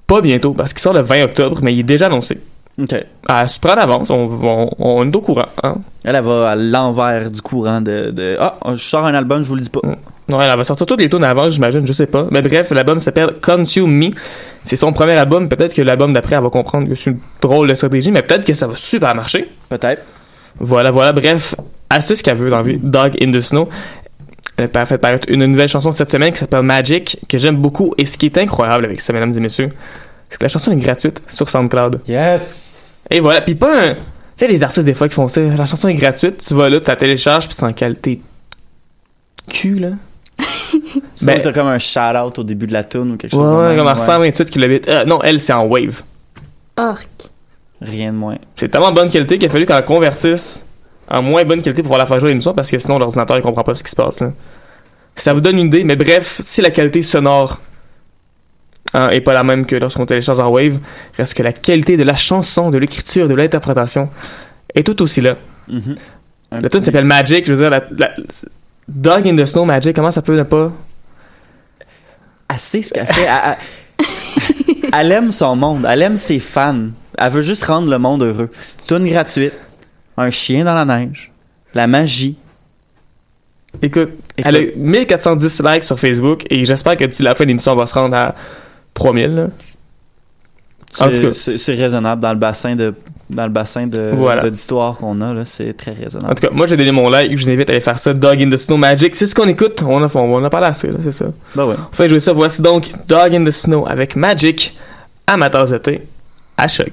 pas 0.06 0.20
bientôt, 0.20 0.52
parce 0.52 0.72
qu'il 0.72 0.80
sort 0.80 0.92
le 0.92 1.02
20 1.02 1.22
octobre, 1.22 1.58
mais 1.62 1.72
il 1.72 1.80
est 1.80 1.84
déjà 1.84 2.06
annoncé. 2.06 2.38
OK. 2.82 2.92
Elle 2.92 3.48
se 3.48 3.60
prend 3.60 3.76
d'avance, 3.76 4.10
on, 4.10 4.28
on, 4.42 4.70
on 4.78 5.10
est 5.10 5.14
au 5.14 5.20
courant. 5.20 5.46
Hein? 5.62 5.76
Elle, 6.02 6.16
elle 6.16 6.24
va 6.24 6.50
à 6.50 6.56
l'envers 6.56 7.30
du 7.30 7.40
courant 7.42 7.80
de, 7.80 8.10
de 8.10 8.36
Ah, 8.40 8.56
je 8.74 8.82
sors 8.82 9.06
un 9.06 9.14
album, 9.14 9.44
je 9.44 9.48
vous 9.48 9.54
le 9.54 9.60
dis 9.60 9.70
pas. 9.70 9.80
Non, 10.28 10.40
elle 10.40 10.56
va 10.56 10.64
sortir 10.64 10.86
tous 10.86 10.96
les 10.96 11.08
tunes 11.08 11.24
avant, 11.24 11.48
j'imagine, 11.50 11.86
je 11.86 11.92
sais 11.92 12.06
pas. 12.06 12.26
Mais 12.30 12.42
bref, 12.42 12.70
l'album 12.70 12.98
s'appelle 12.98 13.34
Consume 13.40 13.90
Me. 13.90 14.10
C'est 14.64 14.76
son 14.76 14.92
premier 14.92 15.12
album. 15.12 15.48
Peut-être 15.48 15.74
que 15.74 15.82
l'album 15.82 16.12
d'après, 16.12 16.36
elle 16.36 16.42
va 16.42 16.50
comprendre 16.50 16.88
que 16.88 16.94
c'est 16.94 17.10
une 17.10 17.18
drôle 17.40 17.68
de 17.68 17.74
stratégie, 17.74 18.10
mais 18.10 18.22
peut-être 18.22 18.44
que 18.44 18.54
ça 18.54 18.66
va 18.66 18.74
super 18.76 19.14
marcher. 19.14 19.48
Peut-être. 19.68 20.02
Voilà, 20.58 20.90
voilà. 20.90 21.12
Bref, 21.12 21.54
elle 21.92 22.02
sait 22.02 22.14
ce 22.14 22.22
qu'elle 22.22 22.36
veut 22.36 22.50
dans 22.50 22.58
la 22.58 22.62
vie. 22.62 22.78
Dog 22.80 23.16
in 23.22 23.32
the 23.32 23.40
Snow. 23.40 23.68
Elle 24.56 24.68
a 24.72 24.86
fait 24.86 24.98
paraître 24.98 25.26
une 25.30 25.44
nouvelle 25.46 25.68
chanson 25.68 25.90
cette 25.92 26.10
semaine 26.10 26.32
qui 26.32 26.38
s'appelle 26.38 26.62
Magic, 26.62 27.18
que 27.28 27.38
j'aime 27.38 27.56
beaucoup. 27.56 27.94
Et 27.96 28.04
ce 28.06 28.18
qui 28.18 28.26
est 28.26 28.38
incroyable 28.38 28.84
avec 28.84 29.00
ça, 29.00 29.12
mesdames 29.12 29.32
et 29.34 29.40
messieurs, 29.40 29.70
c'est 30.28 30.38
que 30.38 30.44
la 30.44 30.48
chanson 30.48 30.72
est 30.72 30.76
gratuite 30.76 31.22
sur 31.30 31.48
SoundCloud. 31.48 32.02
Yes! 32.06 33.04
Et 33.10 33.20
voilà. 33.20 33.40
Puis 33.40 33.54
pas 33.54 33.88
un. 33.88 33.94
Tu 33.94 34.00
sais, 34.36 34.48
les 34.48 34.62
artistes, 34.62 34.84
des 34.84 34.94
fois, 34.94 35.08
qui 35.08 35.14
font 35.14 35.28
ça, 35.28 35.40
la 35.40 35.66
chanson 35.66 35.88
est 35.88 35.94
gratuite, 35.94 36.44
tu 36.46 36.54
vas 36.54 36.68
là, 36.68 36.80
tu 36.80 36.86
la 36.86 36.96
télécharges, 36.96 37.46
puis 37.46 37.54
c'est 37.54 37.64
en 37.64 37.72
qualité 37.72 38.20
cul, 39.48 39.78
là. 39.78 39.90
Ben, 41.22 41.38
t'as 41.42 41.52
comme 41.52 41.66
un 41.66 41.78
shout-out 41.78 42.38
au 42.38 42.44
début 42.44 42.66
de 42.66 42.72
la 42.72 42.82
tune 42.82 43.12
ou 43.12 43.16
quelque 43.18 43.32
chose. 43.32 43.46
Ouais, 43.46 43.76
comme 43.76 43.86
à 43.86 43.96
128 43.96 44.48
kilobits. 44.48 44.80
Euh, 44.88 45.04
non, 45.04 45.20
elle, 45.22 45.38
c'est 45.38 45.52
en 45.52 45.66
Wave. 45.66 46.02
Arc. 46.76 47.08
Rien 47.82 48.12
de 48.12 48.16
moins. 48.16 48.38
C'est 48.56 48.68
tellement 48.68 48.92
bonne 48.92 49.10
qualité 49.10 49.36
qu'il 49.36 49.48
a 49.48 49.50
fallu 49.50 49.66
qu'on 49.66 49.74
la 49.74 49.82
convertisse 49.82 50.64
en 51.10 51.22
moins 51.22 51.44
bonne 51.44 51.60
qualité 51.62 51.82
pour 51.82 51.90
pouvoir 51.90 51.98
la 52.00 52.06
faire 52.06 52.20
jouer 52.20 52.28
à 52.28 52.32
l'émission 52.32 52.54
parce 52.54 52.70
que 52.70 52.78
sinon 52.78 52.98
l'ordinateur 52.98 53.36
il 53.36 53.42
comprend 53.42 53.64
pas 53.64 53.74
ce 53.74 53.82
qui 53.82 53.90
se 53.90 53.96
passe 53.96 54.20
là. 54.20 54.32
Ça 55.16 55.32
vous 55.34 55.40
donne 55.40 55.58
une 55.58 55.66
idée, 55.66 55.84
mais 55.84 55.96
bref, 55.96 56.40
si 56.42 56.60
la 56.62 56.70
qualité 56.70 57.02
sonore 57.02 57.60
hein, 58.94 59.08
est 59.10 59.20
pas 59.20 59.32
la 59.34 59.42
même 59.42 59.66
que 59.66 59.76
lorsqu'on 59.76 60.06
télécharge 60.06 60.38
en 60.40 60.48
Wave, 60.50 60.78
reste 61.16 61.34
que 61.34 61.42
la 61.42 61.52
qualité 61.52 61.96
de 61.96 62.04
la 62.04 62.14
chanson, 62.16 62.70
de 62.70 62.78
l'écriture, 62.78 63.28
de 63.28 63.34
l'interprétation 63.34 64.08
est 64.74 64.84
tout 64.84 65.02
aussi 65.02 65.20
là. 65.20 65.36
Un 66.52 66.60
Le 66.60 66.68
tune 66.70 66.82
s'appelle 66.82 67.04
Magic, 67.04 67.44
je 67.46 67.52
veux 67.52 67.58
dire, 67.60 67.70
la, 67.70 67.82
la- 67.96 68.14
Dog 68.88 69.26
in 69.28 69.36
the 69.36 69.44
Snow 69.46 69.64
Magic, 69.64 69.94
comment 69.94 70.10
ça 70.10 70.22
peut 70.22 70.36
ne 70.36 70.42
pas? 70.44 70.72
Elle 72.48 72.58
sait 72.58 72.82
ce 72.82 72.92
qu'elle 72.92 73.06
fait. 73.06 73.22
Elle, 73.26 73.56
elle- 73.98 74.90
elle 74.92 75.12
aime 75.12 75.30
son 75.32 75.54
monde. 75.54 75.86
Elle 75.88 76.02
aime 76.02 76.16
ses 76.16 76.40
fans. 76.40 76.88
Elle 77.18 77.32
veut 77.32 77.42
juste 77.42 77.64
rendre 77.64 77.88
le 77.90 77.98
monde 77.98 78.22
heureux. 78.22 78.50
Tune 78.86 79.06
gratuite. 79.08 79.52
Un 80.20 80.30
chien 80.30 80.64
dans 80.64 80.74
la 80.74 80.84
neige. 80.84 81.32
La 81.74 81.86
magie. 81.86 82.36
Écoute, 83.80 84.10
elle 84.36 84.56
a 84.56 84.60
1410 84.76 85.62
likes 85.64 85.84
sur 85.84 85.98
Facebook 85.98 86.44
et 86.50 86.64
j'espère 86.64 86.96
que 86.96 87.04
d'ici 87.04 87.22
la 87.22 87.34
fin 87.34 87.44
de 87.44 87.48
l'émission, 87.48 87.72
on 87.72 87.76
va 87.76 87.86
se 87.86 87.94
rendre 87.94 88.16
à 88.16 88.34
3000. 88.94 89.34
là. 89.34 89.46
En 90.98 91.08
tout 91.10 91.20
cas. 91.22 91.32
C'est- 91.32 91.72
raisonnable 91.72 92.20
dans 92.20 92.32
le 92.32 92.38
bassin 92.38 92.74
de 92.76 92.94
dans 93.30 93.44
le 93.44 93.50
bassin 93.50 93.86
de 93.86 94.02
Voilà. 94.12 94.42
d'auditoire 94.42 94.96
qu'on 94.96 95.20
a 95.20 95.32
là, 95.32 95.44
c'est 95.44 95.72
très 95.72 95.92
raisonnable. 95.92 96.32
En 96.32 96.34
tout 96.34 96.42
cas, 96.48 96.52
moi 96.52 96.66
j'ai 96.66 96.76
donné 96.76 96.90
mon 96.90 97.08
like, 97.08 97.36
je 97.38 97.44
vous 97.44 97.50
invite 97.50 97.68
à 97.70 97.72
aller 97.72 97.80
faire 97.80 97.96
ça. 97.96 98.12
Dog 98.12 98.42
in 98.42 98.50
the 98.50 98.56
Snow 98.56 98.76
Magic, 98.76 99.14
c'est 99.14 99.28
ce 99.28 99.36
qu'on 99.36 99.46
écoute. 99.46 99.84
On 99.86 100.02
a, 100.02 100.10
on 100.16 100.42
a 100.44 100.50
parlé 100.50 100.66
assez, 100.66 100.88
là, 100.88 100.98
c'est 101.00 101.12
ça. 101.12 101.26
Bah 101.54 101.64
ouais. 101.64 101.76
On 101.92 101.94
fait 101.94 102.08
jouer 102.08 102.18
ça. 102.18 102.32
Voici 102.32 102.60
donc 102.60 102.90
Dog 103.06 103.32
in 103.36 103.44
the 103.44 103.52
Snow 103.52 103.86
avec 103.86 104.16
Magic, 104.16 104.76
amateurs 105.28 105.66
d'été, 105.66 106.02
à 106.56 106.66
choc. 106.66 106.92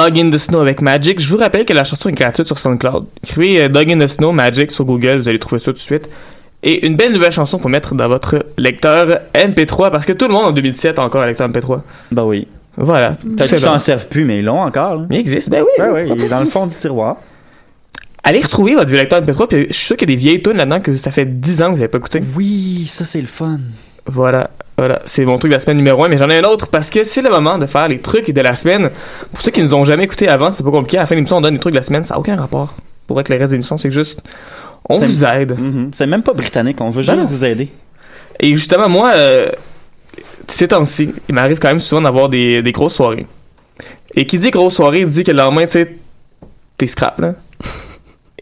Dog 0.00 0.18
in 0.18 0.30
the 0.30 0.38
Snow 0.38 0.60
avec 0.60 0.80
Magic. 0.80 1.20
Je 1.20 1.28
vous 1.28 1.36
rappelle 1.36 1.66
que 1.66 1.74
la 1.74 1.84
chanson 1.84 2.08
est 2.08 2.12
gratuite 2.12 2.46
sur 2.46 2.58
SoundCloud. 2.58 3.04
Écrivez 3.22 3.64
euh, 3.64 3.68
Dog 3.68 3.90
in 3.92 3.98
the 3.98 4.06
Snow 4.06 4.32
Magic 4.32 4.70
sur 4.70 4.86
Google, 4.86 5.18
vous 5.18 5.28
allez 5.28 5.38
trouver 5.38 5.58
ça 5.58 5.66
tout 5.66 5.72
de 5.72 5.78
suite. 5.78 6.08
Et 6.62 6.86
une 6.86 6.96
belle 6.96 7.12
nouvelle 7.12 7.32
chanson 7.32 7.58
pour 7.58 7.68
mettre 7.68 7.94
dans 7.94 8.08
votre 8.08 8.46
lecteur 8.56 9.20
MP3, 9.34 9.90
parce 9.90 10.06
que 10.06 10.14
tout 10.14 10.26
le 10.26 10.32
monde 10.32 10.46
en 10.46 10.52
2017 10.52 10.98
a 10.98 11.02
encore 11.04 11.20
un 11.20 11.26
lecteur 11.26 11.46
MP3. 11.50 11.80
Ben 12.12 12.24
oui. 12.24 12.48
Voilà. 12.78 13.10
Peut-être 13.10 13.50
C'est 13.50 13.56
qu'ils 13.56 13.66
s'en 13.66 13.78
servent 13.78 14.08
plus, 14.08 14.24
mais 14.24 14.38
ils 14.38 14.44
l'ont 14.46 14.60
encore. 14.60 14.96
là. 14.96 15.06
Il 15.10 15.18
existe, 15.18 15.50
ben 15.50 15.62
oui. 15.62 15.68
Ben 15.76 15.92
oui, 15.92 16.10
il 16.16 16.24
est 16.24 16.28
dans 16.28 16.40
le 16.40 16.46
fond 16.46 16.66
du 16.66 16.74
tiroir. 16.74 17.16
Allez 18.24 18.40
retrouver 18.40 18.76
votre 18.76 18.88
vieux 18.88 18.96
lecteur 18.98 19.20
MP3, 19.20 19.48
puis 19.48 19.66
je 19.68 19.74
suis 19.74 19.84
sûr 19.84 19.96
qu'il 19.98 20.08
y 20.08 20.14
a 20.14 20.16
des 20.16 20.20
vieilles 20.20 20.40
tunes 20.42 20.56
là-dedans 20.56 20.80
que 20.80 20.96
ça 20.96 21.10
fait 21.10 21.26
10 21.26 21.60
ans 21.60 21.66
que 21.66 21.70
vous 21.72 21.76
n'avez 21.76 21.88
pas 21.88 21.98
écouté. 21.98 22.22
Oui, 22.36 22.86
ça 22.86 23.04
c'est 23.04 23.20
le 23.20 23.26
fun. 23.26 23.60
Voilà, 24.06 24.48
voilà, 24.80 25.02
c'est 25.04 25.26
mon 25.26 25.36
truc 25.38 25.50
de 25.50 25.56
la 25.56 25.60
semaine 25.60 25.76
numéro 25.76 26.02
1, 26.04 26.08
mais 26.08 26.16
j'en 26.16 26.30
ai 26.30 26.38
un 26.38 26.44
autre 26.44 26.68
parce 26.68 26.88
que 26.88 27.04
c'est 27.04 27.20
le 27.20 27.28
moment 27.28 27.58
de 27.58 27.66
faire 27.66 27.86
les 27.86 27.98
trucs 27.98 28.30
de 28.30 28.40
la 28.40 28.56
semaine. 28.56 28.90
Pour 29.30 29.42
ceux 29.42 29.50
qui 29.50 29.62
nous 29.62 29.74
ont 29.74 29.84
jamais 29.84 30.04
écouté 30.04 30.26
avant, 30.26 30.50
c'est 30.50 30.62
pas 30.62 30.70
compliqué. 30.70 30.96
À 30.96 31.00
la 31.00 31.06
fin 31.06 31.14
de 31.14 31.16
l'émission, 31.16 31.36
on 31.36 31.42
donne 31.42 31.52
les 31.52 31.60
trucs 31.60 31.74
de 31.74 31.78
la 31.78 31.84
semaine, 31.84 32.02
ça 32.02 32.14
n'a 32.14 32.20
aucun 32.20 32.34
rapport. 32.34 32.74
Pour 33.06 33.18
avec 33.18 33.28
le 33.28 33.36
reste 33.36 33.50
de 33.50 33.56
l'émission, 33.56 33.76
c'est 33.76 33.90
juste, 33.90 34.22
on 34.88 34.98
vous 34.98 35.22
aide. 35.26 35.58
Mhm. 35.58 35.90
C'est 35.92 36.06
même 36.06 36.22
pas 36.22 36.32
britannique, 36.32 36.80
on 36.80 36.88
veut 36.88 37.04
Ben 37.04 37.14
juste 37.14 37.28
vous 37.28 37.44
aider. 37.44 37.68
Et 38.40 38.56
justement, 38.56 38.88
moi, 38.88 39.12
euh, 39.16 39.50
ces 40.46 40.68
temps-ci, 40.68 41.12
il 41.28 41.34
m'arrive 41.34 41.58
quand 41.58 41.68
même 41.68 41.80
souvent 41.80 42.00
d'avoir 42.00 42.30
des, 42.30 42.62
des 42.62 42.72
grosses 42.72 42.94
soirées. 42.94 43.26
Et 44.14 44.24
qui 44.24 44.38
dit 44.38 44.50
grosse 44.50 44.76
soirée, 44.76 45.04
dit 45.04 45.24
que 45.24 45.30
le 45.30 45.36
lendemain, 45.36 45.66
tu 45.66 45.72
sais, 45.72 45.94
t'es 46.78 46.86
scrap, 46.86 47.20
là. 47.20 47.34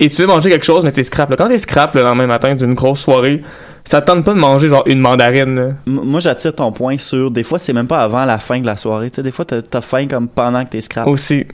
Et 0.01 0.09
tu 0.09 0.21
veux 0.23 0.29
manger 0.29 0.49
quelque 0.51 0.65
chose, 0.65 0.85
mais 0.85 0.93
t'es 0.93 1.03
scrap, 1.05 1.29
là. 1.31 1.37
Quand 1.37 1.49
t'es 1.49 1.59
scrap 1.59 1.95
le 1.95 2.03
lendemain 2.03 2.27
matin 2.27 2.55
d'une 2.55 2.75
grosse 2.75 3.01
soirée, 3.01 3.43
ça 3.85 4.01
te 4.01 4.07
tente 4.07 4.25
pas 4.25 4.33
de 4.33 4.39
manger 4.39 4.69
genre 4.69 4.85
une 4.87 5.01
mandarine, 5.01 5.55
là. 5.57 5.63
M- 5.87 6.01
moi, 6.05 6.21
j'attire 6.21 6.55
ton 6.55 6.71
point 6.73 6.97
sur. 6.99 7.31
Des 7.31 7.43
fois, 7.43 7.59
c'est 7.59 7.73
même 7.73 7.89
pas 7.89 8.01
avant 8.03 8.25
la 8.25 8.39
fin 8.39 8.61
de 8.61 8.67
la 8.67 8.77
soirée. 8.77 9.11
Tu 9.11 9.17
sais, 9.17 9.23
des 9.23 9.33
fois, 9.33 9.45
t'as 9.45 9.61
t'as 9.63 9.81
faim 9.81 10.07
comme 10.09 10.29
pendant 10.29 10.65
que 10.65 10.71
t'es 10.71 10.81
scrap. 10.81 11.07
Aussi. 11.09 11.47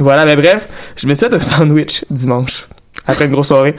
Voilà, 0.00 0.26
mais 0.26 0.36
bref, 0.36 0.68
je 0.96 1.06
me 1.06 1.14
suis 1.14 1.26
fait 1.26 1.34
un 1.34 1.40
sandwich 1.40 2.04
dimanche, 2.10 2.66
après 3.06 3.24
une 3.26 3.30
grosse 3.32 3.48
soirée. 3.48 3.74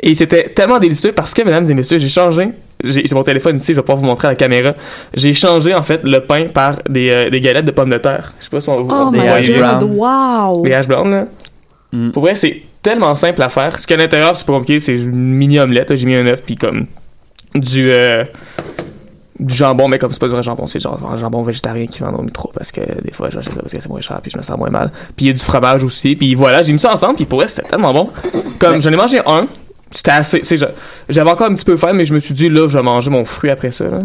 Et 0.00 0.14
c'était 0.14 0.50
tellement 0.50 0.78
délicieux 0.78 1.12
parce 1.12 1.32
que, 1.32 1.40
mesdames 1.42 1.64
et 1.70 1.72
messieurs, 1.74 1.98
j'ai 1.98 2.08
changé. 2.10 2.50
J'ai 2.82 3.04
j'ai 3.06 3.14
mon 3.14 3.22
téléphone 3.22 3.56
ici, 3.56 3.68
je 3.72 3.76
vais 3.76 3.82
pouvoir 3.82 3.96
vous 3.96 4.04
montrer 4.04 4.28
à 4.28 4.32
la 4.32 4.36
caméra. 4.36 4.74
J'ai 5.14 5.32
changé, 5.32 5.74
en 5.74 5.80
fait, 5.80 6.00
le 6.04 6.18
pain 6.18 6.48
par 6.52 6.76
des, 6.90 7.08
euh, 7.08 7.30
des 7.30 7.40
galettes 7.40 7.64
de 7.64 7.70
pommes 7.70 7.88
de 7.88 7.96
terre. 7.96 8.34
Je 8.38 8.44
sais 8.44 8.50
pas 8.50 8.60
si 8.60 8.68
on 8.68 8.82
vous 8.82 8.90
Oh 8.92 9.10
my 9.10 9.20
voyez. 9.20 9.54
god, 9.58 9.82
wow! 9.84 10.62
Des 10.62 10.74
hash 10.74 10.86
browns, 10.88 11.10
là. 11.10 11.26
Mm. 11.92 12.10
Pour 12.10 12.24
vrai, 12.24 12.34
c'est 12.34 12.60
tellement 12.84 13.16
simple 13.16 13.42
à 13.42 13.48
faire. 13.48 13.80
Ce 13.80 13.86
qu'il 13.86 13.96
y 13.96 13.98
a 13.98 14.02
à 14.02 14.04
l'intérieur, 14.04 14.36
c'est 14.36 14.46
pas 14.46 14.52
compliqué. 14.52 14.78
C'est 14.78 14.94
une 14.94 15.34
mini 15.34 15.58
omelette. 15.58 15.96
J'ai 15.96 16.06
mis 16.06 16.14
un 16.14 16.26
œuf, 16.28 16.42
puis 16.44 16.54
comme 16.54 16.86
du, 17.56 17.90
euh, 17.90 18.22
du 19.40 19.52
jambon, 19.54 19.88
mais 19.88 19.98
comme 19.98 20.12
c'est 20.12 20.20
pas 20.20 20.26
du 20.26 20.32
vrai 20.32 20.42
jambon, 20.42 20.66
c'est 20.66 20.78
genre 20.80 21.00
un 21.10 21.16
jambon 21.16 21.42
végétarien 21.42 21.86
qui 21.86 21.98
vend 22.00 22.12
au 22.12 22.22
métro 22.22 22.52
parce 22.54 22.70
que 22.70 22.80
des 23.02 23.12
fois, 23.12 23.30
j'achète 23.30 23.52
ça 23.54 23.60
parce 23.60 23.72
que 23.72 23.80
c'est 23.80 23.88
moins 23.88 24.00
cher, 24.00 24.20
puis 24.22 24.30
je 24.30 24.38
me 24.38 24.42
sens 24.42 24.56
moins 24.56 24.70
mal. 24.70 24.90
Puis 25.16 25.24
il 25.24 25.28
y 25.28 25.30
a 25.30 25.32
du 25.32 25.40
fromage 25.40 25.82
aussi. 25.82 26.14
Puis 26.14 26.34
voilà, 26.34 26.62
j'ai 26.62 26.72
mis 26.72 26.78
ça 26.78 26.92
ensemble, 26.92 27.16
puis 27.16 27.24
pour 27.24 27.40
vrai, 27.40 27.48
c'était 27.48 27.66
tellement 27.68 27.92
bon. 27.92 28.10
Comme 28.60 28.80
j'en 28.80 28.92
ai 28.92 28.96
mangé 28.96 29.18
un, 29.26 29.46
c'était 29.90 30.12
assez. 30.12 30.42
je- 30.44 30.64
J'avais 31.08 31.30
encore 31.30 31.48
un 31.48 31.54
petit 31.54 31.64
peu 31.64 31.76
faim, 31.76 31.92
mais 31.94 32.04
je 32.04 32.14
me 32.14 32.18
suis 32.20 32.34
dit, 32.34 32.48
là, 32.48 32.68
je 32.68 32.76
vais 32.78 32.84
manger 32.84 33.10
mon 33.10 33.24
fruit 33.24 33.50
après 33.50 33.70
ça. 33.72 33.86
là. 33.86 34.02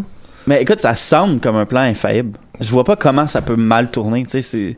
Mais 0.47 0.61
écoute, 0.63 0.79
ça 0.79 0.95
semble 0.95 1.39
comme 1.39 1.57
un 1.57 1.65
plan 1.65 1.81
infaillible. 1.81 2.37
Je 2.59 2.71
vois 2.71 2.83
pas 2.83 2.95
comment 2.95 3.27
ça 3.27 3.41
peut 3.41 3.55
mal 3.55 3.91
tourner. 3.91 4.23
Tu 4.23 4.29
sais, 4.29 4.41
c'est. 4.41 4.77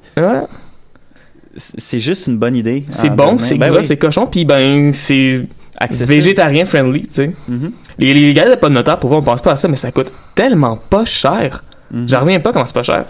C'est- 1.56 2.00
juste 2.00 2.28
une 2.28 2.38
bonne 2.38 2.56
idée. 2.56 2.86
C'est 2.90 3.10
bon, 3.10 3.38
c'est 3.40 3.56
Ben 3.56 3.70
gras, 3.70 3.80
oui. 3.80 3.86
c'est 3.86 3.98
cochon, 3.98 4.28
puis 4.28 4.46
ben, 4.46 4.92
c'est 4.94 5.42
Accessible. 5.78 6.08
végétarien 6.10 6.66
friendly, 6.66 7.02
tu 7.08 7.14
sais. 7.14 7.32
Mhm. 7.48 7.72
Les, 8.00 8.14
les 8.14 8.34
galettes 8.34 8.56
de 8.56 8.60
pommes 8.60 8.74
de 8.74 8.82
terre, 8.82 9.00
pour 9.00 9.10
vrai, 9.10 9.20
on 9.20 9.24
pense 9.24 9.42
pas 9.42 9.52
à 9.52 9.56
ça, 9.56 9.68
mais 9.68 9.76
ça 9.76 9.92
coûte 9.92 10.12
tellement 10.36 10.78
pas 10.78 11.06
cher. 11.06 11.64
Mhm. 11.92 12.08
J'en 12.10 12.20
reviens 12.22 12.40
pas 12.40 12.52
comment 12.54 12.66
c'est 12.66 12.74
pas 12.74 12.84
cher. 12.84 13.06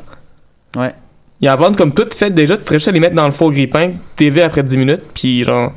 Ouais. 0.76 0.94
Ils 1.42 1.50
en 1.50 1.56
vendent 1.56 1.76
comme 1.76 1.94
toutes 1.94 2.14
faites 2.14 2.34
déjà, 2.36 2.56
tu 2.58 2.64
ferais 2.64 2.76
juste 2.78 2.88
à 2.88 2.92
les 2.92 3.00
mettre 3.00 3.16
dans 3.16 3.26
le 3.26 3.32
four 3.32 3.52
grille-pain, 3.52 3.92
TV 4.16 4.42
après 4.42 4.64
10 4.64 4.78
minutes, 4.78 5.02
puis 5.14 5.44
genre. 5.44 5.72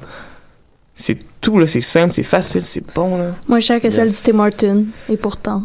C'est 0.94 1.18
tout, 1.40 1.58
là, 1.58 1.66
c'est 1.66 1.80
simple, 1.80 2.12
c'est 2.14 2.22
facile, 2.22 2.62
c'est 2.62 2.84
bon, 2.94 3.16
là. 3.18 3.30
Moins 3.48 3.58
cher 3.60 3.80
que 3.80 3.90
celle 3.90 4.10
du 4.10 4.16
Tim 4.16 4.38
Horton. 4.38 4.84
Et 5.08 5.16
pourtant. 5.16 5.62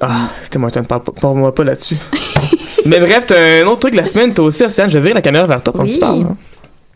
Ah, 0.00 0.28
t'es 0.50 0.58
moi, 0.58 0.70
t'en 0.70 0.82
parle 0.84 1.02
pas- 1.02 1.12
parle-moi 1.20 1.54
pas 1.54 1.64
là-dessus. 1.64 1.96
mais 2.86 2.98
bref, 2.98 3.26
t'as 3.26 3.62
un 3.62 3.66
autre 3.66 3.80
truc 3.80 3.92
de 3.92 3.98
la 3.98 4.04
semaine, 4.04 4.32
toi 4.34 4.46
aussi, 4.46 4.64
Océane, 4.64 4.88
je 4.90 4.94
vais 4.98 5.00
virer 5.02 5.14
la 5.14 5.22
caméra 5.22 5.46
vers 5.46 5.62
toi 5.62 5.72
pendant 5.72 5.84
que 5.84 5.90
Oui. 5.90 5.94
tu 5.94 6.00
parles. 6.00 6.22
hein. 6.22 6.36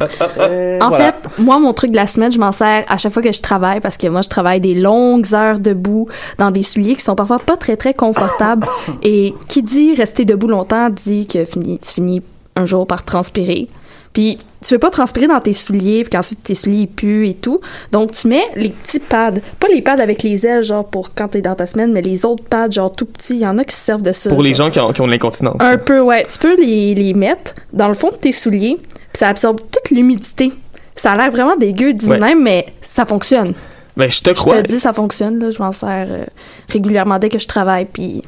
Hop, 0.02 0.10
hop, 0.20 0.30
hop. 0.36 0.50
En 0.82 0.88
Voilà. 0.90 1.04
fait, 1.06 1.14
moi, 1.42 1.58
mon 1.58 1.72
truc 1.72 1.90
de 1.90 1.96
la 1.96 2.06
semaine, 2.06 2.30
je 2.30 2.38
m'en 2.38 2.52
sers 2.52 2.84
à 2.86 2.98
chaque 2.98 3.12
fois 3.14 3.22
que 3.22 3.32
je 3.32 3.40
travaille 3.40 3.80
parce 3.80 3.96
que 3.96 4.06
moi, 4.08 4.20
je 4.20 4.28
travaille 4.28 4.60
des 4.60 4.74
longues 4.74 5.34
heures 5.34 5.58
debout 5.58 6.06
dans 6.38 6.50
des 6.50 6.62
souliers 6.62 6.96
qui 6.96 7.02
sont 7.02 7.14
parfois 7.14 7.38
pas 7.38 7.56
très, 7.56 7.76
très 7.78 7.94
confortables. 7.94 8.66
Et 9.02 9.34
qui 9.48 9.62
dit 9.62 9.94
rester 9.94 10.26
debout 10.26 10.48
longtemps 10.48 10.90
dit 10.90 11.26
que 11.26 11.44
fini- 11.46 11.78
tu 11.78 11.94
finis 11.94 12.22
un 12.56 12.66
jour 12.66 12.86
par 12.86 13.04
transpirer. 13.04 13.68
Puis, 14.16 14.38
tu 14.64 14.72
veux 14.72 14.78
pas 14.78 14.88
transpirer 14.88 15.26
dans 15.26 15.40
tes 15.40 15.52
souliers, 15.52 16.02
puis 16.02 16.08
qu'ensuite 16.08 16.42
tes 16.42 16.54
souliers 16.54 16.78
ils 16.84 16.88
puent 16.88 17.28
et 17.28 17.34
tout. 17.34 17.60
Donc, 17.92 18.12
tu 18.12 18.28
mets 18.28 18.44
les 18.54 18.70
petits 18.70 18.98
pads. 18.98 19.32
Pas 19.60 19.68
les 19.68 19.82
pads 19.82 20.00
avec 20.00 20.22
les 20.22 20.46
ailes, 20.46 20.62
genre 20.62 20.86
pour 20.86 21.12
quand 21.14 21.28
t'es 21.28 21.42
dans 21.42 21.54
ta 21.54 21.66
semaine, 21.66 21.92
mais 21.92 22.00
les 22.00 22.24
autres 22.24 22.42
pads, 22.44 22.70
genre 22.70 22.90
tout 22.90 23.04
petits. 23.04 23.34
Il 23.34 23.40
y 23.40 23.46
en 23.46 23.58
a 23.58 23.64
qui 23.64 23.74
se 23.76 23.84
servent 23.84 24.00
de 24.00 24.12
ça. 24.12 24.30
Pour 24.30 24.40
les 24.42 24.54
gens 24.54 24.70
qui 24.70 24.80
ont, 24.80 24.90
qui 24.94 25.02
ont 25.02 25.06
de 25.06 25.10
l'incontinence. 25.12 25.60
Un 25.60 25.76
peu, 25.76 26.00
ouais. 26.00 26.26
Tu 26.32 26.38
peux 26.38 26.56
les, 26.58 26.94
les 26.94 27.12
mettre 27.12 27.54
dans 27.74 27.88
le 27.88 27.94
fond 27.94 28.10
de 28.10 28.16
tes 28.16 28.32
souliers, 28.32 28.78
puis 28.80 28.96
ça 29.18 29.28
absorbe 29.28 29.60
toute 29.60 29.90
l'humidité. 29.90 30.50
Ça 30.94 31.12
a 31.12 31.16
l'air 31.18 31.30
vraiment 31.30 31.56
dégueu 31.56 31.92
dit 31.92 32.06
Ouais. 32.06 32.18
même, 32.18 32.42
mais 32.42 32.64
ça 32.80 33.04
fonctionne. 33.04 33.52
Ben, 33.98 34.08
je 34.10 34.22
te 34.22 34.30
Je 34.30 34.34
crois. 34.34 34.62
te 34.62 34.68
dis, 34.68 34.80
ça 34.80 34.94
fonctionne. 34.94 35.38
Là. 35.38 35.50
Je 35.50 35.62
m'en 35.62 35.72
sers 35.72 36.06
euh, 36.08 36.24
régulièrement 36.70 37.18
dès 37.18 37.28
que 37.28 37.38
je 37.38 37.46
travaille, 37.46 37.84
puis... 37.84 38.22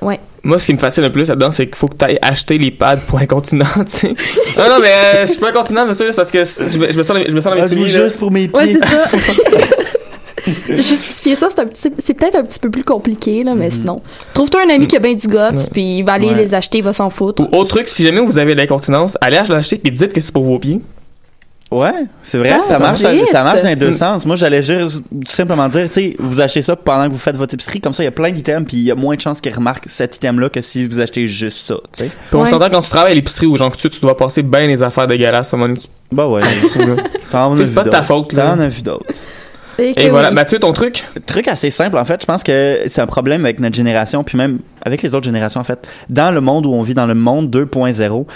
Ouais. 0.00 0.18
Moi, 0.44 0.58
ce 0.58 0.66
qui 0.66 0.74
me 0.74 0.78
fascine 0.78 1.02
le 1.02 1.10
plus 1.10 1.26
là-dedans, 1.28 1.50
c'est 1.50 1.66
qu'il 1.66 1.74
faut 1.76 1.88
que 1.88 1.96
tu 1.96 2.04
ailles 2.04 2.18
acheter 2.20 2.58
les 2.58 2.70
pads 2.70 2.98
pour 3.08 3.18
incontinent, 3.18 3.64
tu 3.86 3.90
sais. 3.98 4.08
non, 4.08 4.64
non, 4.68 4.78
mais 4.80 4.92
euh, 4.92 5.26
je 5.26 5.30
suis 5.32 5.40
pas 5.40 5.48
incontinent, 5.48 5.86
monsieur, 5.86 6.10
c'est 6.10 6.16
parce 6.16 6.30
que 6.30 6.44
je 6.44 6.78
me, 6.78 6.92
je 6.92 6.98
me 6.98 7.02
sens, 7.02 7.16
je 7.26 7.32
me 7.34 7.40
sens 7.40 7.50
dans 7.50 7.56
mes 7.56 7.62
Ah, 7.62 7.66
je 7.66 7.74
souliers, 7.74 7.92
là. 7.98 8.04
juste 8.04 8.18
pour 8.18 8.30
mes 8.30 8.48
pieds. 8.48 8.56
Ouais, 8.58 8.76
c'est 8.80 8.86
ça. 8.86 9.16
Justifier 10.68 11.36
ça, 11.36 11.48
c'est 11.50 11.60
un 11.60 11.66
petit- 11.66 11.90
c'est 11.98 12.12
peut-être 12.12 12.34
un 12.36 12.42
petit 12.42 12.58
peu 12.58 12.70
plus 12.70 12.84
compliqué, 12.84 13.42
là, 13.44 13.54
mais 13.54 13.70
sinon. 13.70 14.02
Trouve-toi 14.34 14.60
un 14.66 14.74
ami 14.74 14.86
qui 14.86 14.96
a 14.96 14.98
bien 14.98 15.14
du 15.14 15.26
guts, 15.26 15.38
puis 15.72 15.98
il 15.98 16.02
va 16.02 16.12
aller 16.12 16.28
Ouais. 16.28 16.34
les 16.34 16.54
acheter, 16.54 16.78
il 16.78 16.84
va 16.84 16.92
s'en 16.92 17.08
foutre. 17.08 17.42
Ou 17.42 17.56
autre 17.56 17.70
truc, 17.70 17.88
si 17.88 18.04
jamais 18.04 18.20
vous 18.20 18.36
avez 18.38 18.54
de 18.54 18.60
l'incontinence, 18.60 19.16
allez 19.22 19.40
l'acheter 19.48 19.80
et 19.82 19.90
dites 19.90 20.12
que 20.12 20.20
c'est 20.20 20.32
pour 20.34 20.44
vos 20.44 20.58
pieds. 20.58 20.82
Ouais, 21.72 22.04
c'est 22.22 22.38
vrai, 22.38 22.56
Ah, 22.60 22.62
ça 22.62 22.78
marche, 22.78 23.00
vite. 23.04 23.26
ça 23.32 23.42
marche 23.42 23.62
dans 23.62 23.68
les 23.68 23.74
deux 23.76 23.90
Mm. 23.90 23.94
sens. 23.94 24.26
Moi, 24.26 24.36
j'allais 24.36 24.62
juste 24.62 25.02
tout 25.10 25.32
simplement 25.32 25.68
dire, 25.68 25.86
tu 25.88 25.92
sais, 25.94 26.16
vous 26.20 26.40
achetez 26.40 26.62
ça 26.62 26.76
pendant 26.76 27.06
que 27.06 27.12
vous 27.12 27.18
faites 27.18 27.36
votre 27.36 27.54
épicerie, 27.54 27.80
comme 27.80 27.92
ça, 27.92 28.02
il 28.02 28.06
y 28.06 28.08
a 28.08 28.12
plein 28.12 28.30
d'items, 28.30 28.64
puis 28.66 28.76
il 28.76 28.82
y 28.84 28.90
a 28.92 28.94
moins 28.94 29.16
de 29.16 29.20
chances 29.20 29.40
qu'ils 29.40 29.54
remarquent 29.54 29.86
cet 29.88 30.14
item-là 30.16 30.50
que 30.50 30.60
si 30.60 30.84
vous 30.86 31.00
achetez 31.00 31.26
juste 31.26 31.58
ça, 31.66 31.74
tu 31.92 32.04
sais. 32.04 32.10
Puis 32.28 32.36
on 32.38 32.46
s'entend 32.46 32.70
quand 32.70 32.80
tu 32.82 32.90
travailles 32.90 33.12
à 33.12 33.14
l'épicerie 33.16 33.46
ou 33.46 33.56
genre 33.56 33.72
que 33.72 33.76
tu, 33.76 33.90
tu 33.90 34.00
dois 34.00 34.16
passer 34.16 34.42
bien 34.42 34.66
les 34.68 34.82
affaires 34.84 35.06
dégueulasses 35.08 35.52
à 35.52 35.56
donné. 35.56 35.80
Bah 36.12 36.28
ouais. 36.28 36.42
C'est 37.56 37.74
pas 37.74 37.82
de 37.82 37.90
ta 37.90 38.02
faute, 38.02 38.32
là. 38.34 38.54
T'en 38.54 38.60
as 38.60 38.68
vu 38.68 38.82
d'autres. 38.82 39.06
Et, 39.78 40.08
voilà, 40.08 40.28
oui. 40.28 40.34
Mathieu, 40.34 40.58
ton 40.58 40.72
truc? 40.72 41.04
Truc 41.26 41.48
assez 41.48 41.70
simple, 41.70 41.98
en 41.98 42.04
fait. 42.04 42.20
Je 42.20 42.26
pense 42.26 42.42
que 42.42 42.82
c'est 42.86 43.00
un 43.00 43.06
problème 43.06 43.44
avec 43.44 43.60
notre 43.60 43.74
génération, 43.74 44.24
puis 44.24 44.36
même 44.38 44.58
avec 44.84 45.02
les 45.02 45.14
autres 45.14 45.24
générations, 45.24 45.60
en 45.60 45.64
fait. 45.64 45.88
Dans 46.10 46.30
le 46.30 46.40
monde 46.40 46.66
où 46.66 46.72
on 46.72 46.82
vit, 46.82 46.94
dans 46.94 47.06
le 47.06 47.14
monde 47.14 47.50
2.0, 47.50 48.26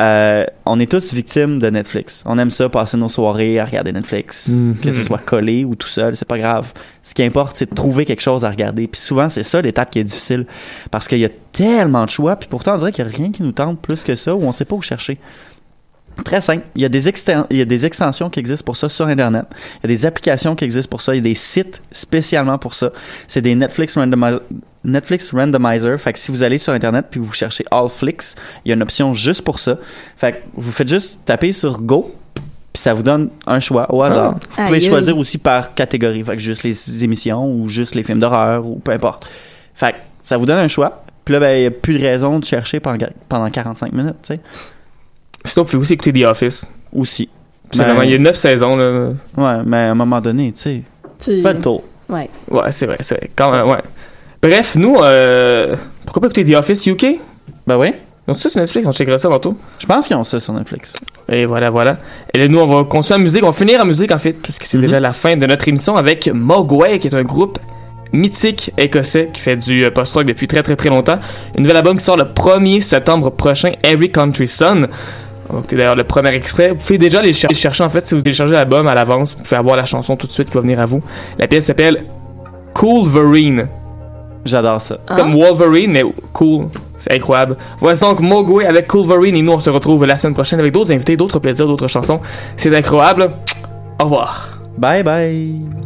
euh, 0.00 0.44
on 0.66 0.80
est 0.80 0.90
tous 0.90 1.12
victimes 1.12 1.58
de 1.58 1.70
Netflix. 1.70 2.22
On 2.26 2.38
aime 2.38 2.50
ça, 2.50 2.68
passer 2.68 2.96
nos 2.96 3.08
soirées 3.08 3.58
à 3.58 3.64
regarder 3.64 3.92
Netflix, 3.92 4.48
Mhm. 4.48 4.76
que 4.82 4.90
ce 4.90 5.02
soit 5.04 5.18
collé 5.18 5.64
ou 5.64 5.74
tout 5.74 5.88
seul, 5.88 6.16
c'est 6.16 6.28
pas 6.28 6.38
grave. 6.38 6.72
Ce 7.02 7.14
qui 7.14 7.22
importe, 7.22 7.56
c'est 7.56 7.70
de 7.70 7.74
trouver 7.74 8.04
quelque 8.04 8.20
chose 8.22 8.44
à 8.44 8.50
regarder. 8.50 8.86
Puis 8.86 9.00
souvent, 9.00 9.28
c'est 9.28 9.42
ça 9.42 9.60
l'étape 9.62 9.90
qui 9.90 9.98
est 9.98 10.04
difficile, 10.04 10.46
parce 10.90 11.08
qu'il 11.08 11.18
y 11.18 11.24
a 11.24 11.30
tellement 11.52 12.04
de 12.04 12.10
choix, 12.10 12.36
puis 12.36 12.48
pourtant, 12.48 12.74
on 12.74 12.78
dirait 12.78 12.92
qu'il 12.92 13.04
y 13.04 13.08
a 13.08 13.10
rien 13.10 13.30
qui 13.30 13.42
nous 13.42 13.52
tente 13.52 13.80
plus 13.80 14.02
que 14.04 14.16
ça, 14.16 14.34
ou 14.34 14.42
on 14.44 14.52
sait 14.52 14.64
pas 14.64 14.74
où 14.76 14.82
chercher. 14.82 15.18
Très 16.24 16.40
simple. 16.40 16.64
Il 16.74 16.82
y, 16.82 16.84
a 16.84 16.88
des 16.88 17.08
exten- 17.08 17.46
il 17.50 17.56
y 17.56 17.60
a 17.60 17.64
des 17.64 17.86
extensions 17.86 18.28
qui 18.28 18.40
existent 18.40 18.64
pour 18.64 18.76
ça 18.76 18.88
sur 18.88 19.06
Internet. 19.06 19.44
Il 19.76 19.90
y 19.90 19.92
a 19.92 19.96
des 19.96 20.04
applications 20.06 20.54
qui 20.54 20.64
existent 20.64 20.90
pour 20.90 21.00
ça. 21.00 21.14
Il 21.14 21.18
y 21.18 21.20
a 21.20 21.22
des 21.22 21.34
sites 21.34 21.80
spécialement 21.92 22.58
pour 22.58 22.74
ça. 22.74 22.90
C'est 23.26 23.40
des 23.40 23.54
Netflix, 23.54 23.96
randomi- 23.96 24.40
Netflix 24.84 25.30
Randomizer. 25.32 25.98
Fait 25.98 26.12
que 26.12 26.18
si 26.18 26.30
vous 26.30 26.42
allez 26.42 26.58
sur 26.58 26.72
Internet 26.72 27.06
puis 27.10 27.20
vous 27.20 27.32
cherchez 27.32 27.64
Allflix, 27.70 28.34
il 28.64 28.68
y 28.68 28.72
a 28.72 28.74
une 28.74 28.82
option 28.82 29.14
juste 29.14 29.42
pour 29.42 29.58
ça. 29.58 29.76
Fait 30.16 30.32
que 30.32 30.36
vous 30.54 30.72
faites 30.72 30.88
juste 30.88 31.20
taper 31.24 31.52
sur 31.52 31.80
Go 31.80 32.14
puis 32.72 32.82
ça 32.82 32.92
vous 32.92 33.02
donne 33.02 33.30
un 33.46 33.60
choix 33.60 33.92
au 33.94 34.02
hasard. 34.02 34.34
Ah. 34.36 34.38
Vous 34.56 34.64
pouvez 34.66 34.80
choisir 34.88 35.16
aussi 35.16 35.38
par 35.38 35.74
catégorie. 35.74 36.22
Fait 36.22 36.36
que 36.36 36.42
juste 36.42 36.62
les 36.64 37.04
émissions 37.04 37.50
ou 37.50 37.68
juste 37.68 37.94
les 37.94 38.02
films 38.02 38.18
d'horreur 38.20 38.66
ou 38.66 38.78
peu 38.78 38.92
importe. 38.92 39.26
Fait 39.74 39.92
que 39.92 39.96
ça 40.22 40.36
vous 40.36 40.46
donne 40.46 40.58
un 40.58 40.68
choix. 40.68 41.02
Puis 41.24 41.32
là, 41.34 41.40
ben, 41.40 41.56
il 41.56 41.60
n'y 41.60 41.66
a 41.66 41.70
plus 41.70 41.98
de 41.98 42.02
raison 42.04 42.38
de 42.38 42.44
chercher 42.44 42.80
pendant, 42.80 43.06
pendant 43.28 43.50
45 43.50 43.92
minutes, 43.92 44.16
tu 44.22 44.34
sais. 44.34 44.40
Sinon, 45.48 45.64
vous 45.64 45.70
pouvez 45.70 45.82
aussi 45.82 45.92
écouter 45.94 46.12
The 46.12 46.24
Office. 46.24 46.64
Aussi. 46.94 47.28
Ben, 47.76 47.84
vraiment- 47.84 48.02
il 48.02 48.10
y 48.10 48.14
a 48.14 48.18
neuf 48.18 48.36
saisons, 48.36 48.76
là. 48.76 49.08
Ouais, 49.36 49.62
mais 49.66 49.76
à 49.76 49.90
un 49.90 49.94
moment 49.94 50.20
donné, 50.20 50.52
tu 50.52 50.60
sais, 50.60 50.82
Tu- 51.18 51.42
fais 51.42 51.52
le 51.52 51.60
tour. 51.60 51.82
Ouais. 52.08 52.30
Ouais, 52.50 52.70
c'est 52.70 52.86
vrai, 52.86 52.96
c'est 53.00 53.16
vrai. 53.16 53.30
Quand 53.36 53.50
même, 53.50 53.66
ouais. 53.68 53.82
Bref, 54.42 54.76
nous, 54.76 54.96
euh, 55.02 55.76
pourquoi 56.06 56.20
pas 56.22 56.26
écouter 56.28 56.44
The 56.44 56.56
Office 56.56 56.86
UK? 56.86 57.18
Ben 57.66 57.76
oui. 57.76 57.92
Donc 58.26 58.38
ça 58.38 58.48
sur 58.50 58.60
Netflix, 58.60 58.86
on 58.86 58.92
checkera 58.92 59.18
ça 59.18 59.28
tantôt. 59.28 59.56
Je 59.78 59.86
pense 59.86 60.06
qu'ils 60.06 60.16
ont 60.16 60.24
ça 60.24 60.38
sur 60.38 60.52
Netflix. 60.52 60.92
Et 61.30 61.44
voilà, 61.46 61.70
voilà. 61.70 61.96
Et 62.34 62.38
là, 62.38 62.48
nous, 62.48 62.58
on 62.58 62.66
va 62.66 62.84
continuer 62.84 63.18
en 63.20 63.22
musique. 63.22 63.42
On 63.42 63.46
va 63.48 63.52
finir 63.52 63.80
en 63.82 63.84
musique, 63.86 64.12
en 64.12 64.18
fait, 64.18 64.32
puisque 64.34 64.64
c'est 64.64 64.78
déjà 64.78 65.00
la 65.00 65.12
fin 65.12 65.36
de 65.36 65.44
notre 65.46 65.66
émission 65.68 65.96
avec 65.96 66.30
Mogwai, 66.32 66.98
qui 66.98 67.08
est 67.08 67.14
un 67.14 67.22
groupe 67.22 67.58
mythique 68.12 68.70
écossais 68.78 69.28
qui 69.32 69.40
fait 69.40 69.56
du 69.56 69.84
euh, 69.84 69.90
post-rock 69.90 70.24
depuis 70.26 70.46
très, 70.46 70.62
très, 70.62 70.76
très 70.76 70.88
longtemps. 70.88 71.18
Un 71.56 71.60
nouvel 71.60 71.76
album 71.76 71.98
qui 71.98 72.04
sort 72.04 72.16
le 72.16 72.24
1er 72.24 72.80
septembre 72.80 73.30
prochain, 73.30 73.72
Every 73.82 74.10
Country 74.10 74.46
Sun. 74.46 74.88
On 75.50 75.54
va 75.54 75.58
écouter 75.60 75.76
d'ailleurs 75.76 75.96
le 75.96 76.04
premier 76.04 76.34
extrait. 76.34 76.70
Vous 76.70 76.76
pouvez 76.76 76.98
déjà 76.98 77.22
les, 77.22 77.32
cher 77.32 77.48
les 77.48 77.56
chercher 77.56 77.84
en 77.84 77.88
fait 77.88 78.04
si 78.06 78.14
vous 78.14 78.20
téléchargez 78.20 78.52
l'album 78.52 78.86
à 78.86 78.94
l'avance. 78.94 79.34
Vous 79.34 79.42
pouvez 79.42 79.56
avoir 79.56 79.76
la 79.76 79.84
chanson 79.84 80.16
tout 80.16 80.26
de 80.26 80.32
suite 80.32 80.48
qui 80.48 80.54
va 80.54 80.60
venir 80.60 80.80
à 80.80 80.86
vous. 80.86 81.02
La 81.38 81.46
pièce 81.46 81.66
s'appelle 81.66 82.04
Coolverine. 82.74 83.68
J'adore 84.44 84.80
ça. 84.80 84.98
Comme 85.06 85.32
ah. 85.32 85.36
Wolverine, 85.36 85.92
mais 85.92 86.02
cool. 86.32 86.68
C'est 86.96 87.12
incroyable. 87.12 87.56
Voici 87.78 88.00
donc 88.00 88.20
Mogwai 88.20 88.66
avec 88.66 88.86
Coolverine 88.86 89.36
et 89.36 89.42
nous 89.42 89.52
on 89.52 89.60
se 89.60 89.70
retrouve 89.70 90.04
la 90.04 90.16
semaine 90.16 90.34
prochaine 90.34 90.60
avec 90.60 90.72
d'autres 90.72 90.92
invités, 90.92 91.16
d'autres 91.16 91.38
plaisirs, 91.38 91.66
d'autres 91.66 91.88
chansons. 91.88 92.20
C'est 92.56 92.74
incroyable. 92.74 93.30
Au 94.00 94.04
revoir. 94.04 94.60
Bye 94.76 95.02
bye. 95.02 95.77